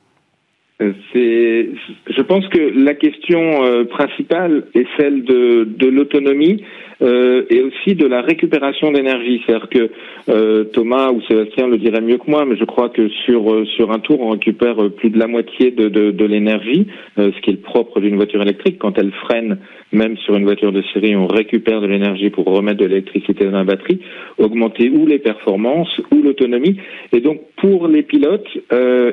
Euh, 0.82 0.94
je 1.14 2.22
pense 2.22 2.48
que 2.50 2.60
la 2.60 2.94
question 2.94 3.64
euh, 3.64 3.86
principale 3.86 4.66
est 4.76 4.86
celle 4.98 5.24
de 5.24 5.88
l'autonomie 5.88 6.64
euh, 7.02 7.43
et 7.50 7.62
aussi 7.62 7.96
de 7.96 8.06
la 8.06 8.22
récupération 8.22 8.91
d'énergie. 8.91 9.41
C'est-à-dire 9.46 9.70
que 9.70 9.89
euh, 10.30 10.64
Thomas 10.66 11.12
ou 11.12 11.22
Sébastien 11.24 11.68
le 11.68 11.78
diraient 11.78 12.02
mieux 12.02 12.18
que 12.18 12.30
moi, 12.30 12.46
mais 12.46 12.56
je 12.56 12.64
crois 12.64 12.89
que 12.89 13.10
sur 13.26 13.54
euh, 13.54 13.66
sur 13.66 13.91
un 13.91 14.00
tour, 14.00 14.22
on 14.22 14.30
récupère 14.30 14.78
plus 14.91 15.10
de 15.10 15.20
la 15.20 15.28
moitié 15.28 15.72
de, 15.72 15.89
de, 15.89 16.12
de 16.12 16.26
l'énergie, 16.26 16.88
ce 17.18 17.41
qui 17.41 17.50
est 17.50 17.54
le 17.54 17.60
propre 17.60 18.00
d'une 18.00 18.16
voiture 18.16 18.41
électrique. 18.41 18.78
Quand 18.80 18.98
elle 18.98 19.12
freine, 19.12 19.58
même 19.91 20.18
sur 20.18 20.36
une 20.36 20.46
voiture 20.46 20.72
de 20.72 20.84
série, 20.93 21.16
on 21.16 21.28
récupère 21.28 21.82
de 21.82 21.88
l'énergie 21.88 22.30
pour 22.30 22.46
remettre 22.46 22.80
de 22.80 22.86
l'électricité 22.86 23.46
dans 23.46 23.58
la 23.58 23.64
batterie, 23.64 24.00
augmenter 24.38 24.89
ou 24.89 25.06
les 25.06 25.20
performances 25.20 26.02
ou 26.12 26.22
l'autonomie. 26.22 26.78
Et 27.14 27.20
donc 27.20 27.41
pour 27.58 27.88
les 27.88 28.04
pilotes 28.04 28.48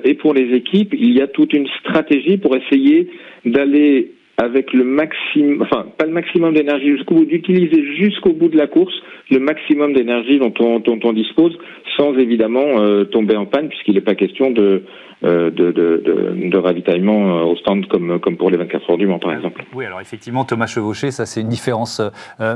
et 0.04 0.14
pour 0.14 0.34
les 0.34 0.54
équipes, 0.54 0.94
il 0.98 1.16
y 1.16 1.20
a 1.20 1.26
toute 1.26 1.52
une 1.52 1.66
stratégie 1.80 2.36
pour 2.36 2.56
essayer 2.56 3.08
d'aller 3.44 4.12
avec 4.42 4.72
le 4.72 4.84
maximum, 4.84 5.62
enfin 5.62 5.86
pas 5.96 6.06
le 6.06 6.12
maximum 6.12 6.54
d'énergie 6.54 6.96
jusqu'au 6.96 7.14
bout, 7.14 7.24
d'utiliser 7.24 7.84
jusqu'au 7.96 8.32
bout 8.32 8.48
de 8.48 8.56
la 8.56 8.66
course 8.66 8.94
le 9.32 9.38
maximum 9.38 9.94
d'énergie 9.94 10.38
dont 10.38 10.52
on, 10.60 10.78
dont 10.80 10.98
on 11.04 11.12
dispose, 11.12 11.56
sans 11.96 12.14
évidemment 12.18 12.80
euh, 12.80 13.04
tomber 13.04 13.36
en 13.36 13.46
panne, 13.46 13.68
puisqu'il 13.68 13.94
n'est 13.94 14.00
pas 14.00 14.14
question 14.14 14.50
de, 14.50 14.84
euh, 15.24 15.50
de, 15.50 15.72
de, 15.72 16.02
de, 16.04 16.50
de, 16.50 16.58
ravitaillement 16.58 17.38
euh, 17.38 17.44
au 17.44 17.56
stand 17.56 17.86
comme, 17.88 18.20
comme 18.20 18.36
pour 18.36 18.50
les 18.50 18.56
24 18.58 18.90
heures 18.90 18.98
du 18.98 19.06
Mans, 19.06 19.18
par 19.18 19.32
exemple. 19.32 19.64
Oui, 19.74 19.86
alors 19.86 20.00
effectivement, 20.00 20.44
Thomas 20.44 20.66
Chevauché, 20.66 21.10
ça 21.10 21.26
c'est 21.26 21.40
une 21.40 21.48
différence 21.48 22.00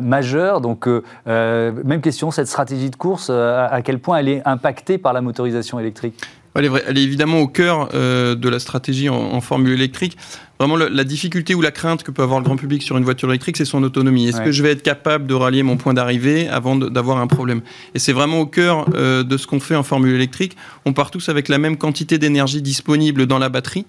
majeure. 0.03 0.61
Donc, 0.61 0.87
même 1.26 2.01
question, 2.03 2.30
cette 2.30 2.49
stratégie 2.49 2.91
de 2.91 2.97
course, 2.97 3.30
à 3.30 3.80
quel 3.84 3.99
point 3.99 4.18
elle 4.18 4.28
est 4.28 4.43
impactée 4.45 4.99
par 4.99 5.12
la 5.12 5.22
motorisation 5.22 5.80
électrique? 5.80 6.14
Elle 6.55 6.64
est, 6.64 6.70
elle 6.89 6.97
est, 6.97 7.03
évidemment 7.03 7.41
au 7.41 7.49
cœur 7.49 7.89
de 7.93 8.49
la 8.49 8.59
stratégie 8.59 9.09
en, 9.09 9.14
en 9.14 9.41
formule 9.41 9.74
électrique. 9.74 10.16
Vraiment, 10.59 10.76
la 10.76 11.04
difficulté 11.04 11.54
ou 11.54 11.61
la 11.61 11.70
crainte 11.70 12.02
que 12.02 12.11
peut 12.11 12.22
avoir 12.22 12.40
le 12.40 12.44
grand 12.44 12.57
public 12.57 12.82
sur 12.82 12.96
une 12.96 13.04
voiture 13.04 13.28
électrique, 13.28 13.57
c'est 13.59 13.66
son 13.66 13.82
autonomie. 13.82 14.28
Est-ce 14.28 14.40
que 14.40 14.52
je 14.52 14.62
vais 14.62 14.72
être 14.72 14.82
capable 14.82 15.26
de 15.26 15.34
rallier 15.34 15.62
mon 15.62 15.76
point 15.76 15.92
d'arrivée 15.92 16.48
avant 16.48 16.76
d'avoir 16.76 17.18
un 17.18 17.26
problème? 17.26 17.61
Et 17.94 17.98
c'est 17.98 18.12
vraiment 18.12 18.40
au 18.40 18.46
cœur 18.46 18.86
euh, 18.94 19.22
de 19.22 19.36
ce 19.36 19.46
qu'on 19.46 19.61
fait 19.61 19.76
en 19.76 19.82
formule 19.82 20.14
électrique. 20.14 20.57
On 20.84 20.92
part 20.92 21.11
tous 21.11 21.28
avec 21.28 21.48
la 21.48 21.59
même 21.59 21.76
quantité 21.76 22.18
d'énergie 22.18 22.62
disponible 22.62 23.26
dans 23.26 23.38
la 23.38 23.48
batterie. 23.48 23.86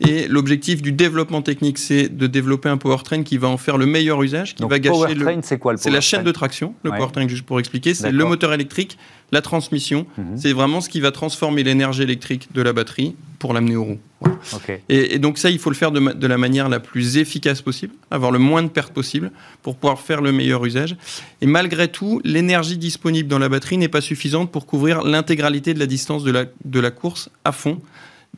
Et 0.00 0.28
l'objectif 0.28 0.82
du 0.82 0.92
développement 0.92 1.42
technique, 1.42 1.78
c'est 1.78 2.08
de 2.08 2.26
développer 2.26 2.68
un 2.68 2.76
powertrain 2.76 3.22
qui 3.22 3.38
va 3.38 3.48
en 3.48 3.56
faire 3.56 3.78
le 3.78 3.86
meilleur 3.86 4.22
usage, 4.22 4.54
qui 4.54 4.62
Donc, 4.62 4.70
va 4.70 4.78
gâcher 4.78 5.14
le. 5.14 5.26
c'est 5.42 5.58
quoi 5.58 5.72
le 5.72 5.78
C'est 5.78 5.90
la 5.90 6.00
chaîne 6.00 6.22
de 6.22 6.32
traction, 6.32 6.74
le 6.82 6.90
powertrain, 6.90 7.28
juste 7.28 7.46
pour 7.46 7.58
expliquer. 7.60 7.94
C'est 7.94 8.12
le 8.12 8.24
moteur 8.24 8.52
électrique, 8.52 8.98
la 9.32 9.40
transmission. 9.40 10.06
Mhm. 10.18 10.36
C'est 10.36 10.52
vraiment 10.52 10.80
ce 10.80 10.88
qui 10.88 11.00
va 11.00 11.12
transformer 11.12 11.62
l'énergie 11.62 12.02
électrique 12.02 12.48
de 12.52 12.62
la 12.62 12.72
batterie 12.72 13.14
pour 13.38 13.54
l'amener 13.54 13.76
Et, 14.88 15.18
donc 15.18 15.38
ça, 15.38 15.50
il 15.50 15.58
faut 15.58 15.70
le 15.70 15.76
faire 15.76 15.92
de, 15.92 16.26
la 16.26 16.38
manière 16.38 16.68
la 16.68 16.80
plus 16.80 17.16
efficace 17.16 17.62
possible, 17.62 17.94
avoir 18.10 18.30
le 18.30 18.38
moins 18.38 18.62
de 18.62 18.68
pertes 18.68 18.92
possible 18.92 19.30
pour 19.62 19.76
pouvoir 19.76 20.00
faire 20.00 20.20
le 20.20 20.32
meilleur 20.32 20.64
usage. 20.64 20.96
Et 21.40 21.46
malgré 21.46 21.88
tout, 21.88 22.20
l'énergie 22.24 22.76
disponible 22.76 23.28
dans 23.28 23.38
la 23.38 23.48
batterie 23.48 23.78
n'est 23.78 23.88
pas 23.88 24.00
suffisante 24.00 24.52
pour 24.52 24.66
couvrir 24.66 25.02
l'intégralité 25.02 25.74
de 25.74 25.78
la 25.78 25.86
distance 25.86 26.24
de 26.24 26.30
la, 26.30 26.44
de 26.64 26.80
la 26.80 26.90
course 26.90 27.30
à 27.44 27.52
fond. 27.52 27.80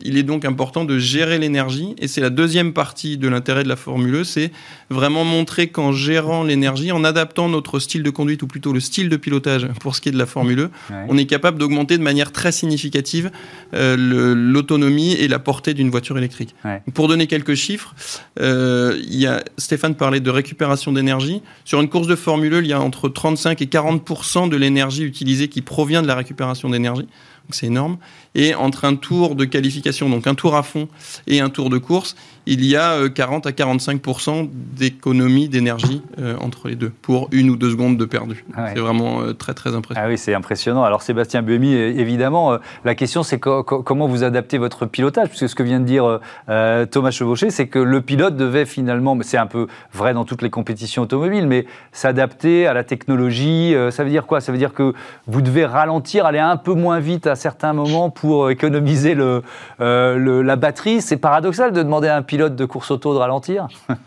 Il 0.01 0.17
est 0.17 0.23
donc 0.23 0.45
important 0.45 0.85
de 0.85 0.99
gérer 0.99 1.39
l'énergie 1.39 1.95
et 1.99 2.09
c'est 2.09 2.21
la 2.21 2.31
deuxième 2.31 2.73
partie 2.73 3.19
de 3.19 3.29
l'intérêt 3.29 3.63
de 3.63 3.69
la 3.69 3.77
Formule 3.77 4.15
E, 4.17 4.25
c'est 4.25 4.51
vraiment 4.91 5.25
montrer 5.25 5.69
qu'en 5.69 5.93
gérant 5.93 6.43
l'énergie, 6.43 6.93
en 6.93 7.05
adaptant 7.05 7.49
notre 7.49 7.79
style 7.79 8.03
de 8.03 8.11
conduite 8.11 8.43
ou 8.43 8.47
plutôt 8.47 8.73
le 8.73 8.81
style 8.81 9.09
de 9.09 9.17
pilotage 9.17 9.69
pour 9.81 9.95
ce 9.95 10.01
qui 10.01 10.09
est 10.09 10.13
de 10.13 10.19
la 10.19 10.27
Formule 10.27 10.61
E, 10.61 10.71
on 11.09 11.19
est 11.19 11.27
capable 11.27 11.59
d'augmenter 11.59 11.99
de 11.99 12.03
manière 12.03 12.33
très 12.33 12.53
significative 12.53 13.31
euh, 13.75 13.97
l'autonomie 14.35 15.13
et 15.13 15.29
la 15.29 15.39
portée 15.39 15.75
d'une 15.75 15.91
voiture 15.91 16.17
électrique. 16.17 16.55
Pour 16.95 17.09
donner 17.09 17.27
quelques 17.27 17.55
chiffres, 17.55 17.95
euh, 18.41 18.99
il 19.05 19.17
y 19.17 19.27
a, 19.27 19.45
Stéphane 19.59 19.95
parlait 19.95 20.21
de 20.21 20.31
récupération 20.31 20.93
d'énergie. 20.93 21.43
Sur 21.65 21.81
une 21.81 21.89
course 21.89 22.07
de 22.07 22.17
Formule 22.17 22.55
E, 22.55 22.61
il 22.61 22.67
y 22.67 22.73
a 22.73 22.81
entre 22.81 23.09
35 23.09 23.61
et 23.61 23.67
40 23.67 24.51
de 24.51 24.57
l'énergie 24.57 25.05
utilisée 25.05 25.49
qui 25.49 25.61
provient 25.63 26.03
de 26.03 26.07
la 26.07 26.15
récupération 26.15 26.71
d'énergie 26.71 27.07
c'est 27.51 27.67
énorme. 27.67 27.99
Et 28.35 28.55
entre 28.55 28.85
un 28.85 28.97
tour 28.97 29.35
de 29.35 29.45
qualification, 29.45 30.09
donc 30.09 30.27
un 30.27 30.35
tour 30.35 30.57
à 30.57 30.63
fond, 30.63 30.89
et 31.27 31.41
un 31.41 31.51
tour 31.51 31.71
de 31.71 31.79
course, 31.79 32.17
il 32.47 32.65
y 32.65 32.77
a 32.77 33.09
40 33.09 33.47
euh, 33.47 33.51
à 33.51 33.53
45% 33.53 34.49
d'économie 34.53 35.49
d'énergie 35.49 36.03
euh, 36.19 36.35
entre 36.41 36.69
les 36.69 36.75
deux 36.75 36.91
pour 37.03 37.29
une 37.31 37.51
ou 37.51 37.57
deux 37.57 37.71
secondes 37.71 37.97
de 37.97 38.05
perdu. 38.05 38.45
Ah 38.57 38.69
c'est 38.75 38.81
vraiment 38.81 39.21
euh, 39.21 39.33
très 39.33 39.55
très 39.55 39.75
impressionnant. 39.75 40.07
Ah 40.07 40.11
oui, 40.11 40.19
c'est 40.19 40.35
impressionnant. 40.35 40.83
Alors 40.83 41.03
Sébastien 41.03 41.43
Buemi, 41.43 41.73
évidemment, 41.75 42.59
la 42.85 42.95
question 42.95 43.23
c'est 43.23 43.39
comment 43.39 44.09
vous 44.09 44.25
adaptez 44.25 44.59
votre 44.59 44.87
pilotage, 44.87 45.29
puisque 45.29 45.49
ce 45.49 45.55
que 45.55 45.63
vient 45.63 45.81
de 45.81 45.85
dire 45.85 46.21
Thomas 46.47 47.11
Chevauché, 47.11 47.51
c'est 47.51 47.69
que 47.69 47.79
le 47.79 48.01
pilote 48.01 48.37
devait 48.37 48.67
finalement, 48.67 49.17
c'est 49.23 49.39
un 49.39 49.47
peu 49.47 49.67
vrai 49.93 50.15
dans 50.15 50.25
toutes 50.25 50.43
les 50.43 50.51
compétitions 50.51 51.03
automobiles, 51.03 51.47
mais 51.47 51.67
s'adapter 51.93 52.67
à 52.67 52.75
la 52.75 52.85
technologie. 52.85 53.75
ça 53.91 54.05
veut 54.05 54.11
dire 54.11 54.27
quoi? 54.27 54.41
Ça 54.41 54.53
veut 54.53 54.59
dire 54.59 54.73
que 54.73 54.95
vous 55.27 55.43
devez 55.43 55.65
ralentir, 55.65 56.27
aller 56.27 56.39
un 56.39 56.57
peu 56.57 56.75
moins 56.75 56.99
vite 56.99 57.27
à 57.27 57.37
certains 57.37 57.73
moments 57.73 58.11
pour 58.11 58.22
économiser 58.51 59.15
le, 59.15 59.43
la 59.79 60.57
batterie. 60.57 61.01
C'est 61.01 61.17
paradoxal 61.17 61.73
de 61.73 61.83
demander 61.83 62.09
à 62.09 62.17
un 62.17 62.23
pilote 62.23 62.57
de 62.57 62.65
course 62.65 62.91
auto 62.91 63.13
de 63.15 63.19
ralentir 63.19 63.69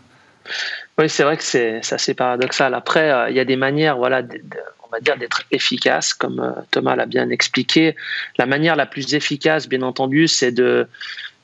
Oui, 0.98 1.10
c'est 1.10 1.24
vrai 1.24 1.36
que 1.36 1.42
c'est 1.42 1.80
assez 1.90 2.14
paradoxal. 2.14 2.74
Après, 2.74 3.10
euh, 3.10 3.28
il 3.28 3.36
y 3.36 3.40
a 3.40 3.44
des 3.44 3.56
manières, 3.56 3.98
voilà, 3.98 4.22
on 4.82 4.88
va 4.90 5.00
dire 5.00 5.18
d'être 5.18 5.42
efficace, 5.50 6.14
comme 6.14 6.40
euh, 6.40 6.62
Thomas 6.70 6.96
l'a 6.96 7.04
bien 7.04 7.28
expliqué. 7.28 7.94
La 8.38 8.46
manière 8.46 8.76
la 8.76 8.86
plus 8.86 9.14
efficace, 9.14 9.68
bien 9.68 9.82
entendu, 9.82 10.26
c'est 10.26 10.52
de 10.52 10.88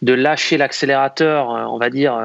de 0.03 0.13
lâcher 0.13 0.59
l'accélérateur, 0.59 1.55
euh, 1.55 1.65
on 1.65 1.79
va 1.79 1.89
dire 1.89 2.19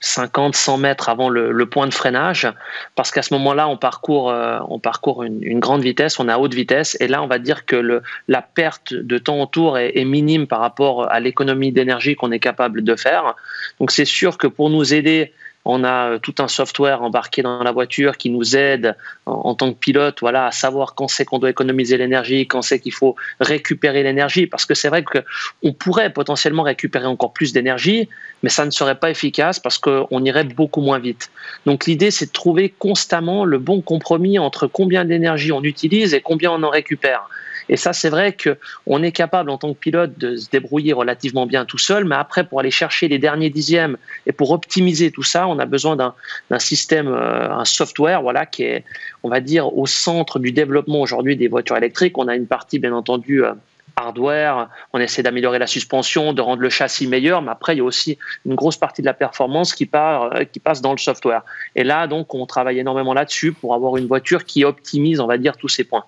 50, 0.00 0.54
100 0.54 0.78
mètres 0.78 1.08
avant 1.08 1.28
le, 1.28 1.66
point 1.66 1.86
de 1.86 1.94
freinage, 1.94 2.46
parce 2.94 3.10
qu'à 3.10 3.22
ce 3.22 3.32
moment-là, 3.34 3.68
on 3.68 3.76
parcourt, 3.76 4.34
on 4.68 4.78
parcourt 4.78 5.22
une, 5.22 5.60
grande 5.60 5.82
vitesse, 5.82 6.20
on 6.20 6.28
à 6.28 6.36
haute 6.36 6.52
vitesse, 6.52 6.96
et 7.00 7.08
là, 7.08 7.22
on 7.22 7.26
va 7.26 7.38
dire 7.38 7.64
que 7.64 8.02
la 8.28 8.42
perte 8.42 8.92
de 8.92 9.18
temps 9.18 9.40
autour 9.40 9.78
est, 9.78 9.96
est 9.96 10.04
minime 10.04 10.46
par 10.46 10.60
rapport 10.60 11.10
à 11.10 11.20
l'économie 11.20 11.72
d'énergie 11.72 12.16
qu'on 12.16 12.32
est 12.32 12.40
capable 12.40 12.82
de 12.82 12.96
faire. 12.96 13.34
Donc, 13.80 13.90
c'est 13.90 14.04
sûr 14.04 14.36
que 14.36 14.46
pour 14.46 14.68
nous 14.68 14.92
aider 14.92 15.32
on 15.64 15.84
a 15.84 16.10
euh, 16.10 16.18
tout 16.18 16.34
un 16.38 16.48
software 16.48 17.02
embarqué 17.02 17.42
dans 17.42 17.62
la 17.62 17.72
voiture 17.72 18.16
qui 18.16 18.30
nous 18.30 18.56
aide 18.56 18.96
en, 19.26 19.54
tant 19.54 19.72
que 19.72 19.78
pilote, 19.78 20.18
voilà, 20.20 20.46
à 20.46 20.50
savoir 20.50 20.94
quand 20.94 21.08
c'est 21.08 21.24
qu'on 21.24 21.38
doit 21.38 21.50
économiser 21.50 21.96
l'énergie, 21.96 22.46
quand 22.46 22.62
c'est 22.62 22.80
qu'il 22.80 22.92
faut 22.92 23.16
récupérer 23.40 24.02
l'énergie, 24.02 24.46
parce 24.46 24.66
que 24.66 24.74
c'est 24.74 24.88
vrai 24.88 25.04
qu'on 25.04 25.72
pourrait 25.72 26.12
potentiellement 26.12 26.62
récupérer 26.62 27.06
encore 27.06 27.32
plus 27.32 27.52
d'énergie, 27.52 28.08
mais 28.42 28.50
ça 28.50 28.64
ne 28.66 28.70
serait 28.70 28.98
pas 28.98 29.10
efficace 29.10 29.58
parce 29.58 29.78
qu'on 29.78 30.24
irait 30.24 30.44
beaucoup 30.44 30.82
moins 30.82 30.98
vite. 30.98 31.30
Donc 31.64 31.86
l'idée, 31.86 32.10
c'est 32.10 32.26
de 32.26 32.32
trouver 32.32 32.74
constamment 32.78 33.44
le 33.44 33.58
bon 33.58 33.80
compromis 33.80 34.38
entre 34.38 34.66
combien 34.66 35.04
d'énergie 35.04 35.52
on 35.52 35.62
utilise 35.62 36.14
et 36.14 36.20
combien 36.20 36.50
on 36.50 36.62
en 36.62 36.70
récupère. 36.70 37.28
Et 37.68 37.76
ça, 37.76 37.92
c'est 37.92 38.10
vrai 38.10 38.36
qu'on 38.36 39.02
est 39.02 39.12
capable 39.12 39.50
en 39.50 39.58
tant 39.58 39.72
que 39.72 39.78
pilote 39.78 40.18
de 40.18 40.36
se 40.36 40.50
débrouiller 40.50 40.92
relativement 40.92 41.46
bien 41.46 41.64
tout 41.64 41.78
seul, 41.78 42.04
mais 42.04 42.14
après, 42.14 42.44
pour 42.44 42.60
aller 42.60 42.70
chercher 42.70 43.08
les 43.08 43.18
derniers 43.18 43.50
dixièmes 43.50 43.96
et 44.26 44.32
pour 44.32 44.50
optimiser 44.50 45.10
tout 45.10 45.22
ça, 45.22 45.46
on 45.48 45.58
a 45.58 45.66
besoin 45.66 45.96
d'un 45.96 46.58
système, 46.58 47.08
euh, 47.08 47.50
un 47.50 47.64
software, 47.64 48.22
voilà, 48.22 48.46
qui 48.46 48.64
est, 48.64 48.84
on 49.22 49.28
va 49.28 49.40
dire, 49.40 49.76
au 49.76 49.86
centre 49.86 50.38
du 50.38 50.52
développement 50.52 51.00
aujourd'hui 51.00 51.36
des 51.36 51.48
voitures 51.48 51.76
électriques. 51.76 52.18
On 52.18 52.28
a 52.28 52.36
une 52.36 52.46
partie, 52.46 52.78
bien 52.78 52.92
entendu, 52.92 53.44
euh, 53.44 53.52
hardware, 53.96 54.68
on 54.92 54.98
essaie 54.98 55.22
d'améliorer 55.22 55.58
la 55.58 55.66
suspension, 55.66 56.32
de 56.32 56.42
rendre 56.42 56.62
le 56.62 56.68
châssis 56.68 57.06
meilleur, 57.06 57.42
mais 57.42 57.50
après 57.50 57.74
il 57.74 57.78
y 57.78 57.80
a 57.80 57.84
aussi 57.84 58.18
une 58.44 58.54
grosse 58.54 58.76
partie 58.76 59.02
de 59.02 59.06
la 59.06 59.14
performance 59.14 59.74
qui, 59.74 59.88
euh, 59.94 60.44
qui 60.44 60.60
passe 60.60 60.80
dans 60.80 60.92
le 60.92 60.98
software. 60.98 61.42
Et 61.76 61.84
là, 61.84 62.06
donc, 62.06 62.34
on 62.34 62.46
travaille 62.46 62.78
énormément 62.78 63.14
là-dessus 63.14 63.52
pour 63.52 63.74
avoir 63.74 63.96
une 63.96 64.06
voiture 64.06 64.44
qui 64.44 64.64
optimise, 64.64 65.20
on 65.20 65.26
va 65.26 65.38
dire, 65.38 65.56
tous 65.56 65.68
ces 65.68 65.84
points. 65.84 66.04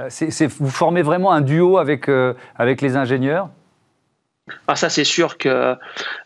Euh, 0.00 0.48
vous 0.58 0.70
formez 0.70 1.02
vraiment 1.02 1.32
un 1.32 1.40
duo 1.40 1.78
avec, 1.78 2.08
euh, 2.08 2.34
avec 2.56 2.80
les 2.80 2.96
ingénieurs? 2.96 3.48
Ah, 4.66 4.74
ça, 4.74 4.88
c'est 4.88 5.04
sûr 5.04 5.38
que 5.38 5.76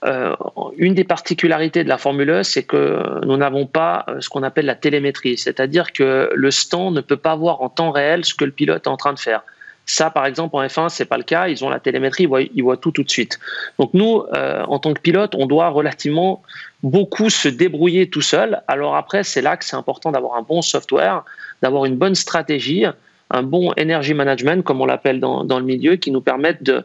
euh, 0.04 0.36
une 0.78 0.94
des 0.94 1.04
particularités 1.04 1.84
de 1.84 1.88
la 1.88 1.98
Formule 1.98 2.30
E, 2.30 2.42
c'est 2.42 2.62
que 2.62 3.24
nous 3.26 3.36
n'avons 3.36 3.66
pas 3.66 4.06
ce 4.20 4.30
qu'on 4.30 4.42
appelle 4.42 4.64
la 4.64 4.74
télémétrie, 4.74 5.36
c'est-à-dire 5.36 5.92
que 5.92 6.30
le 6.34 6.50
stand 6.50 6.94
ne 6.94 7.00
peut 7.02 7.18
pas 7.18 7.36
voir 7.36 7.60
en 7.60 7.68
temps 7.68 7.90
réel 7.90 8.24
ce 8.24 8.34
que 8.34 8.44
le 8.44 8.50
pilote 8.50 8.86
est 8.86 8.88
en 8.88 8.96
train 8.96 9.12
de 9.12 9.18
faire. 9.18 9.42
Ça, 9.86 10.08
par 10.08 10.24
exemple, 10.24 10.56
en 10.56 10.62
F1, 10.62 10.88
c'est 10.88 11.04
pas 11.04 11.18
le 11.18 11.24
cas. 11.24 11.48
Ils 11.48 11.62
ont 11.62 11.68
la 11.68 11.80
télémétrie, 11.80 12.26
ils 12.54 12.62
voient, 12.62 12.78
tout 12.78 12.90
tout 12.90 13.02
de 13.02 13.10
suite. 13.10 13.38
Donc 13.78 13.92
nous, 13.92 14.22
en 14.32 14.78
tant 14.78 14.94
que 14.94 15.00
pilote, 15.00 15.34
on 15.34 15.44
doit 15.44 15.68
relativement 15.68 16.42
beaucoup 16.82 17.28
se 17.28 17.48
débrouiller 17.48 18.08
tout 18.08 18.22
seul. 18.22 18.62
Alors 18.66 18.96
après, 18.96 19.24
c'est 19.24 19.42
là 19.42 19.58
que 19.58 19.64
c'est 19.66 19.76
important 19.76 20.10
d'avoir 20.10 20.36
un 20.36 20.42
bon 20.42 20.62
software, 20.62 21.22
d'avoir 21.60 21.84
une 21.84 21.96
bonne 21.96 22.14
stratégie 22.14 22.86
un 23.34 23.42
bon 23.42 23.72
energy 23.78 24.14
management, 24.14 24.64
comme 24.64 24.80
on 24.80 24.86
l'appelle 24.86 25.20
dans, 25.20 25.42
le 25.42 25.64
milieu, 25.64 25.96
qui 25.96 26.10
nous 26.10 26.20
permettent 26.20 26.62
de, 26.62 26.84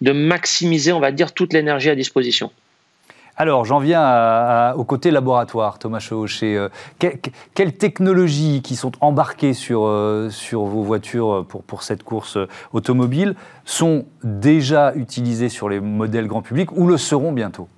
de 0.00 0.12
maximiser, 0.12 0.92
on 0.92 1.00
va 1.00 1.12
dire, 1.12 1.32
toute 1.32 1.52
l'énergie 1.52 1.90
à 1.90 1.94
disposition. 1.94 2.50
Alors, 3.36 3.64
j'en 3.64 3.78
viens 3.78 4.74
au 4.74 4.84
côté 4.84 5.10
laboratoire, 5.10 5.78
Thomas 5.78 5.98
Chevauché. 5.98 6.58
Euh, 6.58 6.68
quelles 7.54 7.72
technologies 7.72 8.60
qui 8.62 8.76
sont 8.76 8.92
embarquées 9.00 9.54
sur, 9.54 9.86
euh, 9.86 10.28
sur 10.28 10.64
vos 10.64 10.82
voitures 10.82 11.46
pour, 11.48 11.62
pour 11.62 11.82
cette 11.82 12.02
course 12.02 12.36
automobile 12.72 13.34
sont 13.64 14.04
déjà 14.22 14.92
utilisées 14.94 15.48
sur 15.48 15.70
les 15.70 15.80
modèles 15.80 16.26
grand 16.26 16.42
public 16.42 16.70
ou 16.72 16.86
le 16.86 16.98
seront 16.98 17.32
bientôt? 17.32 17.68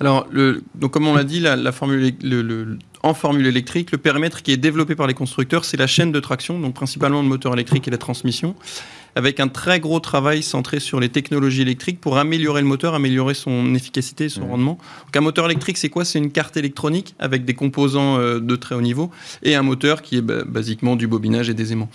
Alors, 0.00 0.26
le, 0.30 0.62
donc 0.74 0.92
comme 0.92 1.06
on 1.06 1.14
l'a 1.14 1.24
dit, 1.24 1.40
la, 1.40 1.72
formule, 1.72 2.14
le, 2.22 2.78
en 3.02 3.14
formule 3.14 3.46
électrique, 3.46 3.92
le 3.92 3.98
périmètre 3.98 4.42
qui 4.42 4.52
est 4.52 4.56
développé 4.56 4.94
par 4.94 5.06
les 5.06 5.14
constructeurs, 5.14 5.64
c'est 5.64 5.76
la 5.76 5.86
chaîne 5.86 6.12
de 6.12 6.20
traction, 6.20 6.58
donc 6.58 6.74
principalement 6.74 7.22
le 7.22 7.28
moteur 7.28 7.54
électrique 7.54 7.88
et 7.88 7.90
la 7.90 7.98
transmission, 7.98 8.54
avec 9.14 9.40
un 9.40 9.48
très 9.48 9.80
gros 9.80 9.98
travail 9.98 10.42
centré 10.42 10.80
sur 10.80 11.00
les 11.00 11.08
technologies 11.08 11.62
électriques 11.62 12.00
pour 12.00 12.18
améliorer 12.18 12.60
le 12.60 12.66
moteur, 12.66 12.94
améliorer 12.94 13.32
son 13.32 13.74
efficacité, 13.74 14.28
son 14.28 14.46
rendement. 14.46 14.78
Donc 15.06 15.16
un 15.16 15.22
moteur 15.22 15.46
électrique, 15.46 15.78
c'est 15.78 15.88
quoi? 15.88 16.04
C'est 16.04 16.18
une 16.18 16.30
carte 16.30 16.58
électronique 16.58 17.14
avec 17.18 17.46
des 17.46 17.54
composants 17.54 18.18
euh, 18.18 18.40
de 18.40 18.56
très 18.56 18.74
haut 18.74 18.82
niveau 18.82 19.10
et 19.42 19.54
un 19.54 19.62
moteur 19.62 20.02
qui 20.02 20.18
est 20.18 20.22
basiquement 20.22 20.96
du 20.96 21.06
bobinage 21.06 21.48
et 21.48 21.54
des 21.54 21.72
aimants. 21.72 21.88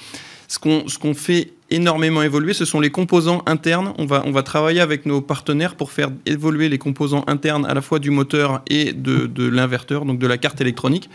Ce 0.47 0.57
qu'on 0.57 1.13
fait 1.13 1.53
énormément 1.71 2.21
évoluer, 2.21 2.53
ce 2.53 2.65
sont 2.65 2.79
les 2.79 2.91
composants 2.91 3.41
internes. 3.47 3.93
On 3.97 4.05
va, 4.05 4.23
on 4.25 4.31
va 4.31 4.43
travailler 4.43 4.81
avec 4.81 5.05
nos 5.05 5.21
partenaires 5.21 5.75
pour 5.75 5.91
faire 5.91 6.11
évoluer 6.25 6.69
les 6.69 6.77
composants 6.77 7.23
internes 7.27 7.65
à 7.65 7.73
la 7.73 7.81
fois 7.81 7.99
du 7.99 8.11
moteur 8.11 8.61
et 8.67 8.93
de, 8.93 9.47
l'inverteur, 9.47 10.05
donc 10.05 10.19
de 10.19 10.27
la 10.27 10.37
carte 10.37 10.61
électronique, 10.61 11.09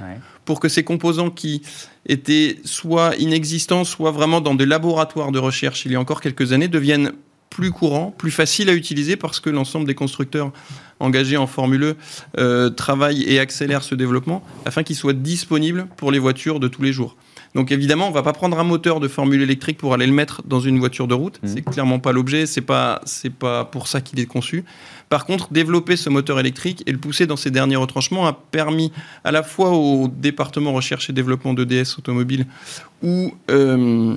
pour 0.44 0.58
que 0.58 0.68
ces 0.68 0.82
composants 0.82 1.30
qui 1.30 1.62
étaient 2.06 2.58
soit 2.64 3.14
inexistants, 3.16 3.84
soit 3.84 4.10
vraiment 4.10 4.40
dans 4.40 4.54
des 4.54 4.66
laboratoires 4.66 5.32
de 5.32 5.38
recherche 5.38 5.86
il 5.86 5.92
y 5.92 5.96
a 5.96 6.00
encore 6.00 6.20
quelques 6.20 6.52
années, 6.52 6.68
deviennent 6.68 7.12
plus 7.50 7.70
courants, 7.70 8.14
plus 8.16 8.30
faciles 8.30 8.68
à 8.68 8.74
utiliser 8.74 9.16
parce 9.16 9.40
que 9.40 9.50
l'ensemble 9.50 9.86
des 9.86 9.94
constructeurs 9.94 10.52
engagés 11.00 11.36
en 11.36 11.46
Formule 11.46 11.82
E 11.82 11.96
euh, 12.38 12.70
travaillent 12.70 13.22
et 13.22 13.38
accélèrent 13.38 13.82
ce 13.82 13.94
développement 13.94 14.42
afin 14.64 14.82
qu'ils 14.82 14.96
soient 14.96 15.12
disponibles 15.12 15.86
pour 15.96 16.10
les 16.10 16.18
voitures 16.18 16.60
de 16.60 16.68
tous 16.68 16.82
les 16.82 16.92
jours. 16.92 17.16
Donc 17.56 17.72
évidemment, 17.72 18.06
on 18.08 18.10
va 18.10 18.22
pas 18.22 18.34
prendre 18.34 18.58
un 18.58 18.64
moteur 18.64 19.00
de 19.00 19.08
formule 19.08 19.40
électrique 19.40 19.78
pour 19.78 19.94
aller 19.94 20.06
le 20.06 20.12
mettre 20.12 20.42
dans 20.46 20.60
une 20.60 20.78
voiture 20.78 21.08
de 21.08 21.14
route. 21.14 21.40
Ce 21.42 21.46
mmh. 21.46 21.52
C'est 21.54 21.62
clairement 21.62 21.98
pas 21.98 22.12
l'objet. 22.12 22.44
C'est 22.44 22.60
pas 22.60 23.00
c'est 23.06 23.32
pas 23.32 23.64
pour 23.64 23.88
ça 23.88 24.02
qu'il 24.02 24.20
est 24.20 24.26
conçu. 24.26 24.62
Par 25.08 25.24
contre, 25.24 25.50
développer 25.50 25.96
ce 25.96 26.10
moteur 26.10 26.38
électrique 26.38 26.82
et 26.86 26.92
le 26.92 26.98
pousser 26.98 27.26
dans 27.26 27.36
ses 27.36 27.50
derniers 27.50 27.76
retranchements 27.76 28.26
a 28.26 28.34
permis 28.34 28.92
à 29.24 29.32
la 29.32 29.42
fois 29.42 29.70
au 29.70 30.06
département 30.08 30.74
recherche 30.74 31.08
et 31.08 31.14
développement 31.14 31.54
d'EDS 31.54 31.96
automobile 31.98 32.44
ou 33.02 33.32
euh, 33.50 34.14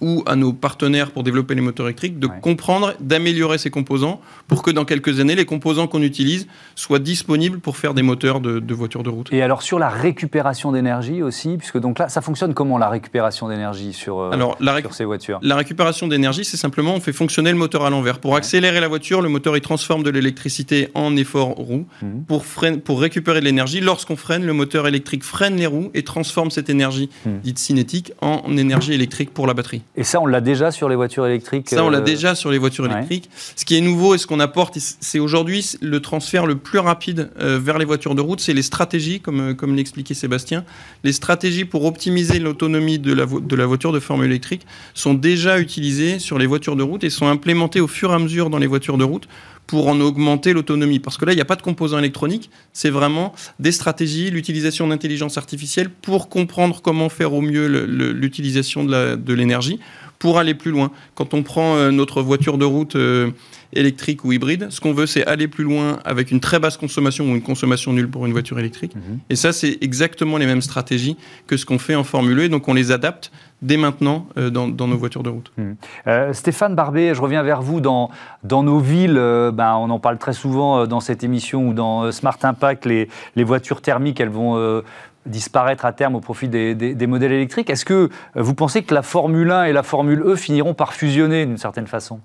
ou 0.00 0.22
à 0.26 0.36
nos 0.36 0.52
partenaires 0.52 1.10
pour 1.10 1.22
développer 1.22 1.54
les 1.54 1.60
moteurs 1.60 1.86
électriques 1.86 2.18
de 2.18 2.26
comprendre, 2.26 2.94
d'améliorer 3.00 3.58
ces 3.58 3.70
composants 3.70 4.20
pour 4.48 4.62
que 4.62 4.70
dans 4.70 4.84
quelques 4.84 5.20
années, 5.20 5.34
les 5.34 5.44
composants 5.44 5.86
qu'on 5.86 6.02
utilise 6.02 6.46
soient 6.74 6.98
disponibles 6.98 7.60
pour 7.60 7.76
faire 7.76 7.94
des 7.94 8.02
moteurs 8.02 8.40
de, 8.40 8.74
voitures 8.74 9.02
de 9.02 9.10
route. 9.10 9.32
Et 9.32 9.42
alors 9.42 9.62
sur 9.62 9.78
la 9.78 9.88
récupération 9.88 10.72
d'énergie 10.72 11.22
aussi, 11.22 11.56
puisque 11.58 11.78
donc 11.78 11.98
là, 11.98 12.08
ça 12.08 12.20
fonctionne 12.20 12.54
comment 12.54 12.78
la 12.78 12.88
récupération 12.88 13.48
d'énergie 13.48 13.92
sur, 13.92 14.20
euh, 14.20 14.30
alors, 14.30 14.56
ces 14.90 15.04
voitures? 15.04 15.38
La 15.42 15.56
récupération 15.56 16.08
d'énergie, 16.08 16.44
c'est 16.44 16.56
simplement 16.56 16.94
on 16.94 17.00
fait 17.00 17.12
fonctionner 17.12 17.50
le 17.50 17.58
moteur 17.58 17.84
à 17.84 17.90
l'envers. 17.90 18.18
Pour 18.18 18.36
accélérer 18.36 18.80
la 18.80 18.88
voiture, 18.88 19.22
le 19.22 19.28
moteur 19.28 19.56
il 19.56 19.60
transforme 19.60 20.02
de 20.02 20.10
l'électricité 20.10 20.88
en 20.94 21.16
effort 21.16 21.48
roue. 21.48 21.86
Mhm. 22.02 22.24
Pour, 22.26 22.44
pour 22.84 23.00
récupérer 23.00 23.40
de 23.40 23.44
l'énergie, 23.44 23.80
lorsqu'on 23.80 24.16
freine, 24.16 24.44
le 24.44 24.52
moteur 24.52 24.86
électrique 24.86 25.24
freine 25.24 25.56
les 25.56 25.66
roues 25.66 25.90
et 25.94 26.02
transforme 26.02 26.50
cette 26.50 26.70
énergie 26.70 27.10
mhm. 27.26 27.40
dite 27.40 27.58
cinétique 27.58 28.12
en 28.20 28.56
énergie 28.56 28.92
électrique 28.92 29.32
pour 29.32 29.46
la 29.46 29.54
batterie. 29.54 29.81
Et 29.96 30.04
ça, 30.04 30.20
on 30.20 30.26
l'a 30.26 30.40
déjà 30.40 30.70
sur 30.70 30.88
les 30.88 30.96
voitures 30.96 31.26
électriques 31.26 31.68
Ça, 31.68 31.84
on 31.84 31.90
l'a 31.90 31.98
euh, 31.98 32.02
déjà 32.02 32.34
sur 32.34 32.50
les 32.50 32.58
voitures 32.58 32.86
électriques. 32.86 33.28
Ce 33.56 33.64
qui 33.64 33.76
est 33.76 33.80
nouveau 33.80 34.14
et 34.14 34.18
ce 34.18 34.26
qu'on 34.26 34.40
apporte, 34.40 34.78
c'est 34.78 35.18
aujourd'hui 35.18 35.76
le 35.80 36.00
transfert 36.00 36.46
le 36.46 36.56
plus 36.56 36.78
rapide 36.78 37.30
euh, 37.40 37.58
vers 37.62 37.78
les 37.78 37.84
voitures 37.84 38.14
de 38.14 38.20
route, 38.20 38.40
c'est 38.40 38.54
les 38.54 38.62
stratégies, 38.62 39.20
comme, 39.20 39.50
euh, 39.50 39.54
comme 39.54 39.74
l'expliquait 39.74 40.14
Sébastien. 40.14 40.64
Les 41.04 41.12
stratégies 41.12 41.64
pour 41.64 41.84
optimiser 41.84 42.38
l'autonomie 42.38 42.98
de 42.98 43.12
la, 43.12 43.26
de 43.26 43.56
la 43.56 43.66
voiture 43.66 43.92
de 43.92 44.00
forme 44.00 44.24
électrique 44.24 44.66
sont 44.94 45.14
déjà 45.14 45.58
utilisées 45.58 46.18
sur 46.18 46.38
les 46.38 46.46
voitures 46.46 46.76
de 46.76 46.82
route 46.82 47.04
et 47.04 47.10
sont 47.10 47.26
implémentées 47.26 47.80
au 47.80 47.88
fur 47.88 48.12
et 48.12 48.14
à 48.14 48.18
mesure 48.18 48.50
dans 48.50 48.58
les 48.58 48.66
voitures 48.66 48.98
de 48.98 49.04
route 49.04 49.28
pour 49.66 49.88
en 49.88 50.00
augmenter 50.00 50.52
l'autonomie. 50.52 50.98
Parce 50.98 51.16
que 51.16 51.24
là, 51.24 51.32
il 51.32 51.36
n'y 51.36 51.42
a 51.42 51.46
pas 51.46 51.56
de 51.56 51.62
composants 51.62 51.98
électroniques, 51.98 52.50
c'est 52.72 52.90
vraiment 52.90 53.32
des 53.58 53.72
stratégies, 53.72 54.30
l'utilisation 54.30 54.86
d'intelligence 54.88 55.38
artificielle 55.38 55.90
pour 55.90 56.28
comprendre 56.28 56.82
comment 56.82 57.08
faire 57.08 57.32
au 57.32 57.40
mieux 57.40 57.66
l'utilisation 58.12 58.84
de 58.84 59.32
l'énergie 59.32 59.78
pour 60.22 60.38
aller 60.38 60.54
plus 60.54 60.70
loin. 60.70 60.92
Quand 61.16 61.34
on 61.34 61.42
prend 61.42 61.74
euh, 61.74 61.90
notre 61.90 62.22
voiture 62.22 62.56
de 62.56 62.64
route 62.64 62.94
euh, 62.94 63.32
électrique 63.72 64.24
ou 64.24 64.30
hybride, 64.30 64.68
ce 64.70 64.80
qu'on 64.80 64.92
veut, 64.92 65.06
c'est 65.06 65.26
aller 65.26 65.48
plus 65.48 65.64
loin 65.64 65.98
avec 66.04 66.30
une 66.30 66.38
très 66.38 66.60
basse 66.60 66.76
consommation 66.76 67.24
ou 67.28 67.34
une 67.34 67.42
consommation 67.42 67.92
nulle 67.92 68.08
pour 68.08 68.24
une 68.24 68.30
voiture 68.30 68.56
électrique. 68.60 68.94
Mhm. 68.94 69.18
Et 69.30 69.34
ça, 69.34 69.52
c'est 69.52 69.78
exactement 69.80 70.36
les 70.36 70.46
mêmes 70.46 70.62
stratégies 70.62 71.16
que 71.48 71.56
ce 71.56 71.66
qu'on 71.66 71.80
fait 71.80 71.96
en 71.96 72.04
Formule 72.04 72.38
E. 72.38 72.48
Donc 72.48 72.68
on 72.68 72.74
les 72.74 72.92
adapte 72.92 73.32
dès 73.62 73.76
maintenant 73.76 74.26
euh, 74.36 74.50
dans, 74.50 74.68
nos 74.68 74.96
voitures 74.96 75.22
de 75.22 75.30
route. 75.30 75.52
Mhm. 75.56 76.32
Stéphane 76.32 76.74
Barbet, 76.74 77.14
je 77.14 77.22
reviens 77.22 77.42
vers 77.42 77.62
vous. 77.62 77.80
Dans, 77.80 78.10
dans 78.44 78.62
nos 78.62 78.78
villes, 78.78 79.14
ben, 79.52 79.76
on 79.76 79.90
en 79.90 79.98
parle 79.98 80.18
très 80.18 80.32
souvent 80.32 80.86
dans 80.86 81.00
cette 81.00 81.24
émission 81.24 81.68
ou 81.68 81.74
dans 81.74 82.12
Smart 82.12 82.38
Impact, 82.42 82.84
les, 82.86 83.08
les 83.36 83.44
voitures 83.44 83.80
thermiques, 83.80 84.20
elles 84.20 84.28
vont 84.28 84.82
disparaître 85.26 85.84
à 85.84 85.92
terme 85.92 86.16
au 86.16 86.20
profit 86.20 86.48
des, 86.48 87.06
modèles 87.06 87.32
électriques. 87.32 87.70
Est-ce 87.70 87.84
que 87.84 87.94
euh, 87.94 88.08
vous 88.34 88.54
pensez 88.54 88.84
que 88.84 88.94
la 88.94 89.02
Formule 89.02 89.50
1 89.50 89.64
et 89.64 89.72
la 89.72 89.82
Formule 89.82 90.22
E 90.24 90.36
finiront 90.36 90.74
par 90.74 90.94
fusionner 90.94 91.46
d'une 91.46 91.58
certaine 91.58 91.86
façon? 91.86 92.20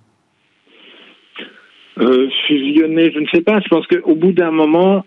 Euh, 1.99 2.29
Fusionner, 2.47 3.11
je 3.11 3.19
ne 3.19 3.27
sais 3.33 3.41
pas. 3.41 3.59
Je 3.59 3.67
pense 3.69 3.88
qu'au 3.88 4.15
bout 4.15 4.31
d'un 4.31 4.51
moment, 4.51 5.03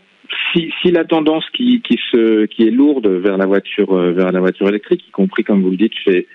si, 0.53 0.72
la 0.91 1.05
tendance 1.05 1.49
qui, 1.51 1.83
se, 2.11 2.47
qui 2.47 2.66
est 2.66 2.70
lourde 2.70 3.07
vers 3.07 3.37
la 3.37 3.47
voiture, 3.47 3.93
euh, 3.93 4.12
vers 4.12 4.33
la 4.33 4.41
voiture 4.41 4.68
électrique, 4.68 5.07
y 5.09 5.11
compris 5.11 5.45
comme 5.45 5.62
vous 5.62 5.70
le 5.70 5.76
dites 5.76 5.95
chez, 6.05 6.26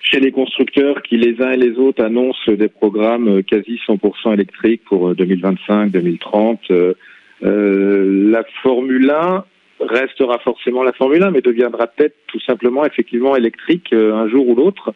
chez 0.00 0.20
les 0.20 0.32
constructeurs 0.32 1.02
qui 1.02 1.16
les 1.16 1.40
uns 1.42 1.52
et 1.52 1.56
les 1.56 1.78
autres 1.78 2.04
annoncent 2.04 2.52
des 2.52 2.68
programmes 2.68 3.42
quasi 3.42 3.80
100% 3.86 4.34
électriques 4.34 4.82
pour 4.84 5.12
2025-2030, 5.12 6.94
la 7.42 8.44
Formule 8.62 9.10
1 9.10 9.44
restera 9.80 10.38
forcément 10.38 10.82
la 10.82 10.92
Formule 10.92 11.22
1, 11.22 11.30
mais 11.30 11.40
deviendra 11.40 11.86
peut-être 11.86 12.16
tout 12.26 12.40
simplement 12.40 12.84
effectivement 12.84 13.36
électrique 13.36 13.92
euh, 13.92 14.14
un 14.14 14.28
jour 14.28 14.48
ou 14.48 14.54
l'autre, 14.54 14.94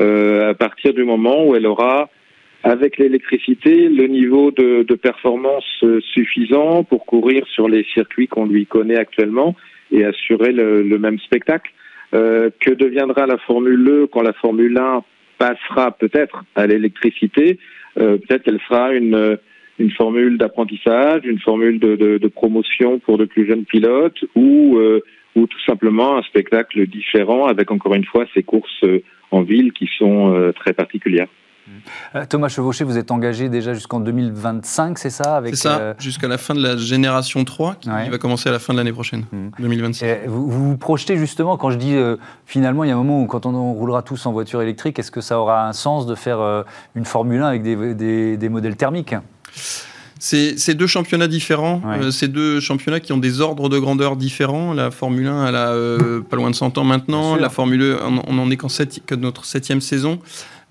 euh, 0.00 0.50
à 0.50 0.54
partir 0.54 0.94
du 0.94 1.04
moment 1.04 1.44
où 1.44 1.54
elle 1.54 1.66
aura, 1.66 2.08
avec 2.62 2.98
l'électricité, 2.98 3.88
le 3.88 4.06
niveau 4.06 4.50
de, 4.50 4.82
de, 4.82 4.94
performance 4.94 5.64
euh, 5.82 6.00
suffisant 6.12 6.84
pour 6.84 7.06
courir 7.06 7.46
sur 7.48 7.68
les 7.68 7.84
circuits 7.92 8.28
qu'on 8.28 8.46
lui 8.46 8.66
connaît 8.66 8.98
actuellement 8.98 9.56
et 9.90 10.04
assurer 10.04 10.52
le, 10.52 10.82
le 10.82 10.98
même 10.98 11.18
spectacle. 11.18 11.72
Euh, 12.14 12.50
que 12.60 12.70
deviendra 12.70 13.26
la 13.26 13.38
Formule 13.38 13.88
E 13.88 14.06
quand 14.06 14.22
la 14.22 14.34
Formule 14.34 14.76
1 14.76 15.02
passera 15.38 15.90
peut-être 15.92 16.44
à 16.54 16.66
l'électricité? 16.66 17.58
Peut-être 17.94 18.44
qu'elle 18.44 18.60
sera 18.68 18.94
une 18.94 19.38
une 19.78 19.90
formule 19.90 20.38
d'apprentissage, 20.38 21.22
une 21.24 21.40
formule 21.40 21.78
de, 21.80 21.96
de, 21.96 22.28
promotion 22.28 22.98
pour 22.98 23.18
de 23.18 23.24
plus 23.24 23.46
jeunes 23.46 23.64
pilotes 23.64 24.24
ou, 24.34 24.76
euh, 24.76 25.00
ou 25.34 25.46
tout 25.46 25.60
simplement 25.66 26.18
un 26.18 26.22
spectacle 26.22 26.86
différent 26.86 27.46
avec 27.46 27.70
encore 27.70 27.94
une 27.94 28.04
fois 28.04 28.24
ces 28.34 28.42
courses 28.42 28.84
euh, 28.84 29.02
en 29.30 29.42
ville 29.42 29.72
qui 29.72 29.88
sont 29.98 30.34
euh, 30.34 30.52
très 30.52 30.72
particulières. 30.72 31.28
Thomas 32.28 32.48
Chevauché, 32.48 32.84
vous 32.84 32.98
êtes 32.98 33.10
engagé 33.10 33.48
déjà 33.48 33.74
jusqu'en 33.74 34.00
2025, 34.00 34.98
c'est 34.98 35.10
ça 35.10 35.42
C'est 35.46 35.56
ça, 35.56 35.94
jusqu'à 35.98 36.28
la 36.28 36.38
fin 36.38 36.54
de 36.54 36.62
la 36.62 36.76
génération 36.76 37.44
3, 37.44 37.76
qui 37.76 37.88
va 37.88 38.18
commencer 38.18 38.48
à 38.48 38.52
la 38.52 38.58
fin 38.58 38.72
de 38.72 38.78
l'année 38.78 38.92
prochaine, 38.92 39.24
2026. 39.58 40.04
Mmh. 40.04 40.08
Vous, 40.26 40.48
vous, 40.48 40.76
projetez 40.76 41.16
justement, 41.16 41.56
quand 41.56 41.70
je 41.70 41.78
dis 41.78 41.96
finalement, 42.46 42.84
il 42.84 42.88
y 42.88 42.90
a 42.90 42.94
un 42.94 42.98
moment 42.98 43.22
où 43.22 43.26
quand 43.26 43.46
on 43.46 43.72
roulera 43.72 44.02
tous 44.02 44.26
en 44.26 44.32
voiture 44.32 44.62
électrique, 44.62 44.98
est-ce 44.98 45.10
que 45.10 45.20
ça 45.20 45.38
aura 45.38 45.66
un 45.66 45.72
sens 45.72 46.06
de 46.06 46.14
faire 46.14 46.64
une 46.94 47.04
Formule 47.04 47.42
1 47.42 47.46
avec 47.46 47.62
des, 47.62 47.94
des, 47.94 48.36
des 48.36 48.48
modèles 48.48 48.76
thermiques? 48.76 49.14
C'est 50.22 50.74
deux 50.74 50.86
championnats 50.86 51.26
différents, 51.26 51.82
euh, 51.84 52.12
c'est 52.12 52.28
deux 52.28 52.60
championnats 52.60 53.00
qui 53.00 53.12
ont 53.12 53.18
des 53.18 53.40
ordres 53.40 53.68
de 53.68 53.76
grandeur 53.80 54.14
différents. 54.14 54.72
La 54.72 54.92
Formule 54.92 55.26
1, 55.26 55.48
elle 55.48 55.56
a 55.56 55.70
euh, 55.70 56.20
pas 56.20 56.36
loin 56.36 56.48
de 56.48 56.54
100 56.54 56.78
ans 56.78 56.84
maintenant. 56.84 57.34
La 57.34 57.48
Formule 57.48 57.80
2, 57.80 57.98
on, 58.28 58.38
en 58.38 58.50
est 58.52 58.56
qu'en 58.56 58.68
que 58.68 59.14
notre 59.16 59.44
septième 59.44 59.80
saison. 59.80 60.20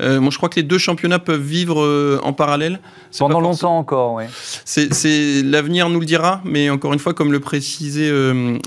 Euh, 0.02 0.20
moi, 0.20 0.32
je 0.32 0.38
crois 0.38 0.50
que 0.50 0.56
les 0.56 0.64
deux 0.64 0.78
championnats 0.78 1.20
peuvent 1.20 1.42
vivre 1.42 2.20
en 2.24 2.34
parallèle. 2.34 2.80
Pendant 3.18 3.40
longtemps 3.40 3.78
encore, 3.78 4.14
oui. 4.14 4.24
C'est 4.66 5.42
l'avenir 5.44 5.90
nous 5.90 6.00
le 6.00 6.06
dira, 6.06 6.42
mais 6.44 6.70
encore 6.70 6.94
une 6.94 7.00
fois, 7.00 7.14
comme 7.14 7.32
le 7.32 7.40
précisait 7.40 8.12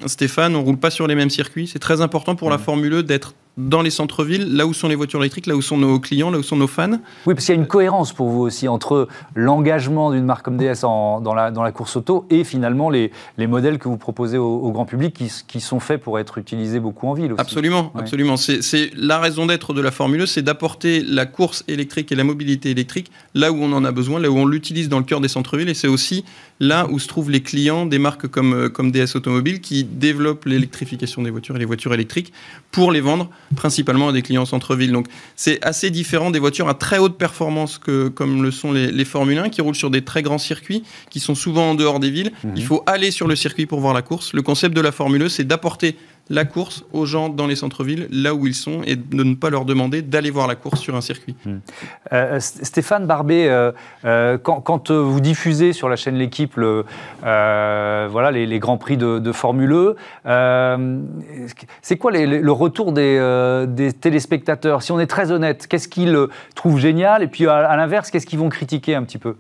Stéphane, 0.07 0.57
on 0.57 0.63
roule 0.63 0.79
pas 0.79 0.91
sur 0.91 1.07
les 1.07 1.15
mêmes 1.15 1.31
circuits. 1.31 1.69
C'est 1.71 1.79
très 1.79 2.01
important 2.01 2.37
pour 2.37 2.51
la 2.51 2.59
Formule 2.59 2.91
2 2.91 3.03
d'être 3.03 3.35
dans 3.57 3.83
les 3.83 3.91
centres-villes, 3.91 4.57
là 4.57 4.67
où 4.67 4.75
sont 4.75 4.89
les 4.89 4.97
voitures 4.97 5.21
électriques, 5.21 5.47
là 5.47 5.55
où 5.55 5.63
sont 5.63 5.79
nos 5.79 6.01
clients, 6.01 6.31
là 6.31 6.39
où 6.39 6.43
sont 6.43 6.57
nos 6.57 6.67
fans. 6.67 6.99
Oui, 7.27 7.35
parce 7.35 7.47
qu'il 7.47 7.55
y 7.55 7.59
a 7.59 7.61
une 7.61 7.69
cohérence 7.69 8.13
pour 8.13 8.29
vous 8.29 8.41
aussi 8.41 8.67
entre 8.67 9.07
l'engagement 9.37 10.11
d'une 10.11 10.25
marque 10.25 10.45
comme 10.45 10.57
DS 10.57 10.81
dans, 10.83 11.35
la, 11.35 11.51
dans 11.51 11.63
la 11.63 11.71
course 11.71 11.97
auto 11.97 12.27
et 12.31 12.43
finalement 12.43 12.91
les, 12.91 13.13
les 13.39 13.47
modèles 13.47 13.79
que 13.79 13.89
vous 13.89 13.97
proposez 13.97 14.39
au, 14.39 14.73
grand 14.73 14.87
public 14.87 15.15
qui, 15.15 15.31
qui, 15.47 15.61
sont 15.61 15.79
faits 15.79 16.01
pour 16.01 16.19
être 16.19 16.39
utilisés 16.39 16.81
beaucoup 16.81 17.07
en 17.07 17.15
ville 17.15 17.33
aussi. 17.33 17.41
Absolument, 17.41 17.93
absolument. 17.95 18.37
C'est 18.37 18.91
la 18.97 19.21
raison 19.21 19.47
d'être 19.47 19.73
de 19.73 19.81
la 19.81 19.93
Formule 19.93 20.23
E, 20.23 20.27
c'est 20.27 20.43
d'apporter 20.43 21.01
la 21.03 21.27
course 21.27 21.63
électrique 21.69 22.11
et 22.11 22.17
la 22.17 22.25
mobilité 22.25 22.71
électrique 22.71 23.13
là 23.35 23.53
où 23.53 23.57
on 23.63 23.73
en 23.73 23.85
a 23.85 23.93
besoin, 23.93 24.19
là 24.19 24.31
où 24.31 24.37
on 24.37 24.47
l'utilise 24.47 24.89
dans 24.89 24.99
le 24.99 25.05
cœur 25.05 25.21
des 25.21 25.29
centres-villes 25.29 25.69
et 25.69 25.75
c'est 25.75 25.89
aussi 25.89 26.25
là 26.59 26.89
où 26.91 26.99
se 26.99 27.07
trouvent 27.07 27.31
les 27.31 27.43
clients 27.43 27.87
des 27.87 27.99
marques 27.99 28.27
comme, 28.27 28.69
comme 28.71 28.91
DS 28.91 29.15
Automobile 29.15 29.61
qui 29.61 29.85
développent 29.85 30.45
l'électrification 30.45 31.23
des 31.23 31.31
voitures 31.31 31.55
et 31.55 31.61
les 31.61 31.65
voitures 31.65 31.95
électriques 31.95 32.33
pour 32.73 32.91
les 32.91 33.01
vendre 33.01 33.31
principalement 33.57 34.09
à 34.09 34.13
des 34.13 34.23
clients 34.23 34.45
centre-ville. 34.45 34.93
Donc 34.93 35.07
c'est 35.37 35.65
assez 35.65 35.91
différent 35.91 36.31
des 36.31 36.39
voitures 36.39 36.69
à 36.69 36.75
très 36.75 36.99
haute 36.99 37.17
performance 37.17 37.79
que, 37.79 38.09
comme 38.09 38.43
le 38.43 38.51
sont 38.51 38.73
les, 38.73 38.91
les 38.91 39.05
Formule 39.05 39.39
1 39.39 39.49
qui 39.49 39.61
roulent 39.61 39.75
sur 39.75 39.91
des 39.91 40.03
très 40.03 40.23
grands 40.23 40.39
circuits 40.39 40.83
qui 41.11 41.21
sont 41.21 41.35
souvent 41.35 41.71
en 41.71 41.75
dehors 41.75 42.01
des 42.01 42.11
villes. 42.11 42.33
Mhm. 42.43 42.53
Il 42.57 42.65
faut 42.65 42.83
aller 42.87 43.11
sur 43.11 43.29
le 43.29 43.37
circuit 43.37 43.67
pour 43.67 43.81
voir 43.81 43.95
la 43.95 44.03
course. 44.03 44.33
Le 44.33 44.43
concept 44.43 44.75
de 44.75 44.81
la 44.81 44.93
Formule 44.93 45.23
E, 45.23 45.29
c'est 45.29 45.45
d'apporter 45.45 45.97
la 46.31 46.45
course 46.45 46.85
aux 46.93 47.05
gens 47.05 47.29
dans 47.29 47.47
les 47.47 47.57
centres-villes, 47.57 48.09
là 48.11 48.35
où 48.35 48.47
ils 48.47 48.55
sont, 48.55 48.83
et 48.87 48.97
de 48.97 49.23
ne 49.23 49.35
pas 49.35 49.51
leur 49.51 49.65
demander 49.65 50.01
d'aller 50.01 50.31
voir 50.31 50.47
la 50.47 50.55
course 50.55 50.81
sur 50.81 50.97
un 50.97 51.01
circuit. 51.01 51.37
Hmm. 51.45 51.59
Euh, 52.13 52.41
Stéphane 52.41 53.07
Barbet, 53.07 53.49
euh, 53.49 53.73
euh, 54.05 54.39
quand, 54.39 54.91
vous 54.91 55.21
diffusez 55.21 55.73
sur 55.73 55.89
la 55.89 55.97
chaîne 55.97 56.15
L'équipe 56.17 56.55
voilà, 56.57 58.31
les, 58.31 58.59
grands 58.59 58.79
prix 58.79 58.97
de, 58.97 59.33
Formule 59.33 59.73
E, 59.73 59.97
c'est 61.83 61.97
quoi 61.97 62.13
le 62.13 62.53
retour 62.53 62.93
des, 62.93 63.91
téléspectateurs? 64.01 64.83
Si 64.83 64.93
on 64.93 65.01
est 65.01 65.07
très 65.07 65.31
honnête, 65.31 65.67
qu'est-ce 65.67 65.89
qu'ils 65.89 66.19
trouvent 66.55 66.79
génial? 66.79 67.23
Et 67.23 67.29
puis 67.29 67.47
à, 67.47 67.77
l'inverse, 67.77 68.11
qu'est-ce 68.11 68.27
qu'ils 68.27 68.39
vont 68.39 68.49
critiquer 68.49 68.95
un 68.95 69.03
petit 69.03 69.19
peu? 69.19 69.37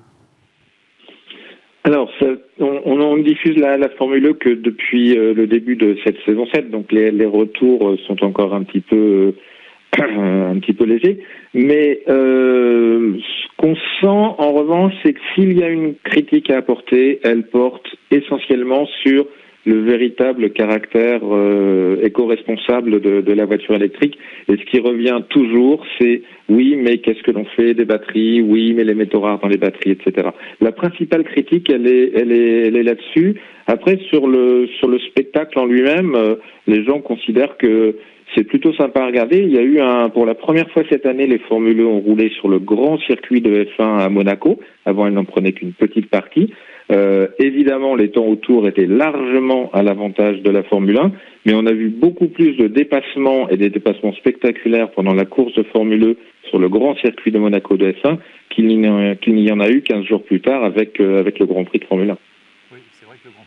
Alors, 1.87 2.11
on, 2.59 2.80
on, 2.87 3.16
diffuse 3.18 3.59
la, 3.59 3.76
la, 3.76 3.91
Formule 3.91 4.35
que 4.39 4.49
depuis 4.49 5.18
euh, 5.18 5.35
le 5.35 5.47
début 5.47 5.76
de 5.76 5.99
cette 6.03 6.16
saison 6.24 6.47
7, 6.47 6.70
donc 6.70 6.91
les, 6.91 7.11
les 7.11 7.26
retours 7.26 7.87
euh, 7.87 7.99
sont 8.07 8.24
encore 8.24 8.55
un 8.55 8.62
petit 8.62 8.80
peu 8.80 8.97
euh, 8.97 10.51
un 10.51 10.59
petit 10.61 10.72
peu 10.72 10.85
légers. 10.85 11.18
Mais 11.53 12.01
euh, 12.09 13.18
ce 13.18 13.57
qu'on 13.59 13.74
sent 13.74 14.35
en 14.39 14.53
revanche, 14.53 14.95
c'est 15.03 15.12
que 15.12 15.20
s'il 15.35 15.59
y 15.59 15.62
a 15.62 15.68
une 15.68 15.95
critique 15.97 16.51
à 16.51 16.57
apporter, 16.57 17.20
elle 17.22 17.43
porte 17.49 17.87
essentiellement 18.11 18.87
sur 19.03 19.26
le 19.64 19.80
véritable 19.80 20.50
caractère 20.50 21.20
euh, 21.24 21.96
éco-responsable 22.02 23.00
de, 23.00 23.20
de, 23.20 23.32
la 23.32 23.46
voiture 23.46 23.74
électrique. 23.74 24.18
Et 24.48 24.56
ce 24.56 24.64
qui 24.64 24.78
revient 24.78 25.20
toujours, 25.30 25.84
c'est 25.98 26.22
oui, 26.48 26.76
mais 26.76 26.98
qu'est-ce 26.98 27.22
que 27.22 27.30
l'on 27.30 27.46
fait 27.56 27.72
des 27.74 27.84
batteries? 27.84 28.42
Oui, 28.42 28.74
mais 28.74 28.84
les 28.84 28.94
métaux 28.94 29.20
rares 29.20 29.40
dans 29.40 29.48
les 29.48 29.56
batteries, 29.56 29.92
etc. 29.92 30.28
La 30.60 30.72
principale 30.72 31.24
critique, 31.24 31.70
elle 31.70 31.86
est, 31.86 32.12
elle 32.14 32.32
est, 32.32 32.66
elle 32.66 32.76
est 32.76 32.82
là-dessus. 32.82 33.40
Après, 33.66 33.98
sur 34.10 34.26
le 34.26 34.66
sur 34.78 34.88
le 34.88 34.98
spectacle 34.98 35.58
en 35.58 35.64
lui-même, 35.64 36.14
euh, 36.14 36.34
les 36.66 36.84
gens 36.84 37.00
considèrent 37.00 37.56
que 37.56 37.96
c'est 38.35 38.45
plutôt 38.45 38.72
sympa 38.74 39.03
à 39.03 39.07
regarder. 39.07 39.39
Il 39.39 39.53
y 39.53 39.59
a 39.59 39.62
eu 39.62 39.80
un, 39.80 40.09
pour 40.09 40.26
la 40.26 40.35
première 40.35 40.68
fois 40.70 40.82
cette 40.89 41.07
année, 41.07 41.26
les 41.26 41.39
Formule 41.39 41.80
e 41.80 41.87
ont 41.87 42.01
roulé 42.01 42.30
sur 42.30 42.49
le 42.49 42.59
grand 42.59 42.99
circuit 42.99 43.41
de 43.41 43.64
F1 43.64 43.99
à 43.99 44.09
Monaco. 44.09 44.59
Avant, 44.85 45.07
elles 45.07 45.14
n'en 45.14 45.24
prenaient 45.24 45.53
qu'une 45.53 45.72
petite 45.72 46.11
partie. 46.11 46.53
Euh, 46.93 47.28
évidemment, 47.39 47.95
les 47.95 48.11
temps 48.11 48.26
autour 48.26 48.68
étaient 48.68 48.87
largement 48.87 49.70
à 49.72 49.82
l'avantage 49.82 50.43
de 50.43 50.51
la 50.51 50.62
Formule 50.64 50.99
1, 50.99 51.12
mais 51.47 51.55
on 51.55 51.64
a 51.66 51.72
vu 51.72 51.89
beaucoup 51.89 52.28
plus 52.28 52.57
de 52.57 52.66
dépassements 52.66 53.49
et 53.49 53.57
des 53.57 53.70
dépassements 53.70 54.12
spectaculaires 54.12 54.91
pendant 54.91 55.14
la 55.14 55.24
course 55.24 55.55
de 55.55 55.62
Formule 55.62 56.01
2 56.01 56.16
sur 56.51 56.59
le 56.59 56.68
grand 56.68 56.95
circuit 56.97 57.30
de 57.30 57.39
Monaco 57.39 57.76
de 57.76 57.93
F1 57.93 58.18
qu'il 58.51 58.66
n'y 58.68 59.51
en 59.53 59.61
a 59.61 59.70
eu 59.70 59.80
15 59.80 60.05
jours 60.05 60.22
plus 60.22 60.41
tard 60.41 60.62
avec, 60.62 61.01
euh, 61.01 61.18
avec 61.18 61.39
le 61.39 61.47
Grand 61.47 61.64
Prix 61.64 61.78
de 61.78 61.85
Formule 61.87 62.11
1 62.11 62.18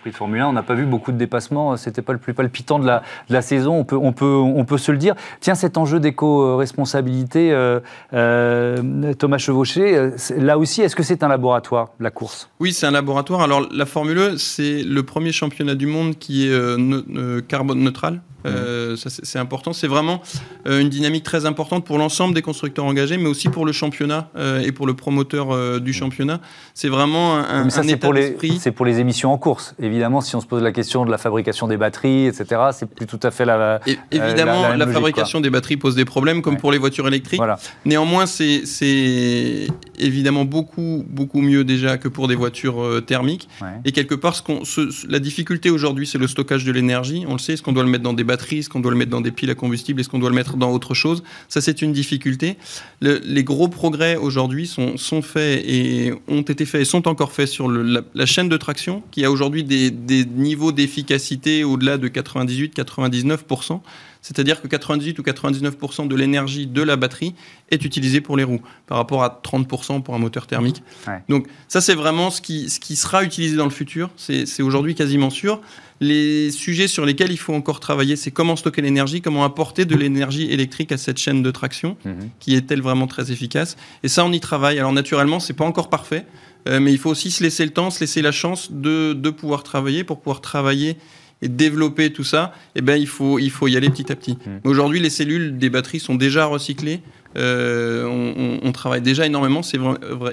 de 0.06 0.12
Formule 0.12 0.41
1. 0.41 0.48
On 0.48 0.54
n'a 0.54 0.64
pas 0.64 0.74
vu 0.74 0.86
beaucoup 0.86 1.12
de 1.12 1.18
dépassements. 1.18 1.78
C'était 1.78 2.02
pas 2.02 2.14
le 2.14 2.20
plus 2.20 2.34
palpitant 2.34 2.80
de 2.80 2.86
la, 2.86 3.04
de 3.30 3.34
la 3.34 3.41
saison. 3.41 3.76
On 3.76 3.84
peut, 3.84 3.98
on, 3.98 4.14
peut, 4.14 4.26
on 4.26 4.66
peut 4.66 4.78
se 4.78 4.91
le 4.91 4.98
dire. 4.98 5.16
Tiens, 5.39 5.56
cet 5.56 5.78
enjeu 5.78 6.00
d'éco-responsabilité, 6.00 7.52
euh, 7.52 7.80
euh, 8.14 9.14
Thomas 9.14 9.38
Chevauché, 9.38 9.95
euh, 9.95 10.12
là 10.38 10.58
aussi, 10.58 10.82
est-ce 10.82 10.95
que 10.95 11.04
c'est 11.04 11.24
un 11.24 11.28
laboratoire, 11.28 11.89
la 12.00 12.12
course? 12.12 12.50
Oui, 12.60 12.74
c'est 12.74 12.86
un 12.86 12.91
laboratoire. 12.91 13.41
Alors, 13.41 13.68
la 13.72 13.86
Formule 13.86 14.20
1, 14.20 14.38
c'est 14.38 14.84
le 14.84 15.04
premier 15.04 15.32
championnat 15.32 15.76
du 15.76 15.88
monde 15.88 16.18
qui 16.18 16.48
est 16.48 17.48
carbone 17.48 17.80
neutral. 17.80 18.22
Euh, 18.48 18.95
c'est 18.95 19.39
important. 19.39 19.74
C'est 19.74 19.88
vraiment 19.88 20.22
euh, 20.68 20.80
une 20.80 20.89
dynamique 20.89 21.24
très 21.24 21.45
importante 21.45 21.86
pour 21.86 21.98
l'ensemble 21.98 22.34
des 22.34 22.41
constructeurs 22.41 22.86
engagés, 22.86 23.18
mais 23.18 23.28
aussi 23.28 23.50
pour 23.50 23.66
le 23.66 23.72
championnat 23.72 24.30
euh, 24.36 24.62
et 24.62 24.72
pour 24.72 24.88
le 24.88 24.93
promoteur 24.93 25.80
du 25.80 25.93
championnat. 25.93 26.39
C'est 26.74 26.89
vraiment 26.89 27.38
un, 27.38 27.66
mais 27.66 27.70
ça, 27.70 27.84
c'est 27.84 27.98
pour 27.98 28.14
les, 28.14 28.38
C'est 28.60 28.72
pour 28.72 28.86
les 28.86 29.00
émissions 29.00 29.32
en 29.32 29.38
course. 29.38 29.76
Évidemment, 29.80 29.97
si 30.22 30.36
on 30.36 30.41
se 30.41 30.48
pose 30.48 30.64
la 30.64 30.72
question 30.72 31.06
de 31.06 31.12
la 31.12 31.18
fabrication 31.18 31.68
des 31.68 31.78
batteries, 31.78 32.28
etc., 32.28 32.62
c'est 32.72 32.89
plus 32.89 33.06
tout 33.06 33.20
à 33.24 33.32
fait 33.32 33.45
la. 33.45 33.80
Et, 33.88 33.98
évidemment, 34.12 34.68
la, 34.76 34.88
fabrication 34.88 35.41
des 35.41 35.50
batteries 35.50 35.78
pose 35.78 35.95
des 35.95 36.06
problèmes, 36.06 36.41
comme 36.41 36.58
pour 36.58 36.72
les 36.72 36.78
voitures 36.78 37.08
électriques. 37.08 37.41
Néanmoins, 37.86 38.26
c'est 38.26 39.68
évidemment 40.00 40.45
beaucoup, 40.45 41.06
beaucoup 41.08 41.41
mieux 41.41 41.64
déjà 41.64 41.98
que 41.98 42.08
pour 42.08 42.28
des 42.28 42.36
voitures 42.36 43.04
thermiques. 43.06 43.50
Et 43.86 43.91
quelque 43.91 44.16
part, 44.16 44.36
ce 44.36 45.08
la 45.10 45.20
difficulté 45.20 45.70
aujourd'hui, 45.70 46.08
c'est 46.08 46.18
le 46.18 46.28
stockage 46.28 46.64
de 46.64 46.72
l'énergie. 46.72 47.26
On 47.28 47.34
le 47.34 47.39
sait, 47.39 47.54
est-ce 47.54 47.64
qu'on 47.64 47.74
doit 47.74 47.84
le 47.84 47.89
mettre 47.89 48.04
dans 48.04 48.14
des 48.14 48.24
batteries 48.24 48.48
est-ce 48.56 48.70
qu'on 48.70 48.80
doit 48.80 48.91
le 48.91 48.98
mettre 48.98 49.12
dans 49.12 49.22
des 49.22 49.32
piles 49.32 49.50
à 49.50 49.56
combustible, 49.56 50.00
est-ce 50.00 50.10
qu'on 50.10 50.20
doit 50.20 50.30
le 50.30 50.36
mettre 50.36 50.58
dans 50.58 50.72
autre 50.72 50.93
chose? 50.93 51.24
Ça, 51.48 51.62
c'est 51.62 51.82
une 51.82 51.91
difficulté. 51.91 52.58
les 53.02 53.43
gros 53.43 53.68
progrès 53.68 54.16
aujourd'hui 54.16 54.68
sont, 54.68 54.98
sont, 54.98 55.22
faits 55.22 55.64
et 55.66 56.14
ont 56.28 56.41
été 56.41 56.66
faits 56.66 56.82
et 56.82 56.86
sont 56.86 57.08
encore 57.08 57.32
faits 57.32 57.48
sur 57.48 57.70
la, 57.70 58.26
chaîne 58.26 58.50
de 58.50 58.58
traction, 58.58 59.04
qui 59.12 59.24
a 59.26 59.32
aujourd'hui 59.32 59.64
des, 59.64 59.76
des 59.91 60.25
niveaux 60.25 60.71
d'efficacité 60.71 61.63
au-delà 61.63 61.97
de 61.97 62.07
98-99%. 62.07 63.82
C'est-à-dire 64.21 64.61
que 64.61 64.67
98 64.67 65.19
ou 65.19 65.21
99% 65.21 66.07
de 66.07 66.15
l'énergie 66.15 66.67
de 66.67 66.82
la 66.82 66.97
batterie 66.97 67.34
est 67.71 67.86
utilisée 67.86 68.19
pour 68.19 68.36
les 68.36 68.43
roues, 68.43 68.61
par 68.86 68.97
rapport 68.97 69.23
à 69.23 69.41
30% 69.41 70.01
pour 70.03 70.15
un 70.15 70.19
moteur 70.19 70.47
thermique. 70.47 70.84
Donc 71.30 71.47
ça, 71.69 71.80
c'est 71.80 71.93
vraiment 71.93 72.30
ce 72.30 72.41
qui, 72.41 72.69
ce 72.69 72.82
qui 72.82 72.97
sera 72.97 73.23
utilisé 73.23 73.55
dans 73.55 73.63
le 73.63 73.69
futur. 73.71 74.09
C'est 74.17 74.61
aujourd'hui 74.61 74.95
quasiment 74.95 75.30
sûr. 75.30 75.61
Les 75.99 76.51
sujets 76.51 76.88
sur 76.88 77.05
lesquels 77.05 77.32
il 77.32 77.38
faut 77.38 77.53
encore 77.53 77.80
travailler, 77.80 78.15
c'est 78.15 78.30
comment 78.30 78.55
stocker 78.55 78.84
l'énergie, 78.84 79.21
comment 79.21 79.43
apporter 79.43 79.86
de 79.86 79.95
l'énergie 79.95 80.51
électrique 80.51 80.91
à 80.91 80.97
cette 80.97 81.17
chaîne 81.17 81.41
de 81.41 81.49
traction, 81.49 81.97
mhm. 82.05 82.30
qui 82.39 82.53
est-elle 82.53 82.82
vraiment 82.82 83.07
très 83.07 83.32
efficace. 83.32 83.78
Et 84.03 84.07
ça, 84.07 84.23
on 84.23 84.32
y 84.32 84.39
travaille. 84.39 84.78
Alors 84.78 84.93
naturellement, 84.93 85.39
c'est 85.39 85.53
pas 85.53 85.65
encore 85.65 85.89
parfait, 85.89 86.25
mais 86.66 86.91
il 86.91 86.97
faut 86.97 87.10
aussi 87.10 87.32
se 87.32 87.43
laisser 87.43 87.64
le 87.64 87.72
temps, 87.72 87.89
se 87.91 88.01
laisser 88.01 88.22
la 88.22 88.32
chance 88.32 88.72
de, 88.72 89.14
de 89.14 89.30
pouvoir 89.30 89.64
travailler 89.64 90.03
pour 90.03 90.20
pouvoir 90.20 90.41
travailler 90.41 90.97
et 91.41 91.49
développer 91.49 92.12
tout 92.12 92.24
ça, 92.24 92.53
eh 92.76 92.82
ben, 92.82 92.95
il, 92.95 93.08
faut, 93.08 93.39
il 93.39 93.51
faut 93.51 93.68
y 93.68 93.78
aller 93.78 93.89
petit 93.89 94.12
à 94.12 94.16
petit. 94.16 94.34
Mmh. 94.34 94.68
Aujourd'hui, 94.68 94.99
les 94.99 95.10
cellules 95.10 95.58
des 95.58 95.70
batteries 95.70 95.99
sont 95.99 96.16
déjà 96.16 96.45
recyclées. 96.45 97.01
Euh, 97.38 98.60
on, 98.64 98.72
travaille 98.72 99.02
déjà 99.02 99.26
énormément. 99.26 99.62
C'est 99.64 99.80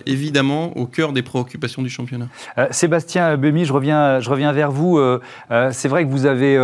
évidemment 0.07 0.77
au 0.77 0.87
cœur 0.87 1.13
des 1.13 1.23
préoccupations 1.23 1.83
du 1.83 1.89
championnat. 1.89 2.27
Euh, 2.59 2.67
Sébastien 2.71 3.37
Bémy, 3.37 3.65
je 3.65 3.73
reviens, 3.73 4.53
vers 4.53 4.71
vous. 4.71 4.99
Euh, 4.99 5.21
c'est 5.71 5.89
vrai 5.89 6.05
que 6.05 6.11
vous 6.11 6.27
avez 6.27 6.59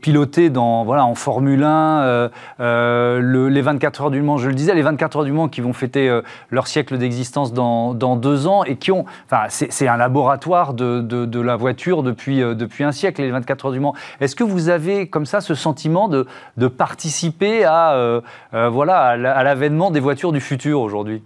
piloté 0.00 0.50
en 0.56 1.14
Formule 1.14 1.64
1 1.64 2.30
les 2.58 3.62
24 3.62 4.02
heures 4.02 4.10
du 4.10 4.22
Mans, 4.22 4.36
je 4.36 4.48
le 4.48 4.54
disais, 4.54 4.74
les 4.74 4.82
24 4.82 5.18
heures 5.18 5.24
du 5.24 5.32
Mans 5.32 5.48
qui 5.48 5.60
vont 5.60 5.72
fêter 5.72 6.20
leur 6.50 6.66
siècle 6.66 6.98
d'existence 6.98 7.52
dans, 7.52 7.94
deux 8.16 8.46
ans 8.46 8.64
et 8.64 8.76
qui 8.76 8.92
ont. 8.92 9.04
C'est 9.48 9.88
un 9.88 9.96
laboratoire 9.96 10.74
de, 10.74 11.40
la 11.40 11.56
voiture 11.56 12.02
depuis, 12.02 12.42
un 12.42 12.92
siècle, 12.92 13.22
les 13.22 13.30
24 13.30 13.66
heures 13.66 13.72
du 13.72 13.80
Mans. 13.80 13.94
Est-ce 14.20 14.36
que 14.36 14.44
vous 14.44 14.68
avez 14.68 15.08
comme 15.08 15.26
ça 15.26 15.40
ce 15.40 15.54
sentiment 15.54 16.08
de, 16.08 16.26
de 16.56 16.68
participer 16.68 17.64
à, 17.64 18.20
voilà, 18.52 19.00
à 19.00 19.17
l'avènement 19.18 19.90
des 19.90 20.00
voitures 20.00 20.32
du 20.32 20.40
futur 20.40 20.80
aujourd'hui 20.80 21.22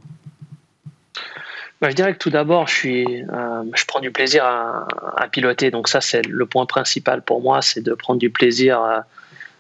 bah, 1.81 1.91
je 1.91 1.97
dirais 1.97 2.13
que 2.13 2.19
tout 2.19 2.31
d'abord, 2.31 2.69
je, 2.69 2.75
suis, 2.75 3.25
euh, 3.25 3.65
je 3.75 3.85
prends 3.87 3.99
du 3.99 4.13
plaisir 4.13 4.45
à, 4.45 5.27
piloter. 5.33 5.73
Donc 5.73 5.89
ça, 5.89 6.01
c'est 6.01 6.25
le 6.25 6.47
point 6.47 6.65
principal 6.65 7.23
pour 7.23 7.43
moi, 7.43 7.61
c'est 7.61 7.81
de 7.81 7.95
prendre 7.95 8.21
du 8.21 8.31
plaisir 8.31 8.79
à, 8.81 9.05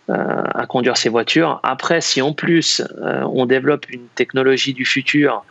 à, 0.08 0.66
conduire 0.66 0.96
ces 0.96 1.08
voitures. 1.08 1.58
Après, 1.64 2.00
si 2.00 2.22
en 2.22 2.32
plus 2.32 2.80
euh, 3.00 3.22
on 3.22 3.44
développe 3.44 3.90
une 3.90 4.06
technologie 4.14 4.72
du 4.72 4.84
futur, 4.84 5.44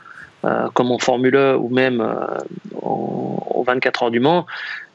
euh, 0.44 0.70
comme 0.74 0.92
en 0.92 0.98
Formule 0.98 1.36
1 1.36 1.56
ou 1.56 1.70
même 1.70 2.02
en, 2.82 3.64
24 3.64 4.04
heures 4.04 4.12
du 4.12 4.20
Mans, 4.20 4.48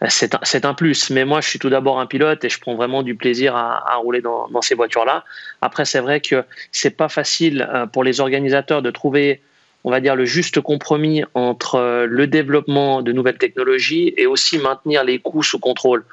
c'est 0.09 0.65
un, 0.65 0.75
plus. 0.75 1.11
Mais 1.11 1.25
moi, 1.25 1.41
je 1.41 1.49
suis 1.49 1.59
tout 1.61 1.71
d'abord 1.71 2.01
un 2.01 2.07
pilote 2.07 2.45
et 2.45 2.49
je 2.49 2.59
prends 2.59 2.75
vraiment 2.75 3.05
du 3.05 3.15
plaisir 3.15 3.55
à, 3.55 3.95
rouler 4.03 4.21
dans, 4.21 4.61
ces 4.61 4.75
voitures-là. 4.75 5.25
Après, 5.63 5.85
c'est 5.85 6.01
vrai 6.01 6.21
que 6.21 6.45
c'est 6.73 6.91
pas 6.91 7.09
facile 7.09 7.69
euh, 7.73 7.87
pour 7.87 8.03
les 8.03 8.21
organisateurs 8.21 8.83
de 8.83 8.91
trouver, 8.91 9.41
on 9.85 9.91
va 9.91 10.01
dire, 10.01 10.17
le 10.17 10.25
juste 10.25 10.61
compromis 10.61 11.23
entre 11.35 11.77
euh, 11.77 12.07
le 12.07 12.27
développement 12.27 13.03
de 13.03 13.13
nouvelles 13.13 13.39
technologies 13.39 14.13
et 14.17 14.27
aussi 14.27 14.59
maintenir 14.59 15.05
les 15.05 15.21
coûts 15.21 15.45
sous 15.45 15.61
contrôle. 15.61 16.05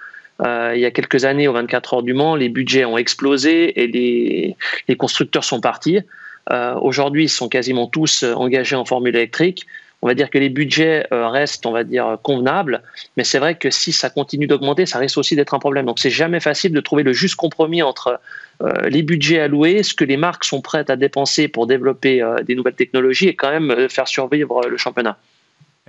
il 0.41 0.79
y 0.79 0.85
a 0.85 0.91
quelques 0.91 1.25
années, 1.25 1.47
aux 1.47 1.53
24 1.53 1.95
heures 1.95 2.03
du 2.03 2.13
Mans, 2.13 2.35
les 2.35 2.49
budgets 2.49 2.85
ont 2.85 2.97
explosé 2.97 3.81
et 3.81 3.87
les, 3.87 4.55
les 4.87 4.95
constructeurs 4.95 5.43
sont 5.43 5.59
partis. 5.59 6.01
Aujourd'hui, 6.49 7.25
ils 7.25 7.29
sont 7.29 7.49
quasiment 7.49 7.87
tous 7.87 8.23
engagés 8.23 8.75
en 8.75 8.85
formule 8.85 9.15
électrique 9.15 9.65
on 10.03 10.07
va 10.07 10.15
dire 10.15 10.29
que 10.29 10.37
les 10.37 10.49
budgets 10.49 11.07
euh, 11.13 11.29
restent, 11.29 11.65
on 11.65 11.71
va 11.71 11.85
dire, 11.85 12.17
convenables, 12.21 12.83
mais 13.15 13.23
c'est 13.23 13.39
vrai 13.39 13.55
que 13.55 13.69
si 13.69 13.93
ça 13.93 14.09
continue 14.09 14.47
d'augmenter, 14.47 14.85
ça 14.85 14.99
risque 14.99 15.17
aussi 15.17 15.37
d'être 15.37 15.53
un 15.53 15.59
problème. 15.59 15.85
Donc 15.85 15.97
c'est 15.97 16.09
jamais 16.09 16.41
facile 16.41 16.73
de 16.73 16.81
trouver 16.81 17.03
le 17.03 17.13
juste 17.13 17.35
compromis 17.35 17.81
entre 17.81 18.19
euh, 18.61 18.89
les 18.89 19.01
budgets 19.01 19.39
alloués, 19.39 19.81
ce 19.81 19.93
que 19.93 20.03
les 20.03 20.17
marques 20.17 20.43
sont 20.43 20.59
prêtes 20.59 20.89
à 20.89 20.97
dépenser 20.97 21.47
pour 21.47 21.67
développer 21.67 22.21
euh, 22.21 22.43
des 22.43 22.53
nouvelles 22.53 22.75
technologies 22.75 23.29
et 23.29 23.35
quand 23.35 23.49
même 23.49 23.87
faire 23.87 24.09
survivre 24.09 24.67
le 24.67 24.75
championnat. 24.75 25.17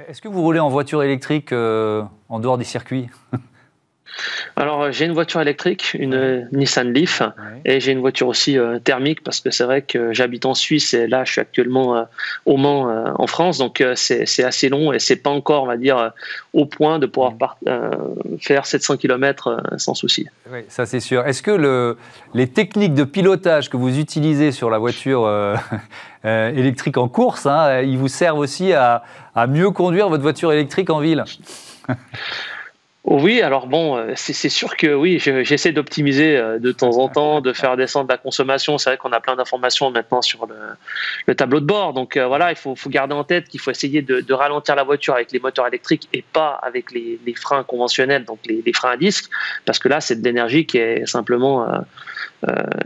Est-ce 0.08 0.22
que 0.22 0.28
vous 0.28 0.42
roulez 0.42 0.60
en 0.60 0.68
voiture 0.68 1.02
électrique 1.02 1.52
en 1.52 2.38
dehors 2.38 2.56
des 2.56 2.64
circuits? 2.64 3.08
Alors, 4.56 4.82
euh, 4.82 4.92
j'ai 4.92 5.04
une 5.06 5.12
voiture 5.12 5.40
électrique, 5.40 5.96
une 5.98 6.14
euh, 6.14 6.42
Nissan 6.52 6.92
Leaf, 6.92 7.22
et 7.64 7.80
j'ai 7.80 7.92
une 7.92 8.00
voiture 8.00 8.28
aussi 8.28 8.58
euh, 8.58 8.78
thermique 8.78 9.22
parce 9.22 9.40
que 9.40 9.50
c'est 9.50 9.64
vrai 9.64 9.82
que 9.82 10.12
j'habite 10.12 10.46
en 10.46 10.54
Suisse 10.54 10.94
et 10.94 11.06
là, 11.06 11.24
je 11.24 11.32
suis 11.32 11.40
actuellement 11.40 12.06
au 12.46 12.56
Mans, 12.56 13.14
en 13.18 13.26
France, 13.26 13.58
donc 13.58 13.82
c'est 13.94 14.44
assez 14.44 14.68
long 14.68 14.92
et 14.92 14.98
c'est 14.98 15.16
pas 15.16 15.30
encore, 15.30 15.64
on 15.64 15.66
va 15.66 15.76
dire, 15.76 16.12
au 16.52 16.66
point 16.66 16.98
de 16.98 17.06
pouvoir 17.06 17.36
faire 18.40 18.66
700 18.66 18.96
km 18.96 19.62
sans 19.76 19.94
souci. 19.94 20.26
Oui, 20.50 20.60
ça 20.68 20.86
c'est 20.86 21.00
sûr. 21.00 21.26
Est-ce 21.26 21.42
que 21.42 21.50
le, 21.50 21.96
les 22.34 22.46
techniques 22.46 22.94
de 22.94 23.04
pilotage 23.04 23.70
que 23.70 23.76
vous 23.76 23.98
utilisez 23.98 24.52
sur 24.52 24.70
la 24.70 24.78
voiture 24.78 25.28
électrique 26.24 26.96
en 26.96 27.08
course, 27.08 27.46
hein, 27.46 27.80
ils 27.82 27.98
vous 27.98 28.08
servent 28.08 28.38
aussi 28.38 28.72
à, 28.72 29.02
à 29.34 29.46
mieux 29.46 29.70
conduire 29.70 30.08
votre 30.08 30.22
voiture 30.22 30.52
électrique 30.52 30.90
en 30.90 31.00
ville? 31.00 31.24
oui, 33.06 33.42
alors 33.42 33.66
bon, 33.66 33.98
euh, 33.98 34.12
c'est 34.16 34.48
sûr 34.48 34.78
que 34.78 34.94
oui, 34.94 35.18
j'essaie 35.18 35.72
d'optimiser 35.72 36.38
euh, 36.38 36.58
de 36.58 36.72
temps 36.72 36.96
en 36.96 37.10
temps, 37.10 37.42
de 37.42 37.52
faire 37.52 37.76
descendre 37.76 38.08
la 38.08 38.16
consommation. 38.16 38.78
C'est 38.78 38.88
vrai 38.88 38.96
qu'on 38.96 39.12
a 39.12 39.20
plein 39.20 39.36
d'informations 39.36 39.90
maintenant 39.90 40.22
sur 40.22 40.46
le, 41.26 41.34
tableau 41.34 41.60
de 41.60 41.66
bord. 41.66 41.92
Donc 41.92 42.16
euh, 42.16 42.26
voilà, 42.26 42.50
il 42.50 42.56
faut, 42.56 42.74
garder 42.86 43.12
en 43.12 43.22
tête 43.22 43.46
qu'il 43.48 43.60
faut 43.60 43.70
essayer 43.70 44.00
de, 44.00 44.32
ralentir 44.32 44.74
la 44.74 44.84
voiture 44.84 45.14
avec 45.14 45.32
les 45.32 45.38
moteurs 45.38 45.66
électriques 45.66 46.08
et 46.14 46.24
pas 46.32 46.58
avec 46.62 46.92
les, 46.92 47.18
freins 47.36 47.62
conventionnels, 47.62 48.24
donc 48.24 48.38
les, 48.46 48.72
freins 48.72 48.92
à 48.92 48.96
disque, 48.96 49.28
parce 49.66 49.78
que 49.78 49.88
là, 49.88 50.00
c'est 50.00 50.18
de 50.18 50.24
l'énergie 50.24 50.64
qui 50.64 50.78
est 50.78 51.06
simplement 51.06 51.66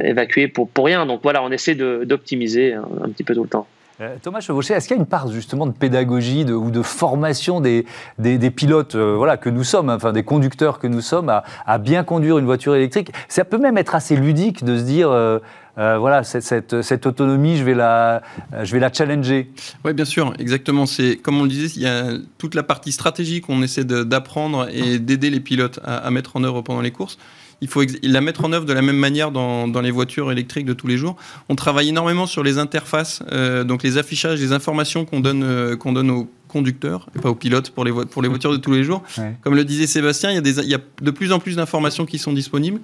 évacuée 0.01 0.49
pour, 0.49 0.69
pour 0.69 0.87
rien. 0.87 1.07
Donc 1.07 1.21
voilà, 1.23 1.45
on 1.45 1.53
essaie 1.53 1.77
d'optimiser 1.77 2.75
un 2.75 3.09
petit 3.11 3.23
peu 3.23 3.37
tout 3.37 3.45
le 3.45 3.49
temps. 3.49 3.69
Euh, 4.01 4.17
Thomas 4.23 4.41
Chevauché, 4.41 4.75
est-ce 4.75 4.87
qu'il 4.87 4.97
y 4.97 4.99
a 4.99 5.03
une 5.03 5.09
part 5.09 5.27
justement 5.33 5.67
de 5.67 5.73
pédagogie 5.73 6.45
ou 6.45 6.71
de 6.71 6.83
formation 6.83 7.61
des, 7.61 7.85
des, 8.19 8.51
pilotes 8.51 8.95
euh, 8.95 9.17
voilà, 9.17 9.37
que 9.37 9.51
nous 9.51 9.65
sommes, 9.65 9.91
enfin 9.91 10.13
des 10.13 10.23
conducteurs 10.23 10.79
que 10.79 10.87
nous 10.87 11.01
sommes, 11.01 11.29
à, 11.29 11.79
bien 11.79 12.05
conduire 12.05 12.39
une 12.39 12.45
voiture 12.45 12.77
électrique? 12.77 13.11
Ça 13.29 13.45
peut 13.45 13.59
même 13.59 13.77
être 13.77 13.97
assez 13.97 14.15
ludique 14.15 14.65
de 14.65 14.79
se 14.79 14.85
dire, 14.85 15.11
euh, 15.11 15.41
voilà, 15.77 16.23
cette, 16.23 16.81
cette, 16.83 17.07
autonomie, 17.07 17.57
je 17.57 17.65
vais 17.65 17.75
la, 17.75 18.23
je 18.63 18.73
vais 18.73 18.79
la 18.79 18.93
challenger. 18.93 19.51
Oui, 19.85 19.93
bien 19.95 20.05
sûr, 20.05 20.33
exactement. 20.39 20.87
C'est 20.87 21.17
comme 21.17 21.41
on 21.41 21.43
le 21.43 21.49
disait, 21.49 21.73
il 21.75 21.83
y 21.83 21.87
a 21.87 22.13
toute 22.39 22.55
la 22.55 22.63
partie 22.63 22.93
stratégique 22.93 23.47
qu'on 23.47 23.63
essaie 23.63 23.85
d'apprendre 23.85 24.69
et 24.73 25.01
d'aider 25.01 25.31
les 25.31 25.41
pilotes 25.41 25.81
à, 25.83 25.97
à, 25.97 26.11
mettre 26.13 26.37
en 26.37 26.45
œuvre 26.45 26.63
pendant 26.63 26.83
les 26.83 26.93
courses 26.93 27.19
il 27.61 27.69
faut 27.69 27.83
la 28.03 28.21
mettre 28.21 28.45
en 28.45 28.53
œuvre 28.53 28.65
de 28.65 28.73
la 28.73 28.83
même 28.83 28.97
manière 28.97 29.31
dans, 29.31 29.81
les 29.81 29.91
voitures 29.91 30.31
électriques 30.31 30.67
de 30.67 30.73
tous 30.73 30.87
les 30.87 30.97
jours. 30.97 31.17
On 31.49 31.55
travaille 31.55 31.89
énormément 31.89 32.27
sur 32.27 32.43
les 32.43 32.59
interfaces, 32.59 33.23
euh, 33.33 33.65
donc 33.65 33.83
les 33.83 33.99
affichages, 33.99 34.41
les 34.41 34.53
informations 34.53 35.05
qu'on 35.05 35.21
donne, 35.21 35.43
euh, 35.43 35.77
qu'on 35.77 35.93
donne 35.93 36.11
aux 36.11 36.29
conducteurs 36.49 37.09
et 37.15 37.19
pas 37.19 37.31
aux 37.31 37.35
pilotes 37.35 37.71
pour 37.71 37.85
les, 37.85 37.93
pour 37.93 38.23
les 38.23 38.29
voitures 38.29 38.53
de 38.53 38.57
tous 38.57 38.73
les 38.73 38.85
jours. 38.85 39.03
Comme 39.43 39.55
le 39.55 39.65
disait 39.65 39.87
Sébastien, 39.87 40.31
il 40.31 40.35
y, 40.35 40.39
a 40.39 40.41
des, 40.41 40.59
il 40.61 40.69
y 40.69 40.75
a 40.75 40.81
de 41.03 41.11
plus 41.11 41.33
en 41.33 41.39
plus 41.39 41.57
d'informations 41.57 42.07
qui 42.07 42.19
sont 42.19 42.33
disponibles. 42.33 42.81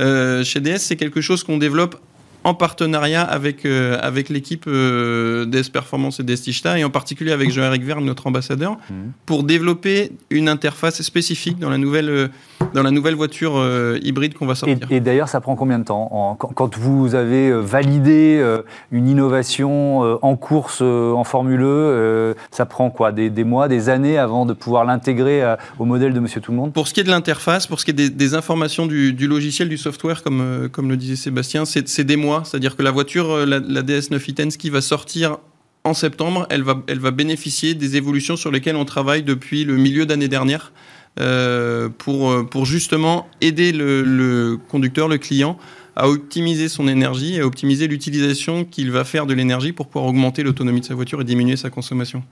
Euh, 0.00 0.42
chez 0.42 0.60
DS, 0.60 0.78
c'est 0.78 0.96
quelque 0.96 1.20
chose 1.20 1.44
qu'on 1.44 1.58
développe 1.58 2.00
en 2.44 2.52
partenariat 2.52 3.22
avec, 3.22 3.64
euh, 3.64 3.98
avec 4.02 4.28
l'équipe 4.28 4.66
euh, 4.66 5.46
DS 5.46 5.70
Performance 5.72 6.20
et 6.20 6.22
d'Estichta, 6.22 6.78
et 6.78 6.84
en 6.84 6.90
particulier 6.90 7.32
avec 7.32 7.50
Jean-Éric 7.50 7.82
Verne, 7.82 8.04
notre 8.04 8.26
ambassadeur, 8.26 8.76
mhm. 8.90 9.12
pour 9.24 9.44
développer 9.44 10.12
une 10.28 10.50
interface 10.50 11.00
spécifique 11.00 11.58
dans 11.58 11.70
la 11.70 11.78
nouvelle, 11.78 12.10
euh, 12.10 12.28
dans 12.74 12.82
la 12.82 12.90
nouvelle 12.90 13.14
voiture 13.14 13.54
hybride 14.02 14.34
qu'on 14.34 14.46
va 14.46 14.54
sortir. 14.54 14.86
Et, 14.90 15.00
d'ailleurs, 15.00 15.28
ça 15.28 15.40
prend 15.40 15.56
combien 15.56 15.78
de 15.78 15.84
temps 15.84 16.36
quand, 16.38 16.76
vous 16.76 17.14
avez 17.14 17.52
validé 17.52 18.42
une 18.90 19.08
innovation 19.08 20.00
en 20.00 20.36
course 20.36 20.82
en 20.82 21.24
Formule 21.24 21.62
E, 21.62 22.34
ça 22.50 22.66
prend 22.66 22.90
quoi? 22.90 23.12
Des, 23.12 23.44
mois, 23.44 23.68
des 23.68 23.88
années 23.88 24.18
avant 24.18 24.44
de 24.44 24.52
pouvoir 24.52 24.84
l'intégrer 24.84 25.42
au 25.78 25.84
modèle 25.84 26.12
de 26.12 26.20
Monsieur 26.20 26.40
Tout 26.40 26.52
le 26.52 26.56
Monde? 26.58 26.72
Pour 26.72 26.88
ce 26.88 26.94
qui 26.94 27.00
est 27.00 27.04
de 27.04 27.10
l'interface, 27.10 27.66
pour 27.66 27.80
ce 27.80 27.84
qui 27.84 27.92
est 27.92 28.10
des, 28.10 28.34
informations 28.34 28.86
du, 28.86 29.12
du, 29.12 29.26
logiciel, 29.26 29.68
du 29.68 29.78
software, 29.78 30.22
comme, 30.22 30.68
comme 30.72 30.88
le 30.88 30.96
disait 30.96 31.16
Sébastien, 31.16 31.64
c'est 31.64 32.04
des 32.04 32.16
mois 32.16 32.33
c'est-à-dire 32.44 32.76
que 32.76 32.82
la 32.82 32.90
voiture, 32.90 33.30
euh, 33.30 33.46
la, 33.46 33.82
DS9 33.82 34.16
e 34.16 34.56
qui 34.56 34.70
va 34.70 34.80
sortir 34.80 35.38
en 35.84 35.94
septembre, 35.94 36.46
elle 36.48 36.62
va, 36.62 37.10
bénéficier 37.10 37.74
des 37.74 37.96
évolutions 37.96 38.36
sur 38.36 38.50
lesquelles 38.50 38.76
on 38.76 38.86
travaille 38.86 39.22
depuis 39.22 39.64
le 39.64 39.76
milieu 39.76 40.06
d'année 40.06 40.28
dernière 40.28 40.72
euh, 41.20 41.90
pour, 41.90 42.30
euh, 42.30 42.42
pour 42.42 42.64
justement 42.64 43.28
aider 43.42 43.70
le, 43.70 44.58
conducteur, 44.68 45.08
le 45.08 45.18
client, 45.18 45.58
à 45.94 46.08
optimiser 46.08 46.68
son 46.68 46.88
énergie 46.88 47.36
et 47.36 47.40
à 47.40 47.46
optimiser 47.46 47.86
l'utilisation 47.86 48.64
qu'il 48.64 48.90
va 48.90 49.04
faire 49.04 49.26
de 49.26 49.34
l'énergie 49.34 49.72
pour 49.72 49.88
pouvoir 49.88 50.08
augmenter 50.08 50.42
l'autonomie 50.42 50.80
de 50.80 50.86
sa 50.86 50.94
voiture 50.94 51.20
et 51.20 51.24
diminuer 51.24 51.56
sa 51.56 51.68
consommation. 51.68 52.24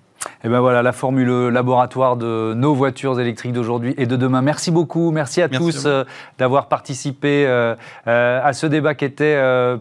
Et 0.44 0.48
ben 0.48 0.60
voilà, 0.60 0.82
la 0.82 0.92
formule 0.92 1.48
laboratoire 1.48 2.16
de 2.16 2.52
nos 2.54 2.74
voitures 2.74 3.20
électriques 3.20 3.52
d'aujourd'hui 3.52 3.94
et 3.96 4.06
de 4.06 4.16
demain. 4.16 4.42
Merci 4.42 4.70
beaucoup, 4.70 5.10
merci 5.12 5.40
à 5.40 5.48
tous 5.48 5.86
euh, 5.86 6.04
d'avoir 6.38 6.66
participé 6.66 7.46
euh, 7.46 7.74
euh, 8.08 8.40
à 8.42 8.52
ce 8.52 8.66
débat 8.66 8.94
qui 8.94 9.04
était 9.04 9.40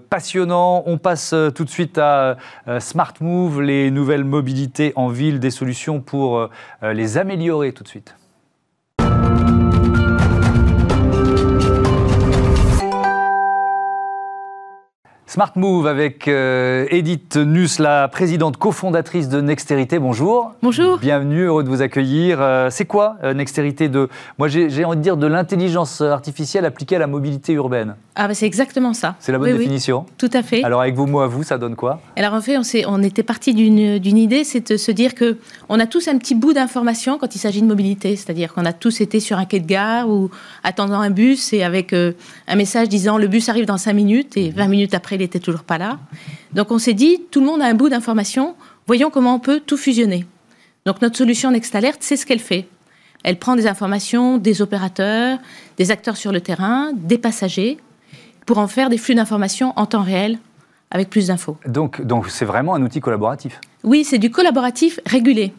passionnant. 0.09 0.83
On 0.85 0.97
passe 0.97 1.33
tout 1.55 1.63
de 1.63 1.69
suite 1.69 1.97
à 1.97 2.37
Smart 2.79 3.13
Move, 3.21 3.61
les 3.61 3.91
nouvelles 3.91 4.23
mobilités 4.23 4.93
en 4.95 5.07
ville, 5.07 5.39
des 5.39 5.51
solutions 5.51 5.99
pour 5.99 6.49
les 6.83 7.17
améliorer 7.17 7.71
tout 7.71 7.83
de 7.83 7.87
suite. 7.87 8.15
Smart 15.31 15.53
Move 15.55 15.87
avec 15.87 16.27
euh, 16.27 16.85
Edith 16.89 17.37
Nuss, 17.37 17.79
la 17.79 18.09
présidente 18.09 18.57
cofondatrice 18.57 19.29
de 19.29 19.39
Nextérité. 19.39 19.97
Bonjour. 19.97 20.51
Bonjour. 20.61 20.97
Bienvenue, 20.97 21.43
heureux 21.43 21.63
de 21.63 21.69
vous 21.69 21.81
accueillir. 21.81 22.41
Euh, 22.41 22.67
c'est 22.69 22.83
quoi 22.83 23.15
euh, 23.23 23.33
Nextérité 23.33 23.87
de, 23.87 24.09
Moi, 24.37 24.49
j'ai 24.49 24.83
envie 24.83 24.97
de 24.97 25.01
dire 25.01 25.15
de 25.15 25.27
l'intelligence 25.27 26.01
artificielle 26.01 26.65
appliquée 26.65 26.97
à 26.97 26.99
la 26.99 27.07
mobilité 27.07 27.53
urbaine. 27.53 27.95
Ah, 28.15 28.27
bah, 28.27 28.33
c'est 28.33 28.45
exactement 28.45 28.93
ça. 28.93 29.15
C'est 29.21 29.31
la 29.31 29.39
bonne 29.39 29.55
définition 29.55 30.05
Tout 30.17 30.29
à 30.33 30.43
fait. 30.43 30.65
Alors, 30.65 30.81
avec 30.81 30.95
vos 30.95 31.05
mots 31.05 31.21
à 31.21 31.27
vous, 31.27 31.43
ça 31.43 31.57
donne 31.57 31.77
quoi? 31.77 32.01
Alors, 32.17 32.33
en 32.33 32.41
fait, 32.41 32.57
on, 32.57 32.63
on 32.87 33.01
était 33.01 33.23
parti 33.23 33.53
d'une 33.53 34.17
idée, 34.17 34.43
c'est 34.43 34.73
de 34.73 34.75
se 34.75 34.91
dire 34.91 35.15
que 35.15 35.37
on 35.69 35.79
a 35.79 35.85
tous 35.85 36.09
un 36.09 36.17
petit 36.17 36.35
bout 36.35 36.51
d'information 36.51 37.17
quand 37.17 37.35
il 37.35 37.39
s'agit 37.39 37.61
de 37.61 37.67
mobilité. 37.67 38.17
C'est-à-dire 38.17 38.53
qu'on 38.53 38.65
a 38.65 38.73
tous 38.73 38.99
été 38.99 39.21
sur 39.21 39.37
un 39.37 39.45
quai 39.45 39.61
de 39.61 39.65
gare 39.65 40.09
ou 40.09 40.29
attendant 40.65 40.99
un 40.99 41.09
bus 41.09 41.53
et 41.53 41.63
avec 41.63 41.93
un 41.93 42.55
message 42.57 42.89
disant 42.89 43.17
le 43.17 43.29
bus 43.29 43.47
arrive 43.47 43.65
dans 43.65 43.77
5 43.77 43.93
minutes 43.93 44.35
et 44.35 44.49
20 44.49 44.67
minutes 44.67 44.93
après, 44.93 45.20
n'était 45.21 45.39
toujours 45.39 45.63
pas 45.63 45.77
là. 45.77 45.99
Donc 46.53 46.71
on 46.71 46.77
s'est 46.77 46.93
dit, 46.93 47.21
tout 47.31 47.39
le 47.39 47.45
monde 47.45 47.61
a 47.61 47.65
un 47.65 47.73
bout 47.73 47.89
d'information, 47.89 48.55
voyons 48.87 49.09
comment 49.09 49.35
on 49.35 49.39
peut 49.39 49.59
tout 49.59 49.77
fusionner. 49.77 50.25
Donc 50.85 51.01
notre 51.01 51.17
solution 51.17 51.51
NextAlert, 51.51 51.95
c'est 51.99 52.17
ce 52.17 52.25
qu'elle 52.25 52.39
fait. 52.39 52.67
Elle 53.23 53.37
prend 53.37 53.55
des 53.55 53.67
informations 53.67 54.37
des 54.37 54.61
opérateurs, 54.61 55.37
des 55.77 55.91
acteurs 55.91 56.17
sur 56.17 56.31
le 56.31 56.41
terrain, 56.41 56.91
des 56.93 57.17
passagers, 57.17 57.77
pour 58.45 58.57
en 58.57 58.67
faire 58.67 58.89
des 58.89 58.97
flux 58.97 59.15
d'informations 59.15 59.73
en 59.75 59.85
temps 59.85 60.01
réel 60.01 60.39
avec 60.89 61.09
plus 61.09 61.27
d'infos. 61.27 61.57
Donc, 61.67 62.01
donc 62.01 62.29
c'est 62.29 62.45
vraiment 62.45 62.73
un 62.73 62.81
outil 62.81 62.99
collaboratif? 62.99 63.61
Oui, 63.83 64.03
c'est 64.03 64.17
du 64.17 64.31
collaboratif 64.31 64.99
régulé. 65.05 65.53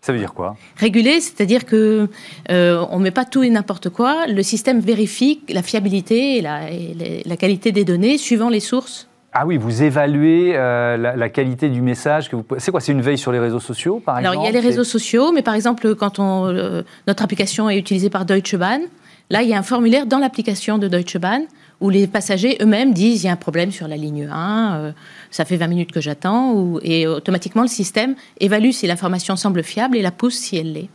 Ça 0.00 0.12
veut 0.12 0.18
dire 0.18 0.32
quoi? 0.32 0.56
Régulé, 0.76 1.20
c'est-à-dire 1.20 1.66
que 1.66 2.08
euh, 2.50 2.86
on 2.90 3.00
met 3.00 3.10
pas 3.10 3.24
tout 3.24 3.42
et 3.42 3.50
n'importe 3.50 3.90
quoi. 3.90 4.28
Le 4.28 4.44
système 4.44 4.78
vérifie 4.78 5.40
la 5.48 5.62
fiabilité 5.62 6.36
et 6.36 6.40
la, 6.40 6.70
et 6.70 7.22
la 7.26 7.36
qualité 7.36 7.72
des 7.72 7.84
données 7.84 8.16
suivant 8.16 8.48
les 8.48 8.60
sources 8.60 9.07
ah 9.32 9.46
oui, 9.46 9.58
vous 9.58 9.82
évaluez 9.82 10.52
euh, 10.54 10.96
la, 10.96 11.28
qualité 11.28 11.68
du 11.68 11.82
message 11.82 12.30
que 12.30 12.36
vous. 12.36 12.44
C'est 12.56 12.70
quoi 12.70 12.80
C'est 12.80 12.92
une 12.92 13.02
veille 13.02 13.18
sur 13.18 13.30
les 13.30 13.38
réseaux 13.38 13.60
sociaux, 13.60 14.00
par 14.04 14.18
exemple 14.18 14.32
Alors 14.32 14.44
il 14.44 14.46
y 14.46 14.48
a 14.48 14.60
les 14.60 14.66
réseaux 14.66 14.84
sociaux, 14.84 15.32
mais 15.32 15.42
par 15.42 15.54
exemple 15.54 15.94
quand 15.94 16.18
on, 16.18 16.46
euh, 16.46 16.82
notre 17.06 17.22
application 17.22 17.68
est 17.68 17.78
utilisée 17.78 18.08
par 18.08 18.24
Deutsche 18.24 18.56
Bahn, 18.56 18.80
là 19.28 19.42
il 19.42 19.48
y 19.48 19.54
a 19.54 19.58
un 19.58 19.62
formulaire 19.62 20.06
dans 20.06 20.18
l'application 20.18 20.78
de 20.78 20.88
Deutsche 20.88 21.18
Bahn 21.18 21.42
où 21.80 21.90
les 21.90 22.06
passagers 22.06 22.58
eux-mêmes 22.60 22.92
disent 22.92 23.22
il 23.22 23.26
y 23.26 23.28
a 23.28 23.32
un 23.32 23.36
problème 23.36 23.70
sur 23.70 23.86
la 23.86 23.96
ligne 23.96 24.28
1, 24.30 24.76
euh, 24.76 24.92
ça 25.30 25.44
fait 25.44 25.56
20 25.56 25.68
minutes 25.68 25.92
que 25.92 26.00
j'attends, 26.00 26.78
et 26.82 27.06
automatiquement 27.06 27.62
le 27.62 27.68
système 27.68 28.14
évalue 28.40 28.70
si 28.70 28.86
l'information 28.86 29.36
semble 29.36 29.62
fiable 29.62 29.96
et 29.96 30.02
la 30.02 30.10
pousse 30.10 30.34
si 30.34 30.56
elle 30.56 30.72
l'est. 30.72 30.88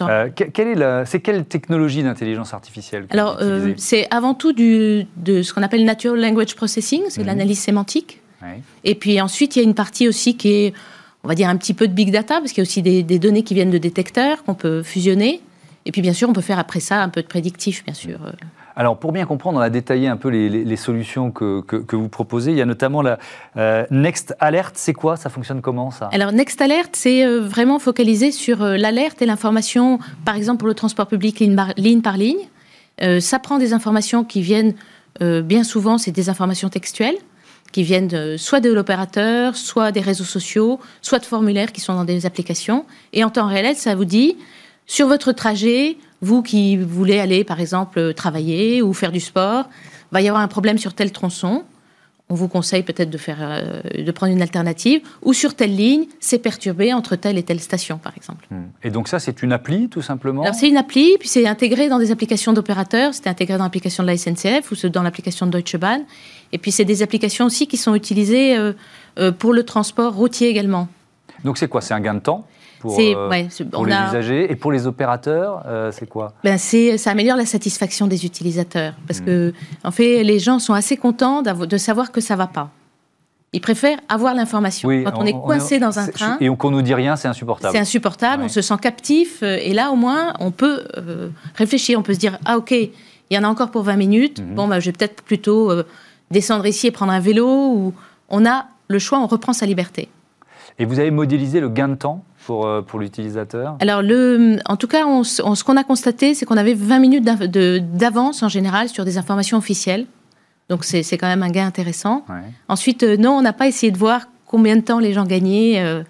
Euh, 0.00 0.28
quelle 0.34 0.68
est 0.68 1.06
c'est 1.06 1.20
quelle 1.20 1.44
technologie 1.44 2.02
d'intelligence 2.02 2.54
artificielle 2.54 3.06
Alors 3.10 3.38
euh, 3.40 3.72
c'est 3.76 4.08
avant 4.10 4.34
tout 4.34 4.52
du, 4.52 5.06
de 5.16 5.42
ce 5.42 5.52
qu'on 5.52 5.62
appelle 5.62 5.84
natural 5.84 6.20
language 6.20 6.56
processing, 6.56 7.02
c'est 7.08 7.22
hmm. 7.22 7.26
l'analyse 7.26 7.60
sémantique. 7.60 8.20
Et 8.84 8.94
puis 8.94 9.20
ensuite 9.20 9.56
il 9.56 9.58
y 9.58 9.62
a 9.62 9.64
une 9.64 9.74
partie 9.74 10.06
aussi 10.06 10.36
qui 10.36 10.52
est 10.52 10.74
on 11.24 11.28
va 11.28 11.34
dire 11.34 11.48
un 11.48 11.56
petit 11.56 11.74
peu 11.74 11.88
de 11.88 11.92
big 11.92 12.12
data 12.12 12.38
parce 12.38 12.52
qu'il 12.52 12.58
y 12.58 12.60
a 12.60 12.68
aussi 12.68 12.82
des, 12.82 13.02
des 13.02 13.18
données 13.18 13.42
qui 13.42 13.54
viennent 13.54 13.72
de 13.72 13.78
détecteurs 13.78 14.44
qu'on 14.44 14.54
peut 14.54 14.84
fusionner 14.84 15.40
Et 15.84 15.90
puis 15.90 16.00
bien 16.00 16.12
sûr, 16.12 16.28
on 16.28 16.32
peut 16.32 16.40
faire 16.40 16.60
après 16.60 16.78
ça 16.78 17.02
un 17.02 17.08
peu 17.08 17.22
de 17.22 17.26
prédictif, 17.26 17.84
bien 17.84 17.94
sûr. 17.94 18.20
Alors, 18.78 18.98
pour 18.98 19.12
bien 19.12 19.24
comprendre, 19.24 19.58
on 19.58 19.62
a 19.62 19.70
détaillé 19.70 20.06
un 20.06 20.18
peu 20.18 20.28
les, 20.28 20.76
solutions 20.76 21.30
que, 21.30 21.62
que, 21.62 21.96
vous 21.96 22.10
proposez. 22.10 22.50
Il 22.50 22.58
y 22.58 22.60
a 22.60 22.66
notamment 22.66 23.00
la 23.00 23.18
euh, 23.56 23.86
Next 23.90 24.36
Alert. 24.38 24.72
C'est 24.74 24.92
quoi? 24.92 25.16
Ça 25.16 25.30
fonctionne 25.30 25.62
comment 25.62 25.90
ça? 25.90 26.10
Alors, 26.12 26.30
Next 26.30 26.60
Alert, 26.60 26.90
c'est 26.92 27.24
euh, 27.24 27.40
vraiment 27.40 27.78
focalisé 27.78 28.30
sur 28.30 28.62
euh, 28.62 28.76
l'alerte 28.76 29.22
et 29.22 29.26
l'information, 29.26 29.98
par 30.26 30.36
exemple 30.36 30.58
pour 30.58 30.68
le 30.68 30.74
transport 30.74 31.06
public 31.06 31.40
ligne 31.40 32.02
par 32.02 32.16
ligne. 32.18 32.36
ça 33.20 33.38
prend 33.38 33.58
des 33.58 33.72
informations 33.72 34.24
qui 34.24 34.42
viennent, 34.42 34.74
bien 35.20 35.64
souvent, 35.64 35.96
c'est 35.98 36.12
des 36.12 36.28
informations 36.28 36.68
textuelles 36.68 37.16
qui 37.72 37.82
viennent 37.82 38.38
soit 38.38 38.60
de 38.60 38.72
l'opérateur, 38.72 39.56
soit 39.56 39.92
des 39.92 40.00
réseaux 40.00 40.24
sociaux, 40.24 40.80
soit 41.02 41.18
de 41.18 41.24
formulaires 41.24 41.72
qui 41.72 41.80
sont 41.80 41.94
dans 41.94 42.04
des 42.04 42.26
applications. 42.26 42.84
Et 43.12 43.24
en 43.24 43.30
temps 43.30 43.48
réel, 43.48 43.76
ça 43.76 43.94
vous 43.94 44.04
dit, 44.04 44.36
sur 44.86 45.08
votre 45.08 45.32
trajet, 45.32 45.96
vous 46.22 46.42
qui 46.42 46.76
voulez 46.76 47.18
aller, 47.18 47.44
par 47.44 47.60
exemple, 47.60 48.14
travailler 48.14 48.82
ou 48.82 48.92
faire 48.92 49.12
du 49.12 49.20
sport, 49.20 49.68
va 50.12 50.20
y 50.22 50.28
avoir 50.28 50.42
un 50.42 50.48
problème 50.48 50.78
sur 50.78 50.94
tel 50.94 51.12
tronçon. 51.12 51.64
On 52.28 52.34
vous 52.34 52.48
conseille 52.48 52.82
peut-être 52.82 53.10
de, 53.10 53.18
faire, 53.18 53.38
euh, 53.40 53.82
de 53.82 54.10
prendre 54.10 54.32
une 54.32 54.42
alternative. 54.42 55.00
Ou 55.22 55.32
sur 55.32 55.54
telle 55.54 55.76
ligne, 55.76 56.06
c'est 56.18 56.38
perturbé 56.38 56.92
entre 56.92 57.14
telle 57.14 57.38
et 57.38 57.44
telle 57.44 57.60
station, 57.60 57.98
par 57.98 58.16
exemple. 58.16 58.46
Hmm. 58.50 58.64
Et 58.82 58.90
donc 58.90 59.06
ça, 59.06 59.20
c'est 59.20 59.44
une 59.44 59.52
appli, 59.52 59.88
tout 59.88 60.02
simplement? 60.02 60.52
C'est 60.52 60.68
une 60.68 60.76
appli, 60.76 61.16
puis 61.20 61.28
c'est 61.28 61.46
intégré 61.46 61.88
dans 61.88 62.00
des 62.00 62.10
applications 62.10 62.52
d'opérateurs. 62.52 63.14
C'est 63.14 63.28
intégré 63.28 63.58
dans 63.58 63.64
l'application 63.64 64.02
de 64.02 64.08
la 64.08 64.16
SNCF 64.16 64.72
ou 64.72 64.88
dans 64.88 65.04
l'application 65.04 65.46
de 65.46 65.52
Deutsche 65.52 65.76
Bahn. 65.76 66.02
Et 66.52 66.58
puis 66.58 66.72
c'est 66.72 66.84
des 66.84 67.02
applications 67.02 67.46
aussi 67.46 67.68
qui 67.68 67.76
sont 67.76 67.94
utilisées 67.94 68.56
euh, 68.56 68.72
euh, 69.20 69.30
pour 69.30 69.52
le 69.52 69.62
transport 69.62 70.12
routier 70.12 70.48
également. 70.48 70.88
Donc 71.44 71.58
c'est 71.58 71.68
quoi? 71.68 71.80
C'est 71.80 71.94
un 71.94 72.00
gain 72.00 72.14
de 72.14 72.20
temps? 72.20 72.46
Pour, 72.78 72.98
euh, 72.98 73.30
les 73.30 74.08
usagers 74.08 74.50
et 74.50 74.56
pour 74.56 74.72
les 74.72 74.86
opérateurs, 74.86 75.62
euh, 75.66 75.90
c'est 75.92 76.08
quoi? 76.08 76.32
Ben 76.44 76.58
Ça 76.58 77.10
améliore 77.10 77.36
la 77.36 77.46
satisfaction 77.46 78.06
des 78.06 78.24
utilisateurs 78.24 78.94
parce 79.06 79.20
que 79.20 79.52
en 79.84 79.90
fait, 79.90 80.22
les 80.22 80.38
gens 80.38 80.58
sont 80.58 80.74
assez 80.74 80.96
contents 80.96 81.42
de 81.42 81.76
savoir 81.76 82.12
que 82.12 82.20
ça 82.20 82.34
ne 82.34 82.38
va 82.38 82.46
pas. 82.46 82.70
Ils 83.52 83.60
préfèrent 83.60 83.98
avoir 84.08 84.34
l'information. 84.34 84.88
Quand 85.04 85.12
on, 85.16 85.24
est 85.24 85.32
coincé 85.32 85.78
dans 85.78 85.98
un 85.98 86.08
train. 86.08 86.36
Et 86.40 86.54
qu'on 86.54 86.70
nous 86.70 86.82
dit 86.82 86.94
rien, 86.94 87.16
c'est 87.16 87.28
insupportable. 87.28 87.72
C'est 87.72 87.80
insupportable, 87.80 88.42
on 88.42 88.48
se 88.48 88.60
sent 88.60 88.74
captif. 88.82 89.42
Euh, 89.42 89.56
et 89.62 89.72
là, 89.72 89.90
au 89.90 89.96
moins, 89.96 90.34
on 90.40 90.50
peut 90.50 90.84
réfléchir. 91.54 91.98
On 91.98 92.02
peut 92.02 92.14
se 92.14 92.18
dire 92.18 92.38
Ah, 92.44 92.58
ok, 92.58 92.72
il 92.72 92.90
y 93.30 93.38
en 93.38 93.44
a 93.44 93.48
encore 93.48 93.70
pour 93.70 93.82
20 93.82 93.96
minutes. 93.96 94.40
Hmm. 94.40 94.54
Bon, 94.54 94.68
ben, 94.68 94.80
je 94.80 94.86
vais 94.86 94.92
peut-être 94.92 95.22
plutôt 95.22 95.72
descendre 96.30 96.66
ici 96.66 96.88
et 96.88 96.90
prendre 96.90 97.12
un 97.12 97.20
vélo. 97.20 97.46
Ou 97.46 97.94
on 98.28 98.44
a 98.44 98.66
le 98.88 98.98
choix, 98.98 99.18
on 99.20 99.26
reprend 99.26 99.52
sa 99.52 99.66
liberté. 99.66 100.08
Et 100.78 100.84
vous 100.84 100.98
avez 100.98 101.10
modélisé 101.10 101.60
le 101.60 101.68
gain 101.68 101.88
de 101.88 101.94
temps? 101.94 102.22
Pour, 102.46 102.66
euh, 102.66 102.80
pour 102.80 103.00
l'utilisateur 103.00 103.76
Alors, 103.80 104.02
le, 104.02 104.58
en 104.66 104.76
tout 104.76 104.86
cas, 104.86 105.04
on, 105.04 105.24
ce 105.24 105.64
qu'on 105.64 105.76
a 105.76 105.82
constaté, 105.82 106.32
c'est 106.32 106.46
qu'on 106.46 106.56
avait 106.56 106.74
20 106.74 107.00
minutes 107.00 107.24
d'avance 107.24 108.44
en 108.44 108.48
général 108.48 108.88
sur 108.88 109.04
des 109.04 109.18
informations 109.18 109.58
officielles. 109.58 110.06
Donc, 110.68 110.84
c'est 110.84 111.18
quand 111.18 111.26
même 111.26 111.42
un 111.42 111.50
gain 111.50 111.66
intéressant. 111.66 112.24
Ensuite, 112.68 113.02
euh, 113.02 113.16
non, 113.16 113.32
on 113.32 113.42
n'a 113.42 113.52
pas 113.52 113.66
essayé 113.66 113.90
de 113.90 113.98
voir 113.98 114.28
combien 114.46 114.76
de 114.76 114.80
temps 114.80 115.00
les 115.00 115.12
gens 115.12 115.24
gagnaient. 115.24 115.82
Euh, 115.84 116.04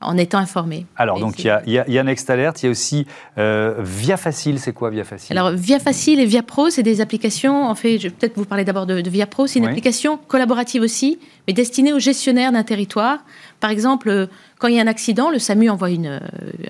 en 0.00 0.16
étant 0.16 0.38
informés. 0.38 0.86
Alors, 0.96 1.18
donc, 1.20 1.38
il 1.40 1.46
y, 1.46 1.50
a, 1.50 1.62
il 1.66 1.72
y, 1.72 1.98
a 1.98 2.02
Next 2.02 2.30
Alert, 2.30 2.62
il 2.62 2.66
y 2.66 2.68
a 2.68 2.70
aussi 2.70 3.06
Via 3.36 4.16
Facile. 4.16 4.58
C'est 4.58 4.72
quoi 4.72 4.90
Via 4.90 5.04
Facile? 5.04 5.36
Alors, 5.36 5.52
Via 5.52 5.78
Facile 5.78 6.20
et 6.20 6.26
Via 6.26 6.42
Pro, 6.42 6.70
c'est 6.70 6.82
des 6.82 7.00
applications. 7.00 7.64
En 7.64 7.74
fait, 7.74 7.98
je 7.98 8.04
vais 8.04 8.14
peut-être 8.14 8.36
vous 8.36 8.44
parler 8.46 8.64
d'abord 8.64 8.86
de, 8.86 9.08
Via 9.08 9.26
Pro. 9.26 9.46
C'est 9.46 9.58
une 9.58 9.66
application 9.66 10.18
collaborative 10.28 10.82
aussi, 10.82 11.18
mais 11.46 11.52
destinée 11.52 11.92
aux 11.92 11.98
gestionnaires 11.98 12.52
d'un 12.52 12.62
territoire. 12.62 13.18
Par 13.60 13.70
exemple, 13.70 14.28
quand 14.58 14.68
il 14.68 14.76
y 14.76 14.78
a 14.78 14.82
un 14.82 14.86
accident, 14.86 15.30
le 15.30 15.38
SAMU 15.38 15.70
envoie 15.70 15.90
une, 15.90 16.06
euh, 16.06 16.20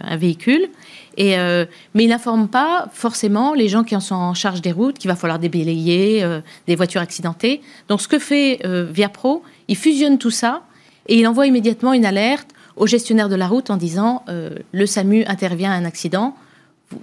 un 0.01 0.17
véhicule, 0.17 0.69
et, 1.17 1.39
euh, 1.39 1.67
mais 1.95 2.05
il 2.05 2.09
n'informe 2.09 2.49
pas 2.49 2.89
forcément 2.93 3.53
les 3.53 3.69
gens 3.69 3.85
qui 3.85 3.97
en 3.97 4.01
sont 4.01 4.15
en 4.15 4.33
charge 4.35 4.63
des 4.63 4.73
routes, 4.73 4.99
qu'il 4.99 5.09
va 5.09 5.17
falloir 5.17 5.39
déblayer 5.39 6.23
euh, 6.23 6.41
des 6.67 6.77
voitures 6.77 7.01
accidentées. 7.01 7.61
Donc 7.89 8.01
ce 8.01 8.09
que 8.09 8.19
fait 8.19 8.61
Viapro, 8.65 9.43
il 9.69 9.77
fusionne 9.77 10.19
tout 10.19 10.31
ça 10.31 10.63
et 11.07 11.19
il 11.19 11.27
envoie 11.27 11.47
immédiatement 11.47 11.93
une 11.93 12.05
alerte 12.05 12.49
au 12.81 12.87
gestionnaire 12.87 13.29
de 13.29 13.37
la 13.37 13.47
route 13.47 13.71
en 13.71 13.77
disant 13.77 14.25
le 14.27 14.87
SAMU 14.87 15.25
intervient 15.27 15.71
à 15.71 15.75
un 15.75 15.85
accident, 15.85 16.35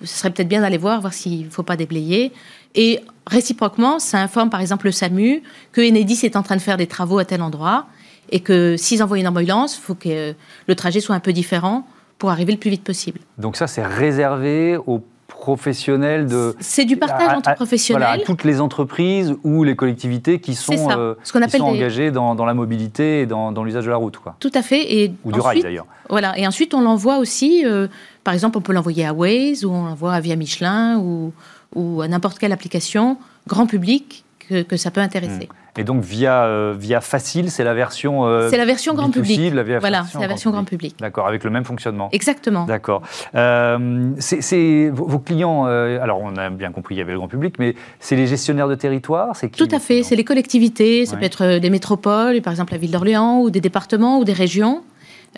ce 0.03 0.17
serait 0.17 0.31
peut-être 0.31 0.49
bien 0.49 0.61
d'aller 0.61 0.77
voir, 0.77 0.99
voir 0.99 1.13
s'il 1.13 1.45
ne 1.45 1.49
faut 1.49 1.63
pas 1.63 1.77
déblayer. 1.77 2.33
Et 2.75 2.99
réciproquement, 3.25 3.99
ça 3.99 4.19
informe 4.19 4.49
par 4.49 4.59
exemple 4.59 4.87
le 4.87 4.91
SAMU 4.91 5.43
que 5.71 5.81
Enedis 5.81 6.25
est 6.25 6.35
en 6.35 6.43
train 6.43 6.55
de 6.55 6.61
faire 6.61 6.77
des 6.77 6.87
travaux 6.87 7.19
à 7.19 7.25
tel 7.25 7.41
endroit 7.41 7.85
et 8.29 8.41
que 8.41 8.75
s'ils 8.75 9.01
envoient 9.01 9.19
une 9.19 9.27
ambulance, 9.27 9.77
il 9.77 9.81
faut 9.81 9.95
que 9.95 10.33
le 10.67 10.75
trajet 10.75 10.99
soit 10.99 11.15
un 11.15 11.21
peu 11.21 11.31
différent 11.31 11.87
pour 12.17 12.31
arriver 12.31 12.51
le 12.51 12.59
plus 12.59 12.71
vite 12.71 12.83
possible. 12.83 13.19
Donc 13.37 13.55
ça, 13.55 13.67
c'est 13.67 13.85
réservé 13.85 14.77
aux 14.87 15.01
professionnels 15.47 16.27
de... 16.27 16.57
C'est 16.59 16.83
du 16.83 16.97
partage 16.97 17.37
entre 17.37 17.55
professionnels. 17.55 18.03
Voilà, 18.03 18.21
à 18.21 18.25
toutes 18.25 18.43
les 18.43 18.59
entreprises 18.59 19.33
ou 19.45 19.63
les 19.63 19.77
collectivités 19.77 20.41
qui 20.41 20.55
sont, 20.55 20.89
euh, 20.91 21.15
qui 21.23 21.29
sont 21.57 21.61
engagées 21.61 22.11
dans, 22.11 22.35
dans, 22.35 22.43
la 22.43 22.53
mobilité 22.53 23.21
et 23.21 23.25
dans, 23.25 23.53
dans 23.53 23.63
l'usage 23.63 23.85
de 23.85 23.89
la 23.89 23.95
route. 23.95 24.17
Quoi. 24.17 24.35
Tout 24.41 24.51
à 24.53 24.61
fait. 24.61 24.93
Et 24.93 25.13
ou 25.23 25.31
du 25.31 25.39
rail 25.39 25.61
d'ailleurs. 25.61 25.85
Voilà. 26.09 26.37
Et 26.37 26.45
ensuite, 26.45 26.73
on 26.73 26.81
l'envoie 26.81 27.19
aussi, 27.19 27.65
euh, 27.65 27.87
par 28.25 28.33
exemple, 28.33 28.57
on 28.57 28.61
peut 28.61 28.73
l'envoyer 28.73 29.05
à 29.05 29.13
Waze 29.13 29.63
ou 29.63 29.71
on 29.71 29.85
l'envoie 29.85 30.15
à 30.15 30.19
Via 30.19 30.35
Michelin 30.35 30.97
ou, 30.97 31.31
ou 31.73 32.01
à 32.01 32.09
n'importe 32.09 32.39
quelle 32.39 32.51
application 32.51 33.17
grand 33.47 33.67
public 33.67 34.25
que, 34.47 34.61
que 34.63 34.77
ça 34.77 34.91
peut 34.91 35.01
intéresser. 35.01 35.49
Et 35.77 35.83
donc 35.83 36.03
via, 36.03 36.45
euh, 36.45 36.73
via 36.77 37.01
Facile, 37.01 37.51
c'est 37.51 37.63
la 37.63 37.73
version. 37.73 38.25
Euh, 38.25 38.49
c'est 38.49 38.57
la 38.57 38.65
version 38.65 38.93
grand 38.95 39.11
public. 39.11 39.39
voilà, 39.79 40.05
c'est 40.11 40.19
la 40.19 40.27
version 40.27 40.51
grand 40.51 40.63
public. 40.63 40.95
D'accord, 40.99 41.27
avec 41.27 41.43
le 41.43 41.49
même 41.49 41.65
fonctionnement. 41.65 42.09
Exactement. 42.11 42.65
D'accord. 42.65 43.03
Euh, 43.35 44.11
c'est 44.19 44.89
vos 44.91 45.19
clients. 45.19 45.65
alors 45.65 46.19
on 46.21 46.35
a 46.35 46.49
bien 46.49 46.71
compris, 46.71 46.95
il 46.95 46.97
y 46.97 47.01
avait 47.01 47.11
le 47.11 47.19
grand 47.19 47.27
public, 47.27 47.55
mais 47.59 47.75
c'est 47.99 48.15
les 48.15 48.27
gestionnaires 48.27 48.67
de 48.67 48.75
territoire, 48.75 49.35
c'est 49.35 49.49
Tout 49.49 49.67
à 49.71 49.79
fait. 49.79 50.03
C'est 50.03 50.15
les 50.15 50.23
collectivités. 50.23 51.05
Ça 51.05 51.17
peut 51.17 51.25
être 51.25 51.59
des 51.59 51.69
métropoles, 51.69 52.41
par 52.41 52.51
exemple 52.51 52.73
la 52.73 52.79
ville 52.79 52.91
d'Orléans, 52.91 53.41
ou 53.41 53.49
des 53.49 53.61
départements, 53.61 54.19
ou 54.19 54.23
des 54.23 54.33
régions. 54.33 54.83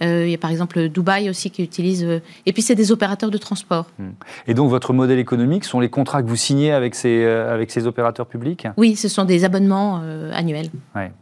Euh, 0.02 0.26
il 0.26 0.32
y 0.32 0.36
a 0.36 0.38
par 0.38 0.52
exemple 0.52 0.88
Dubaï 0.90 1.30
aussi 1.30 1.52
qui 1.52 1.64
utilise. 1.64 2.04
Euh, 2.04 2.20
et 2.46 2.54
puis 2.54 2.62
c'est 2.62 2.76
des 2.76 2.92
opérateurs 2.92 3.32
de 3.32 3.38
transport. 3.38 3.88
Hmm. 3.98 4.12
Et 4.48 4.54
donc 4.54 4.70
votre 4.70 4.94
modèle 4.94 5.20
économique 5.20 5.66
sont 5.66 5.80
les 5.80 5.90
contrats 5.90 6.24
que 6.24 6.28
vous 6.28 6.36
signez 6.36 6.72
avec 6.72 6.96
ces, 6.96 7.24
euh, 7.24 7.54
avec 7.54 7.72
ces 7.72 7.88
opérateurs 7.88 8.28
publics? 8.28 8.68
Oui, 8.78 8.96
ce 8.96 9.08
sont 9.08 9.26
des 9.26 9.44
abonnements 9.44 10.02
annuels. 10.34 10.70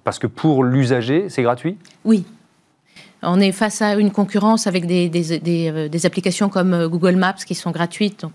Parce 0.04 0.20
que 0.20 0.28
pour 0.28 0.64
l'usager, 0.64 1.30
c'est 1.30 1.44
gratuit? 1.44 1.78
Oui. 2.06 2.26
On 3.24 3.40
est 3.40 3.52
face 3.52 3.82
à 3.82 3.96
une 3.96 4.12
concurrence 4.12 4.68
avec 4.68 4.86
des, 4.86 5.10
des, 5.10 5.40
des, 5.90 6.06
applications 6.06 6.50
comme 6.50 6.88
Google 6.88 7.16
Maps 7.16 7.34
qui 7.34 7.56
sont 7.56 7.72
gratuites. 7.72 8.22
Donc, 8.22 8.34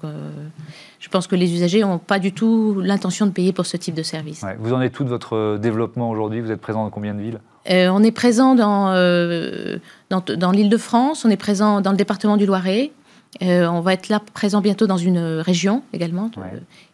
je 0.98 1.08
pense 1.08 1.28
que 1.28 1.36
les 1.36 1.54
usagers 1.54 1.82
n'ont 1.82 1.98
pas 1.98 2.18
du 2.18 2.32
tout 2.32 2.80
l'intention 2.80 3.26
de 3.26 3.30
payer 3.30 3.52
pour 3.52 3.64
ce 3.64 3.76
type 3.76 3.94
de 3.94 4.02
service. 4.02 4.44
Vous 4.58 4.72
en 4.72 4.80
êtes 4.80 4.92
tout 4.92 5.04
de 5.04 5.08
votre 5.08 5.56
développement 5.58 6.10
aujourd'hui? 6.10 6.40
Vous 6.40 6.50
êtes 6.50 6.60
présent 6.60 6.82
dans 6.82 6.90
combien 6.90 7.14
de 7.14 7.22
villes? 7.22 7.40
Euh, 7.70 7.88
on 7.88 8.02
est 8.02 8.10
présent 8.10 8.56
euh, 8.58 9.78
dans, 10.10 10.20
dans, 10.20 10.50
l'île 10.50 10.68
de 10.68 10.76
France, 10.76 11.24
on 11.24 11.30
est 11.30 11.36
présent 11.36 11.80
dans 11.80 11.90
le 11.90 11.96
département 11.96 12.36
du 12.36 12.46
Loiret. 12.46 12.92
Euh, 13.40 13.66
on 13.66 13.80
va 13.80 13.94
être 13.94 14.08
là 14.08 14.20
présent 14.34 14.60
bientôt 14.60 14.86
dans 14.86 14.96
une 14.96 15.18
région 15.18 15.82
également. 15.92 16.30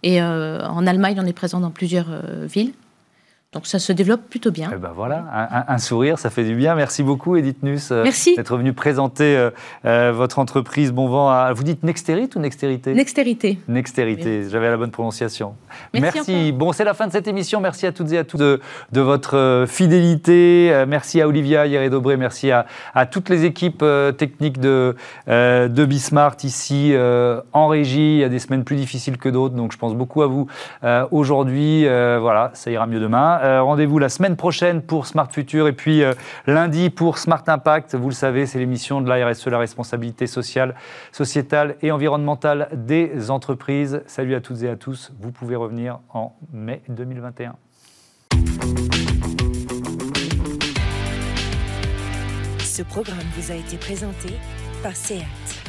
Et 0.02 0.22
en 0.22 0.86
Allemagne, 0.86 1.18
on 1.20 1.26
est 1.26 1.32
présent 1.32 1.60
dans 1.60 1.70
plusieurs 1.70 2.08
villes. 2.46 2.72
Donc 3.54 3.66
ça 3.66 3.78
se 3.78 3.94
développe 3.94 4.28
plutôt 4.28 4.50
bien. 4.50 4.70
Eh 4.74 4.76
ben 4.76 4.92
voilà, 4.94 5.24
un, 5.68 5.78
sourire, 5.78 6.18
ça 6.18 6.28
fait 6.28 6.44
du 6.44 6.54
bien. 6.54 6.74
Merci 6.74 7.02
beaucoup 7.02 7.34
Edith 7.34 7.62
Nuss 7.62 7.90
euh, 7.92 8.04
d'être 8.36 8.58
venue 8.58 8.74
présenter 8.74 9.38
euh, 9.38 9.48
euh, 9.86 10.12
votre 10.12 10.38
entreprise. 10.38 10.92
Bon 10.92 11.08
vent 11.08 11.30
à... 11.30 11.54
Vous 11.54 11.62
dites 11.62 11.82
Nexterit 11.82 12.28
ou 12.36 12.40
Nextérité? 12.40 12.92
Nextérité. 12.92 13.58
Nextérité, 13.66 14.50
j'avais 14.50 14.68
la 14.68 14.76
bonne 14.76 14.90
prononciation. 14.90 15.54
Merci. 15.94 16.52
Bon, 16.52 16.72
c'est 16.72 16.84
la 16.84 16.92
fin 16.92 17.06
de 17.06 17.12
cette 17.12 17.26
émission. 17.26 17.62
Merci 17.62 17.86
à 17.86 17.92
toutes 17.92 18.12
et 18.12 18.18
à 18.18 18.24
tous 18.24 18.36
de, 18.36 18.60
votre 18.92 19.64
fidélité. 19.66 20.84
Merci 20.86 21.22
à 21.22 21.26
Olivia 21.26 21.66
Hieré-Dobré, 21.66 22.18
merci 22.18 22.50
à, 22.50 22.66
toutes 23.10 23.30
les 23.30 23.46
équipes 23.46 23.82
techniques 24.18 24.60
de, 24.60 24.94
de 25.26 25.84
Bismart 25.86 26.36
ici 26.42 26.94
en 27.54 27.68
régie. 27.68 28.16
Il 28.16 28.18
y 28.18 28.24
a 28.24 28.28
des 28.28 28.40
semaines 28.40 28.64
plus 28.64 28.76
difficiles 28.76 29.16
que 29.16 29.30
d'autres, 29.30 29.54
donc 29.54 29.72
je 29.72 29.78
pense 29.78 29.94
beaucoup 29.94 30.20
à 30.20 30.26
vous 30.26 30.48
aujourd'hui. 31.10 31.84
voilà, 31.84 32.50
ça 32.52 32.70
ira 32.70 32.86
mieux 32.86 33.00
demain. 33.00 33.37
Euh, 33.42 33.62
rendez-vous 33.62 33.98
la 33.98 34.08
semaine 34.08 34.36
prochaine 34.36 34.82
pour 34.82 35.06
Smart 35.06 35.30
Future 35.30 35.68
et 35.68 35.72
puis 35.72 36.02
euh, 36.02 36.14
lundi 36.46 36.90
pour 36.90 37.18
Smart 37.18 37.42
Impact. 37.46 37.94
Vous 37.94 38.08
le 38.08 38.14
savez, 38.14 38.46
c'est 38.46 38.58
l'émission 38.58 39.00
de 39.00 39.08
la 39.08 39.28
RSE, 39.28 39.46
la 39.46 39.58
responsabilité 39.58 40.26
sociale, 40.26 40.74
sociétale 41.12 41.76
et 41.82 41.90
environnementale 41.90 42.68
des 42.72 43.30
entreprises. 43.30 44.02
Salut 44.06 44.34
à 44.34 44.40
toutes 44.40 44.62
et 44.62 44.68
à 44.68 44.76
tous. 44.76 45.12
Vous 45.20 45.32
pouvez 45.32 45.56
revenir 45.56 46.00
en 46.12 46.34
mai 46.52 46.82
2021. 46.88 47.54
Ce 52.60 52.82
programme 52.82 53.18
vous 53.36 53.50
a 53.50 53.54
été 53.54 53.76
présenté 53.76 54.28
par 54.82 54.94
SEAT. 54.94 55.67